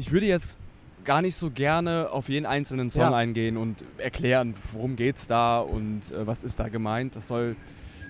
Ich 0.00 0.10
würde 0.12 0.24
jetzt 0.24 0.56
gar 1.04 1.20
nicht 1.20 1.34
so 1.34 1.50
gerne 1.50 2.08
auf 2.10 2.30
jeden 2.30 2.46
einzelnen 2.46 2.88
Song 2.88 3.02
Ja. 3.02 3.14
eingehen 3.14 3.58
und 3.58 3.84
erklären, 3.98 4.54
worum 4.72 4.96
geht's 4.96 5.26
da 5.26 5.60
und 5.60 6.10
äh, 6.10 6.26
was 6.26 6.42
ist 6.42 6.58
da 6.58 6.68
gemeint. 6.70 7.16
Das 7.16 7.28
soll, 7.28 7.54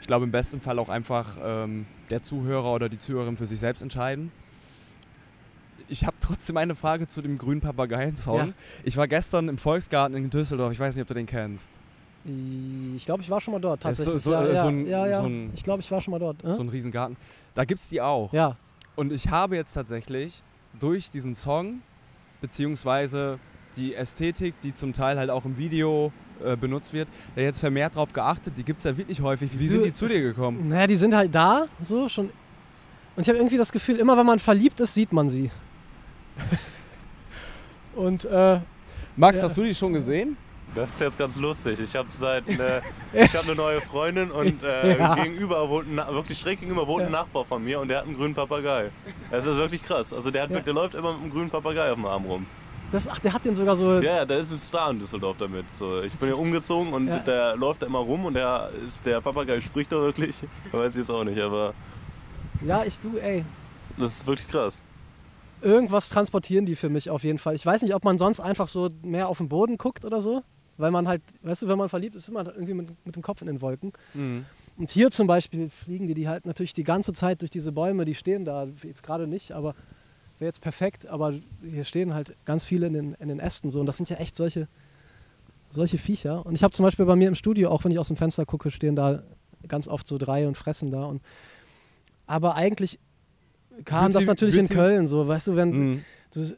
ich 0.00 0.07
glaube, 0.07 0.24
im 0.24 0.31
besten 0.31 0.61
Fall 0.61 0.79
auch 0.79 0.88
einfach 0.88 1.37
ähm, 1.42 1.87
der 2.11 2.22
Zuhörer 2.22 2.72
oder 2.72 2.88
die 2.88 3.00
Zuhörerin 3.00 3.37
für 3.37 3.48
sich 3.48 3.59
selbst 3.59 3.83
entscheiden. 3.83 4.31
Ich 5.88 6.05
habe 6.07 6.16
trotzdem 6.20 6.57
eine 6.59 6.76
Frage 6.76 7.09
zu 7.09 7.22
dem 7.22 7.38
grünen 7.38 7.61
Papageien-Song. 7.61 8.38
Ja. 8.38 8.48
Ich 8.85 8.96
war 8.96 9.09
gestern 9.09 9.48
im 9.48 9.59
Volksgarten 9.59 10.16
in 10.16 10.31
Düsseldorf. 10.31 10.72
Ich 10.72 10.79
weiß 10.79 10.94
nicht, 10.94 11.03
ob 11.03 11.09
du 11.09 11.14
den 11.14 11.26
kennst. 11.26 11.68
Ich 12.96 13.05
glaube, 13.05 13.24
ich 13.24 13.31
war 13.31 13.40
schon 13.40 13.50
mal 13.55 13.61
dort, 13.61 13.83
so- 13.83 13.88
tatsächlich. 13.88 14.22
so- 14.22 14.31
ja, 14.33 14.44
äh, 14.44 14.55
ja, 14.55 14.62
so 14.62 14.68
ein- 14.68 14.87
so 14.87 15.24
ein- 15.26 15.50
ich 15.55 15.64
glaube, 15.64 15.81
ich 15.81 15.90
war 15.90 16.00
schon 16.00 16.12
mal 16.12 16.20
dort. 16.20 16.44
Äh? 16.44 16.53
So 16.53 16.62
ein 16.62 16.68
Riesengarten. 16.68 17.16
Da 17.57 17.64
gibt's 17.64 17.88
die 17.88 18.00
auch. 18.00 18.33
ja, 18.33 18.57
Und 18.94 19.11
ich 19.12 19.29
habe 19.29 19.57
jetzt 19.57 19.72
tatsächlich 19.72 20.42
durch 20.78 21.11
diesen 21.11 21.35
Song, 21.35 21.80
beziehungsweise 22.40 23.38
die 23.76 23.94
Ästhetik, 23.94 24.54
die 24.61 24.74
zum 24.74 24.92
Teil 24.92 25.18
halt 25.18 25.30
auch 25.30 25.44
im 25.44 25.56
Video 25.59 26.12
äh, 26.44 26.56
benutzt 26.56 26.92
wird, 26.92 27.09
ja 27.37 27.42
jetzt 27.42 27.59
vermehrt 27.59 27.94
darauf 27.94 28.12
geachtet. 28.12 28.54
Die 28.56 28.64
gibt 28.64 28.78
es 28.78 28.85
ja 28.85 28.96
wirklich 28.96 29.20
häufig. 29.20 29.50
Wie 29.59 29.66
Du- 29.66 29.72
sind 29.72 29.85
die 29.85 29.92
zu 29.92 30.09
dir 30.09 30.20
gekommen? 30.20 30.68
naja, 30.68 30.87
die 30.87 30.96
sind 30.96 31.14
halt 31.14 31.35
da, 31.35 31.66
so 31.80 32.09
schon. 32.09 32.30
Und 33.16 33.22
ich 33.22 33.28
habe 33.28 33.38
irgendwie 33.38 33.56
das 33.59 33.70
Gefühl, 33.72 33.96
immer 33.96 34.16
wenn 34.16 34.26
man 34.26 34.38
verliebt 34.38 34.80
ist, 34.80 34.94
sieht 34.94 35.12
man 35.12 35.28
sie. 35.28 35.50
Und 37.94 38.24
äh, 38.24 38.61
Max, 39.16 39.38
Ja. 39.38 39.44
hast 39.44 39.56
du 39.56 39.62
die 39.64 39.74
schon 39.74 39.92
gesehen? 39.92 40.37
Das 40.74 40.90
ist 40.90 41.00
jetzt 41.00 41.18
ganz 41.18 41.37
lustig. 41.37 41.80
Ich 41.80 41.96
habe 41.96 42.09
seit 42.12 42.48
eine, 42.48 42.83
ich 43.12 43.35
habe 43.35 43.46
eine 43.46 43.54
neue 43.56 43.80
Freundin 43.80 44.30
und 44.30 44.62
äh, 44.62 44.98
Ja. 44.98 45.14
gegenüber 45.16 45.68
wohnt 45.68 45.88
ein, 45.88 45.96
wirklich 46.14 46.38
schräg 46.38 46.61
gegenüber 46.61 46.87
wohnt 46.87 47.04
ein 47.06 47.12
Ja. 47.12 47.20
Nachbar 47.22 47.44
von 47.44 47.64
mir 47.64 47.80
und 47.80 47.88
der 47.88 47.98
hat 47.98 48.04
einen 48.06 48.16
grünen 48.16 48.35
Papagei. 48.35 48.90
Das 49.30 49.44
ist 49.46 49.56
wirklich 49.56 49.83
krass. 49.85 50.12
Also 50.12 50.30
der, 50.30 50.44
hat, 50.44 50.50
Ja. 50.50 50.61
der 50.61 50.72
läuft 50.74 50.94
immer 50.94 51.12
mit 51.12 51.22
einem 51.22 51.33
grünen 51.33 51.50
Papagei 51.50 51.88
auf 51.90 51.96
dem 51.96 52.06
Arm 52.06 52.24
rum. 52.24 52.46
das, 52.92 53.09
ach, 53.09 53.18
der 53.18 53.33
hat 53.33 53.44
den 53.44 53.54
sogar 53.54 53.74
so. 53.76 53.94
Ja, 54.00 54.16
ja, 54.18 54.24
der 54.24 54.38
ist 54.38 54.52
ein 54.52 54.59
Star 54.59 54.90
in 54.90 54.98
Düsseldorf 55.00 55.37
damit. 55.38 55.70
So, 55.76 56.02
ich 56.02 56.12
bin 56.14 56.28
hier 56.28 56.38
umgezogen 56.44 56.92
und 56.92 57.09
Ja. 57.09 57.18
der 57.18 57.56
läuft 57.56 57.83
da 57.83 57.87
immer 57.87 57.98
rum 58.00 58.24
und 58.26 58.35
der 58.35 58.70
ist 58.87 59.04
der 59.06 59.20
Papagei 59.20 59.61
spricht 59.61 59.90
da 59.92 59.96
wirklich. 59.96 60.37
Weiß 60.72 60.90
ich 60.92 60.98
jetzt 60.98 61.11
auch 61.11 61.24
nicht, 61.24 61.40
aber 61.40 61.74
Ja, 62.64 62.85
ich 62.85 62.98
du, 63.00 63.16
ey. 63.18 63.44
das 63.98 64.18
ist 64.18 64.26
wirklich 64.26 64.46
krass. 64.48 64.83
Irgendwas 65.62 66.09
transportieren 66.09 66.64
die 66.64 66.74
für 66.76 66.88
mich 66.88 67.11
auf 67.11 67.22
jeden 67.22 67.38
Fall. 67.38 67.54
Ich 67.54 67.66
weiß 67.66 67.83
nicht, 67.83 67.94
ob 67.94 68.02
man 68.04 68.18
sonst 68.18 68.40
einfach 68.40 68.66
so 68.68 68.88
mehr 69.02 69.28
auf 69.28 69.38
den 69.38 69.48
Boden 69.48 69.76
guckt 69.78 70.04
oder 70.06 70.20
so. 70.20 70.42
Weil 70.80 70.90
man 70.90 71.06
halt, 71.06 71.22
weißt 71.42 71.62
du, 71.62 71.68
wenn 71.68 71.78
man 71.78 71.88
verliebt 71.88 72.14
ist, 72.16 72.22
ist 72.28 72.32
man 72.32 72.46
irgendwie 72.46 72.74
mit, 72.74 73.06
mit 73.06 73.16
dem 73.16 73.22
Kopf 73.22 73.40
in 73.40 73.46
den 73.46 73.60
Wolken. 73.60 73.92
Mhm. 74.14 74.46
Und 74.76 74.90
hier 74.90 75.10
zum 75.10 75.26
Beispiel 75.26 75.68
fliegen 75.68 76.06
die, 76.06 76.14
die 76.14 76.28
halt 76.28 76.46
natürlich 76.46 76.72
die 76.72 76.84
ganze 76.84 77.12
Zeit 77.12 77.42
durch 77.42 77.50
diese 77.50 77.70
Bäume, 77.72 78.04
die 78.04 78.14
stehen 78.14 78.44
da, 78.44 78.66
jetzt 78.82 79.02
gerade 79.02 79.26
nicht, 79.26 79.52
aber 79.52 79.74
wäre 80.38 80.48
jetzt 80.48 80.62
perfekt, 80.62 81.06
aber 81.06 81.34
hier 81.62 81.84
stehen 81.84 82.14
halt 82.14 82.34
ganz 82.46 82.64
viele 82.64 82.86
in 82.86 82.94
den, 82.94 83.14
in 83.14 83.28
den 83.28 83.40
Ästen 83.40 83.70
so 83.70 83.80
und 83.80 83.86
das 83.86 83.98
sind 83.98 84.08
ja 84.08 84.16
echt 84.16 84.36
solche, 84.36 84.68
solche 85.70 85.98
Viecher. 85.98 86.46
Und 86.46 86.54
ich 86.54 86.62
habe 86.62 86.72
zum 86.72 86.84
Beispiel 86.84 87.04
bei 87.04 87.14
mir 87.14 87.28
im 87.28 87.34
Studio, 87.34 87.70
auch 87.70 87.84
wenn 87.84 87.92
ich 87.92 87.98
aus 87.98 88.08
dem 88.08 88.16
Fenster 88.16 88.46
gucke, 88.46 88.70
stehen 88.70 88.96
da 88.96 89.22
ganz 89.68 89.86
oft 89.86 90.06
so 90.06 90.16
drei 90.16 90.48
und 90.48 90.56
fressen 90.56 90.90
da. 90.90 91.04
Und, 91.04 91.20
aber 92.26 92.54
eigentlich 92.54 92.98
kam 93.84 94.06
Wird 94.06 94.14
das 94.16 94.26
natürlich 94.26 94.56
in 94.56 94.68
Köln 94.68 95.06
so, 95.06 95.26
weißt 95.28 95.48
du, 95.48 95.56
wenn, 95.56 95.70
Mhm. 95.70 96.04
du, 96.32 96.56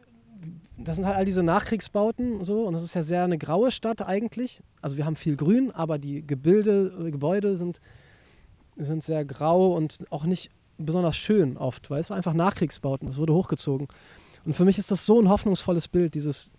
das 0.79 0.97
sind 0.97 1.07
halt 1.07 1.17
all 1.17 1.25
diese 1.25 1.43
Nachkriegsbauten 1.43 2.45
so 2.45 2.65
und 2.65 2.73
das 2.73 2.83
ist 2.83 2.95
ja 2.95 3.03
sehr 3.03 3.25
eine 3.25 3.39
graue 3.39 3.71
Stadt 3.71 4.03
eigentlich. 4.03 4.63
Also 4.81 4.97
wir 4.97 5.05
haben 5.05 5.17
viel 5.17 5.37
Grün, 5.37 5.71
aber 5.71 5.99
die 5.99 6.27
Gebilde, 6.27 6.93
äh, 7.07 7.11
Gebäude 7.11 7.57
sind, 7.57 7.81
sind 8.77 9.03
sehr 9.03 9.25
grau 9.25 9.75
und 9.75 10.05
auch 10.11 10.25
nicht 10.25 10.51
besonders 10.79 11.17
schön 11.17 11.57
oft, 11.57 11.91
weil 11.91 12.01
es 12.01 12.11
einfach 12.11 12.35
Nachkriegsbauten, 12.35 13.07
das 13.07 13.19
wurde 13.19 13.35
hochgezogen. 13.35 13.89
Und 14.45 14.55
für 14.55 14.65
mich 14.65 14.79
ist 14.79 14.91
das 14.91 15.07
so 15.07 15.21
ein 15.21 15.29
hoffnungsvolles 15.29 15.89
Bild, 15.89 16.15
dieses, 16.15 16.51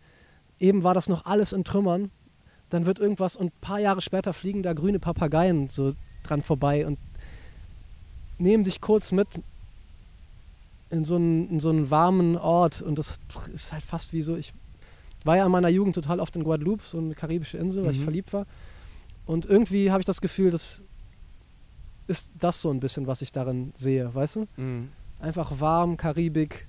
eben 0.60 0.84
war 0.84 0.93
das 0.93 1.10
noch 1.10 1.26
alles 1.26 1.52
in 1.52 1.63
Trümmern, 1.63 2.12
dann 2.69 2.86
wird 2.86 2.99
irgendwas 2.99 3.36
und 3.36 3.47
ein 3.47 3.62
paar 3.62 3.80
Jahre 3.80 4.02
später 4.02 4.34
fliegen 4.34 4.63
da 4.63 4.73
grüne 4.73 4.99
Papageien 4.99 5.69
so 5.69 5.93
dran 6.23 6.41
vorbei 6.41 6.88
und 6.88 6.97
nehmen 8.38 8.63
dich 8.63 8.82
kurz 8.82 9.12
mit 9.12 9.28
in 10.94 11.04
so 11.06 11.16
einen, 11.16 11.50
in 11.50 11.60
so 11.60 11.70
einen 11.70 11.90
warmen 11.90 12.38
Ort 12.38 12.82
und 12.82 12.98
das 13.00 13.20
ist 13.54 13.74
halt 13.74 13.84
fast 13.84 14.14
wie 14.14 14.22
so, 14.22 14.36
ich 14.38 14.54
war 15.26 15.38
ja 15.38 15.46
in 15.46 15.52
meiner 15.52 15.70
Jugend 15.70 15.96
total 15.96 16.20
oft 16.20 16.36
in 16.36 16.44
Guadeloupe, 16.44 16.84
so 16.86 16.98
eine 16.98 17.16
karibische 17.16 17.58
Insel, 17.58 17.84
weil 17.84 17.92
ich 17.92 18.00
Mhm. 18.00 18.04
verliebt 18.04 18.34
war 18.34 18.46
und 19.26 19.46
irgendwie 19.46 19.90
habe 19.92 20.00
ich 20.02 20.06
das 20.06 20.22
Gefühl, 20.22 20.52
das 20.52 20.84
ist 22.08 22.30
das 22.40 22.62
so 22.62 22.70
ein 22.70 22.80
bisschen, 22.80 23.08
was 23.08 23.22
ich 23.22 23.32
darin 23.32 23.72
sehe, 23.76 24.14
weißt 24.14 24.36
du? 24.38 24.48
Mhm. 24.58 24.90
Einfach 25.20 25.60
warm, 25.60 25.96
Karibik, 25.98 26.68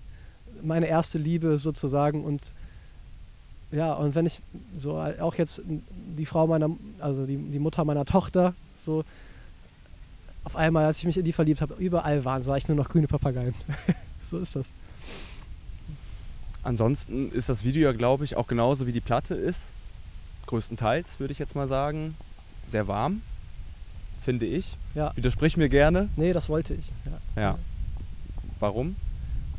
meine 0.63 0.87
erste 0.87 1.19
Liebe 1.19 1.59
sozusagen 1.59 2.25
und 2.25 2.41
ja, 3.73 3.93
und 3.95 4.15
wenn 4.15 4.25
ich 4.27 4.41
so 4.77 4.97
auch 4.99 5.35
jetzt 5.35 5.61
die 6.17 6.27
Frau 6.27 6.47
meiner, 6.47 6.71
also 7.01 7.27
die, 7.27 7.37
die 7.37 7.59
Mutter 7.59 7.85
meiner 7.85 8.05
Tochter, 8.05 8.55
so 8.79 9.03
auf 10.45 10.55
einmal, 10.55 10.85
als 10.85 10.99
ich 10.99 11.07
mich 11.07 11.17
in 11.19 11.25
die 11.25 11.33
verliebt 11.33 11.61
habe, 11.61 11.75
überall 11.79 12.25
waren, 12.25 12.43
sah 12.43 12.57
ich 12.57 12.69
nur 12.69 12.77
noch 12.77 12.89
grüne 12.89 13.09
Papageien. 13.09 13.55
so 14.25 14.39
ist 14.39 14.57
das. 14.57 14.73
Ansonsten 16.63 17.31
ist 17.31 17.49
das 17.49 17.65
Video 17.65 17.83
ja, 17.83 17.93
glaube 17.93 18.25
ich, 18.25 18.37
auch 18.37 18.47
genauso 18.47 18.87
wie 18.87 18.93
die 18.93 19.01
Platte 19.01 19.35
ist. 19.35 19.71
Größtenteils, 20.47 21.21
würde 21.21 21.33
ich 21.33 21.39
jetzt 21.39 21.55
mal 21.55 21.69
sagen. 21.69 22.17
Sehr 22.69 22.89
warm, 22.89 23.21
finde 24.23 24.47
ich. 24.47 24.77
Ja. 24.95 25.15
Widersprich 25.15 25.57
mir 25.57 25.69
gerne. 25.69 26.09
Nee, 26.17 26.33
das 26.33 26.49
wollte 26.49 26.75
ich. 26.75 26.93
Ja. 27.37 27.43
Ja. 27.43 27.59
Warum? 28.59 28.97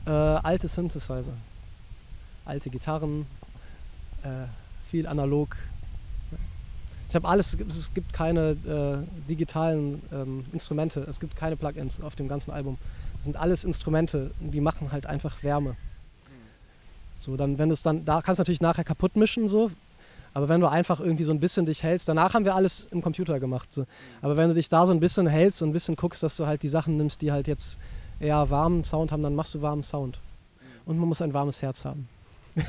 Äh, 0.08 0.10
alte 0.10 0.68
Synthesizer. 0.68 1.34
Alte 2.46 2.70
Gitarren, 2.70 3.26
äh, 4.24 4.48
viel 4.90 5.08
analog. 5.08 5.56
Ich 7.08 7.16
habe 7.16 7.28
alles, 7.28 7.56
es 7.68 7.94
gibt 7.94 8.14
keine 8.14 8.52
äh, 8.52 9.30
digitalen 9.30 10.02
ähm, 10.12 10.44
Instrumente, 10.52 11.02
es 11.02 11.20
gibt 11.20 11.36
keine 11.36 11.56
Plugins 11.56 12.02
auf 12.02 12.16
dem 12.16 12.28
ganzen 12.28 12.52
Album. 12.52 12.78
Sind 13.26 13.38
alles 13.38 13.64
Instrumente, 13.64 14.32
die 14.40 14.62
machen 14.62 14.92
halt 14.92 15.06
einfach 15.06 15.44
Wärme. 15.44 15.76
So, 17.20 17.36
dann, 17.36 17.58
wenn 17.58 17.70
du 17.70 17.74
es 17.74 17.82
dann, 17.82 18.06
da 18.06 18.22
kannst 18.22 18.40
du 18.40 18.42
natürlich 18.42 18.62
nachher 18.62 18.84
kaputt 18.84 19.16
mischen, 19.16 19.48
so. 19.48 19.72
Aber 20.34 20.48
wenn 20.48 20.62
du 20.62 20.68
einfach 20.68 21.00
irgendwie 21.00 21.24
so 21.24 21.32
ein 21.32 21.40
bisschen 21.40 21.66
dich 21.66 21.82
hältst, 21.82 22.08
danach 22.08 22.34
haben 22.34 22.46
wir 22.46 22.56
alles 22.56 22.88
im 22.92 23.02
Computer 23.02 23.40
gemacht. 23.40 23.74
So. 23.74 23.86
Aber 24.22 24.38
wenn 24.38 24.50
du 24.50 24.54
dich 24.54 24.70
da 24.70 24.86
so 24.86 24.92
ein 24.92 25.00
bisschen 25.00 25.26
hältst 25.28 25.62
und 25.62 25.70
ein 25.70 25.74
bisschen 25.74 25.96
guckst, 25.96 26.22
dass 26.22 26.38
du 26.38 26.46
halt 26.46 26.62
die 26.62 26.68
Sachen 26.68 26.98
nimmst, 26.98 27.22
die 27.22 27.32
halt 27.32 27.48
jetzt 27.48 27.80
eher 28.20 28.50
warmen 28.50 28.84
Sound 28.84 29.12
haben, 29.12 29.24
dann 29.24 29.34
machst 29.34 29.56
du 29.56 29.62
warmen 29.62 29.82
Sound. 29.82 30.20
Und 30.86 31.00
man 31.00 31.08
muss 31.10 31.22
ein 31.22 31.34
warmes 31.34 31.62
Herz 31.62 31.84
haben. 31.84 32.08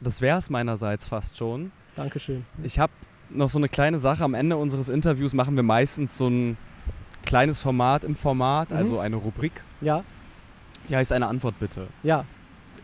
Das 0.00 0.20
wäre 0.20 0.36
es 0.36 0.50
meinerseits 0.50 1.06
fast 1.06 1.36
schon. 1.36 1.70
Dankeschön. 1.94 2.44
Ich 2.64 2.80
habe 2.80 2.92
noch 3.30 3.48
so 3.48 3.58
eine 3.58 3.68
kleine 3.68 4.00
Sache. 4.00 4.24
Am 4.24 4.34
Ende 4.34 4.56
unseres 4.56 4.88
Interviews 4.88 5.32
machen 5.32 5.54
wir 5.54 5.62
meistens 5.62 6.18
so 6.18 6.28
ein 6.28 6.56
kleines 7.24 7.58
Format 7.60 8.04
im 8.04 8.14
Format, 8.16 8.70
Mhm. 8.70 8.76
also 8.76 8.98
eine 8.98 9.16
Rubrik. 9.16 9.62
Ja, 9.80 10.04
Die 10.88 10.96
heißt 10.96 11.12
eine 11.12 11.26
Antwort 11.28 11.58
bitte. 11.60 11.86
ja, 12.02 12.24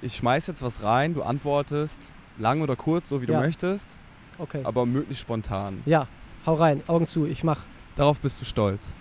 Ich 0.01 0.14
schmeiß 0.16 0.46
jetzt 0.46 0.62
was 0.62 0.83
rein, 0.85 1.14
du 1.14 1.22
antwortest 1.22 1.98
lang 2.38 2.61
oder 2.62 2.77
kurz, 2.77 3.09
so 3.09 3.20
wie 3.20 3.27
du 3.27 3.33
Ja. 3.33 3.40
möchtest, 3.40 3.96
okay. 4.38 4.61
aber 4.64 4.87
möglichst 4.87 5.22
spontan. 5.22 5.83
Ja, 5.87 6.07
hau 6.46 6.55
rein, 6.55 6.83
Augen 6.88 7.07
zu, 7.09 7.27
ich 7.27 7.42
mach 7.44 7.61
Darauf 7.96 8.20
bist 8.20 8.40
du 8.40 8.44
stolz. 8.44 8.92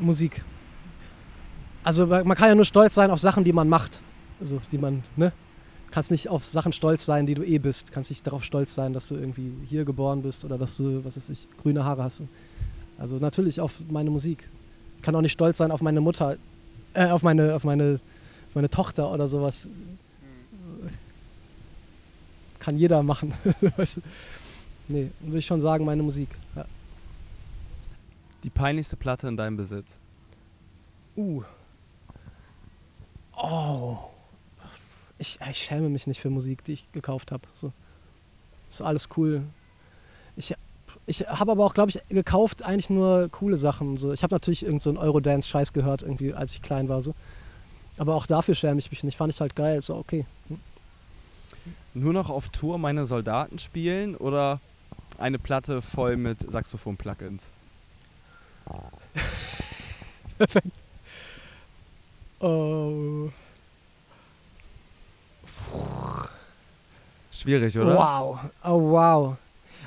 Musik. 0.00 0.42
Also 1.84 2.06
man 2.06 2.26
man 2.26 2.36
kann 2.36 2.48
ja 2.48 2.54
nur 2.54 2.64
stolz 2.64 2.94
sein 2.94 3.10
auf 3.10 3.20
Sachen, 3.20 3.44
die 3.44 3.52
man 3.52 3.68
macht. 3.68 4.02
Also 4.40 4.60
die 4.72 4.78
man, 4.78 5.04
ne? 5.16 5.32
Kannst 5.90 6.10
nicht 6.10 6.28
auf 6.28 6.44
Sachen 6.44 6.72
stolz 6.72 7.04
sein, 7.04 7.26
die 7.26 7.34
du 7.34 7.42
eh 7.42 7.58
bist. 7.58 7.92
Kannst 7.92 8.10
nicht 8.10 8.26
darauf 8.26 8.44
stolz 8.44 8.74
sein, 8.74 8.92
dass 8.92 9.08
du 9.08 9.16
irgendwie 9.16 9.52
hier 9.66 9.84
geboren 9.84 10.22
bist 10.22 10.44
oder 10.44 10.56
dass 10.56 10.76
du, 10.76 11.04
was 11.04 11.16
weiß 11.16 11.28
ich, 11.30 11.48
grüne 11.62 11.84
Haare 11.84 12.04
hast. 12.04 12.22
Also 13.00 13.16
natürlich 13.16 13.60
auf 13.60 13.80
meine 13.88 14.10
Musik. 14.10 14.48
Ich 14.98 15.02
kann 15.02 15.16
auch 15.16 15.22
nicht 15.22 15.32
stolz 15.32 15.56
sein 15.56 15.70
auf 15.70 15.80
meine 15.80 16.02
Mutter, 16.02 16.36
äh, 16.92 17.06
auf 17.06 17.22
meine, 17.22 17.54
auf 17.54 17.64
meine, 17.64 17.98
auf 18.48 18.54
meine 18.54 18.68
Tochter 18.68 19.10
oder 19.10 19.26
sowas. 19.26 19.66
Kann 22.58 22.76
jeder 22.76 23.02
machen. 23.02 23.32
weißt 23.76 23.96
du? 23.96 24.00
Nee, 24.88 25.10
würde 25.20 25.38
ich 25.38 25.46
schon 25.46 25.62
sagen, 25.62 25.86
meine 25.86 26.02
Musik. 26.02 26.28
Ja. 26.54 26.66
Die 28.44 28.50
peinlichste 28.50 28.96
Platte 28.96 29.28
in 29.28 29.36
deinem 29.36 29.56
Besitz. 29.56 29.96
Uh. 31.16 31.42
Oh. 33.34 33.96
Ich, 35.16 35.38
ich 35.50 35.56
schäme 35.56 35.88
mich 35.88 36.06
nicht 36.06 36.20
für 36.20 36.28
Musik, 36.28 36.64
die 36.64 36.72
ich 36.72 36.92
gekauft 36.92 37.32
habe. 37.32 37.48
So. 37.54 37.72
Ist 38.68 38.82
alles 38.82 39.08
cool. 39.16 39.42
Ich, 40.36 40.54
ich 41.06 41.20
habe 41.28 41.52
aber 41.52 41.64
auch, 41.64 41.74
glaube 41.74 41.90
ich, 41.90 42.00
gekauft 42.08 42.62
eigentlich 42.62 42.90
nur 42.90 43.28
coole 43.28 43.56
Sachen. 43.56 43.96
So. 43.96 44.12
Ich 44.12 44.22
habe 44.22 44.34
natürlich 44.34 44.64
irgend 44.64 44.82
so 44.82 44.90
einen 44.90 44.98
Eurodance-Scheiß 44.98 45.72
gehört, 45.72 46.02
irgendwie, 46.02 46.34
als 46.34 46.54
ich 46.54 46.62
klein 46.62 46.88
war. 46.88 47.02
So. 47.02 47.14
Aber 47.98 48.14
auch 48.14 48.26
dafür 48.26 48.54
schäme 48.54 48.78
ich 48.78 48.90
mich 48.90 49.04
nicht. 49.04 49.16
Fand 49.16 49.32
ich 49.32 49.40
halt 49.40 49.56
geil. 49.56 49.82
So, 49.82 49.96
okay. 49.96 50.24
Hm. 50.48 50.58
nur 51.94 52.12
noch 52.12 52.30
auf 52.30 52.48
Tour 52.48 52.78
meine 52.78 53.06
Soldaten 53.06 53.58
spielen 53.58 54.16
oder 54.16 54.60
eine 55.18 55.38
Platte 55.38 55.82
voll 55.82 56.16
mit 56.16 56.50
Saxophon-Plugins? 56.50 57.50
Perfekt. 60.38 60.72
Oh. 62.40 63.28
Schwierig, 67.30 67.78
oder? 67.78 67.96
Wow. 67.96 68.38
Oh, 68.64 68.80
wow. 68.90 69.36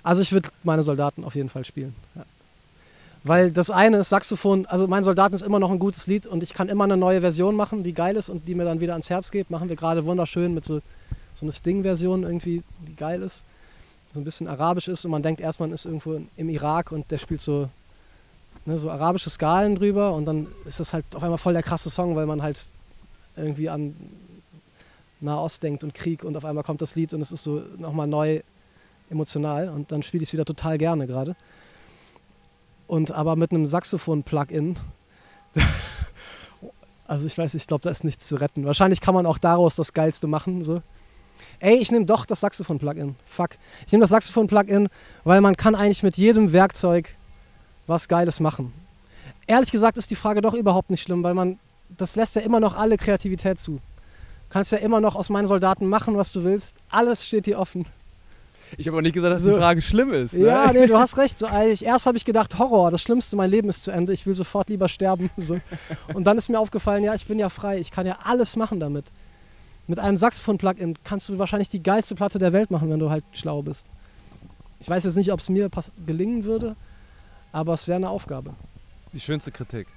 Also 0.04 0.22
ich 0.22 0.34
würde 0.34 0.50
meine 0.64 0.84
Soldaten 0.84 1.24
auf 1.24 1.36
jeden 1.36 1.50
Fall 1.50 1.66
spielen. 1.66 1.96
Ja. 2.16 2.26
Weil 3.24 3.52
das 3.52 3.70
eine 3.70 3.98
ist 3.98 4.10
Saxophon, 4.10 4.66
also 4.66 4.86
mein 4.86 5.04
Soldaten 5.04 5.34
ist 5.34 5.44
immer 5.44 5.60
noch 5.60 5.72
ein 5.72 5.80
gutes 5.80 6.08
Lied 6.08 6.28
und 6.28 6.44
ich 6.44 6.54
kann 6.54 6.68
immer 6.68 6.84
eine 6.84 6.98
neue 6.98 7.22
Version 7.22 7.56
machen, 7.56 7.82
die 7.84 7.94
geil 7.94 8.18
ist 8.18 8.28
und 8.28 8.48
die 8.50 8.54
mir 8.54 8.66
dann 8.66 8.82
wieder 8.82 8.94
ans 8.94 9.10
Herz 9.10 9.32
geht. 9.32 9.50
Machen 9.50 9.70
wir 9.70 9.78
gerade 9.78 10.06
wunderschön 10.06 10.54
mit 10.54 10.66
so, 10.66 10.82
so 11.36 11.46
einer 11.46 11.54
Sting-Version 11.54 12.24
irgendwie, 12.24 12.64
die 12.86 12.96
geil 12.98 13.22
ist. 13.22 13.46
So 14.14 14.20
ein 14.20 14.26
bisschen 14.26 14.48
arabisch 14.50 14.90
ist 14.90 15.06
und 15.06 15.12
man 15.12 15.24
denkt 15.24 15.40
erst, 15.40 15.62
man 15.62 15.72
ist 15.72 15.86
irgendwo 15.86 16.22
im 16.36 16.50
Irak 16.50 16.92
und 16.92 17.10
der 17.12 17.18
spielt 17.18 17.40
so, 17.40 17.70
ne, 18.66 18.78
so 18.78 18.92
arabische 18.92 19.30
Skalen 19.30 19.76
drüber 19.76 20.14
und 20.14 20.26
dann 20.26 20.48
ist 20.66 20.82
das 20.82 20.94
halt 20.94 21.06
auf 21.16 21.24
einmal 21.24 21.38
voll 21.38 21.54
der 21.54 21.64
krasse 21.64 21.90
Song, 21.90 22.18
weil 22.18 22.26
man 22.26 22.44
halt 22.44 22.68
irgendwie 23.38 23.70
an 23.70 23.96
Nahost 25.22 25.64
denkt 25.64 25.84
und 25.86 25.94
Krieg 25.94 26.26
und 26.26 26.36
auf 26.36 26.44
einmal 26.44 26.66
kommt 26.66 26.82
das 26.82 26.96
Lied 26.96 27.14
und 27.14 27.22
es 27.22 27.32
ist 27.32 27.46
so 27.46 27.64
nochmal 27.78 28.06
neu 28.06 28.42
emotional 29.14 29.70
und 29.70 29.92
dann 29.92 30.04
spiele 30.04 30.24
ich 30.24 30.30
es 30.30 30.34
wieder 30.34 30.46
total 30.46 30.78
gerne 30.78 31.08
gerade. 31.08 31.36
Und 32.88 33.12
aber 33.12 33.36
mit 33.36 33.52
einem 33.52 33.66
Saxophon-Plugin, 33.66 34.78
also 37.08 37.26
ich 37.26 37.38
weiß, 37.38 37.54
ich 37.54 37.68
glaube, 37.68 37.82
da 37.82 37.90
ist 37.90 38.04
nichts 38.04 38.28
zu 38.28 38.36
retten. 38.36 38.66
Wahrscheinlich 38.66 39.02
kann 39.02 39.14
man 39.14 39.26
auch 39.26 39.38
daraus 39.38 39.76
das 39.76 39.94
Geilste 39.94 40.28
machen. 40.28 40.64
So. 40.64 40.82
Ey, 41.60 41.78
ich 41.78 41.92
nehme 41.92 42.06
doch 42.06 42.26
das 42.26 42.42
Saxophon-Plugin. 42.42 43.16
Fuck. 43.26 43.52
Ich 43.86 43.92
nehme 43.92 44.02
das 44.02 44.10
Saxophon-Plugin, 44.10 44.90
weil 45.24 45.42
man 45.42 45.56
kann 45.56 45.76
eigentlich 45.76 46.04
mit 46.04 46.18
jedem 46.18 46.52
Werkzeug 46.54 47.16
was 47.88 48.08
Geiles 48.08 48.40
machen. 48.40 48.74
Ehrlich 49.48 49.72
gesagt 49.72 49.98
ist 49.98 50.12
die 50.12 50.16
Frage 50.16 50.42
doch 50.42 50.54
überhaupt 50.54 50.90
nicht 50.90 51.04
schlimm, 51.04 51.24
weil 51.24 51.34
man, 51.34 51.60
das 51.90 52.16
lässt 52.16 52.36
ja 52.36 52.42
immer 52.42 52.60
noch 52.60 52.76
alle 52.76 52.98
Kreativität 52.98 53.60
zu. 53.60 53.74
Du 53.74 53.80
kannst 54.50 54.72
ja 54.72 54.78
immer 54.78 55.02
noch 55.02 55.16
aus 55.16 55.30
meinen 55.30 55.48
Soldaten 55.48 55.88
machen, 55.88 56.16
was 56.16 56.32
du 56.32 56.44
willst. 56.44 56.76
Alles 56.90 57.26
steht 57.26 57.46
dir 57.46 57.60
offen. 57.60 57.86
Ich 58.78 58.88
habe 58.88 58.98
auch 58.98 59.02
nicht 59.02 59.14
gesagt, 59.14 59.34
dass 59.34 59.44
So. 59.44 59.52
die 59.52 59.58
Frage 59.58 59.82
schlimm 59.82 60.14
ist. 60.14 60.34
Ne? 60.34 60.46
Ja, 60.48 60.72
nee, 60.74 60.88
du 60.88 60.98
hast 60.98 61.18
recht. 61.18 61.38
So, 61.38 61.46
eigentlich, 61.46 61.86
erst 61.86 62.06
habe 62.06 62.18
ich 62.18 62.26
gedacht, 62.26 62.58
Horror, 62.58 62.92
das 62.92 63.02
Schlimmste, 63.02 63.36
mein 63.36 63.50
Leben 63.50 63.70
ist 63.70 63.84
zu 63.84 63.92
Ende, 63.92 64.14
ich 64.14 64.26
will 64.26 64.36
sofort 64.36 64.70
lieber 64.70 64.88
sterben. 64.90 65.30
So. 65.38 65.60
Und 66.14 66.24
dann 66.26 66.38
ist 66.38 66.50
mir 66.50 66.60
aufgefallen, 66.60 67.04
ja, 67.04 67.14
ich 67.14 67.26
bin 67.28 67.38
ja 67.40 67.50
frei, 67.50 67.80
ich 67.80 67.92
kann 67.92 68.06
ja 68.06 68.18
alles 68.24 68.56
machen 68.56 68.80
damit. 68.80 69.06
Mit 69.88 70.00
einem 70.00 70.16
Saxophon-Plugin 70.18 70.98
kannst 71.04 71.28
du 71.30 71.38
wahrscheinlich 71.38 71.70
die 71.70 71.84
geilste 71.84 72.16
Platte 72.16 72.40
der 72.40 72.54
Welt 72.54 72.72
machen, 72.72 72.90
wenn 72.90 73.00
du 73.00 73.10
halt 73.10 73.24
schlau 73.34 73.62
bist. 73.62 73.86
Ich 74.80 74.90
weiß 74.90 75.04
jetzt 75.04 75.16
nicht, 75.18 75.32
ob 75.32 75.40
es 75.40 75.50
mir 75.50 75.70
gelingen 76.06 76.44
würde, 76.46 76.76
aber 77.52 77.74
es 77.74 77.88
wäre 77.88 77.98
eine 77.98 78.10
Aufgabe, 78.10 78.54
Die 79.12 79.20
schönste 79.20 79.52
Kritik. 79.52 79.88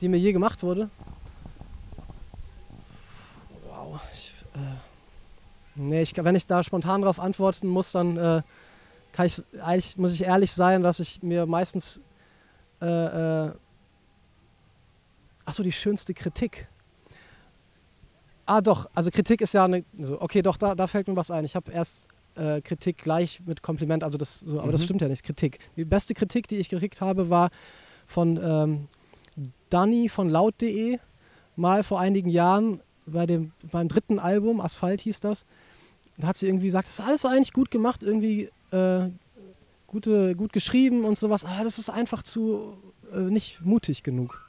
die 0.00 0.08
mir 0.08 0.16
je 0.18 0.32
gemacht 0.32 0.62
wurde. 0.62 0.88
Wow. 3.68 4.00
Ich, 4.12 4.44
äh, 4.54 4.58
nee, 5.74 6.02
ich, 6.02 6.16
wenn 6.16 6.34
ich 6.34 6.46
da 6.46 6.62
spontan 6.62 7.02
darauf 7.02 7.20
antworten 7.20 7.66
muss, 7.68 7.92
dann 7.92 8.16
äh, 8.16 8.42
kann 9.12 9.26
ich, 9.26 9.42
eigentlich, 9.62 9.98
muss 9.98 10.14
ich 10.14 10.24
ehrlich 10.24 10.52
sein, 10.52 10.82
dass 10.82 11.00
ich 11.00 11.22
mir 11.22 11.46
meistens. 11.46 12.00
Äh, 12.80 12.86
äh, 13.46 13.52
achso, 15.44 15.62
die 15.62 15.72
schönste 15.72 16.14
Kritik. 16.14 16.68
Ah, 18.46 18.60
doch, 18.60 18.88
also 18.94 19.10
Kritik 19.10 19.40
ist 19.40 19.52
ja 19.54 19.64
eine. 19.64 19.84
So, 19.98 20.20
okay, 20.20 20.42
doch, 20.42 20.56
da, 20.56 20.74
da 20.74 20.86
fällt 20.86 21.08
mir 21.08 21.16
was 21.16 21.30
ein. 21.30 21.44
Ich 21.44 21.54
habe 21.54 21.70
erst 21.72 22.08
äh, 22.36 22.60
Kritik 22.60 22.98
gleich 22.98 23.40
mit 23.46 23.62
Kompliment, 23.62 24.02
also 24.02 24.18
das, 24.18 24.40
so, 24.40 24.60
aber 24.60 24.72
das 24.72 24.80
Mhm. 24.82 24.84
stimmt 24.86 25.02
ja 25.02 25.08
nicht. 25.08 25.22
Kritik. 25.22 25.58
Die 25.76 25.84
beste 25.84 26.14
Kritik, 26.14 26.48
die 26.48 26.56
ich 26.56 26.68
gekriegt 26.68 27.00
habe, 27.00 27.30
war 27.30 27.50
von 28.06 28.38
ähm, 28.42 28.88
Dani 29.68 30.08
von 30.08 30.28
laut.de 30.28 30.98
mal 31.56 31.82
vor 31.82 32.00
einigen 32.00 32.28
Jahren 32.28 32.80
bei 33.12 33.26
dem, 33.26 33.52
beim 33.70 33.88
dritten 33.88 34.18
Album, 34.18 34.60
Asphalt 34.60 35.00
hieß 35.00 35.20
das. 35.20 35.46
Da 36.16 36.28
hat 36.28 36.36
sie 36.36 36.46
irgendwie 36.46 36.66
gesagt, 36.66 36.86
das 36.86 36.94
ist 36.94 37.00
alles 37.00 37.24
eigentlich 37.24 37.52
gut 37.52 37.70
gemacht, 37.70 38.02
irgendwie 38.02 38.50
äh, 38.72 39.08
gute, 39.86 40.34
gut 40.36 40.52
geschrieben 40.52 41.04
und 41.04 41.16
sowas. 41.16 41.44
Aber 41.44 41.64
das 41.64 41.78
ist 41.78 41.90
einfach 41.90 42.22
zu 42.22 42.76
äh, 43.12 43.18
nicht 43.18 43.64
mutig 43.64 44.02
genug. 44.02 44.46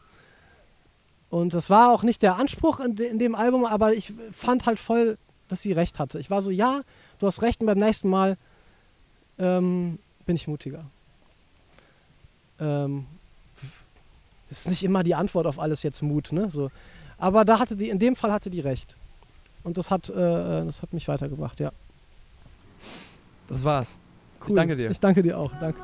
Und 1.29 1.53
das 1.53 1.69
war 1.69 1.91
auch 1.91 2.03
nicht 2.03 2.21
der 2.21 2.35
Anspruch 2.35 2.79
in, 2.79 2.97
in 2.97 3.17
dem 3.17 3.35
Album, 3.35 3.65
aber 3.65 3.93
ich 3.93 4.13
fand 4.31 4.65
halt 4.65 4.79
voll, 4.79 5.17
dass 5.47 5.61
sie 5.61 5.71
recht 5.71 5.97
hatte. 5.97 6.19
Ich 6.19 6.29
war 6.29 6.41
so, 6.41 6.51
ja, 6.51 6.81
du 7.19 7.27
hast 7.27 7.41
recht 7.41 7.61
und 7.61 7.67
beim 7.67 7.77
nächsten 7.77 8.09
Mal 8.09 8.37
ähm, 9.39 9.97
bin 10.25 10.35
ich 10.35 10.47
mutiger. 10.47 10.85
Ähm, 12.59 13.05
ist 14.49 14.67
nicht 14.67 14.83
immer 14.83 15.03
die 15.03 15.15
Antwort 15.15 15.47
auf 15.47 15.57
alles 15.59 15.83
jetzt 15.83 16.01
Mut, 16.01 16.31
ne? 16.33 16.51
So. 16.51 16.69
Aber 17.21 17.45
da 17.45 17.59
hatte 17.59 17.75
die, 17.75 17.89
in 17.89 17.99
dem 17.99 18.15
Fall 18.15 18.31
hatte 18.33 18.49
die 18.49 18.61
recht. 18.61 18.95
Und 19.63 19.77
das 19.77 19.91
hat, 19.91 20.09
äh, 20.09 20.13
das 20.65 20.81
hat 20.81 20.91
mich 20.91 21.07
weitergebracht, 21.07 21.59
ja. 21.59 21.71
Das 23.47 23.63
war's. 23.63 23.95
Cool. 24.41 24.49
Ich 24.49 24.55
danke 24.55 24.75
dir. 24.75 24.89
Ich 24.89 24.99
danke 24.99 25.21
dir 25.21 25.37
auch. 25.37 25.51
Danke. 25.59 25.79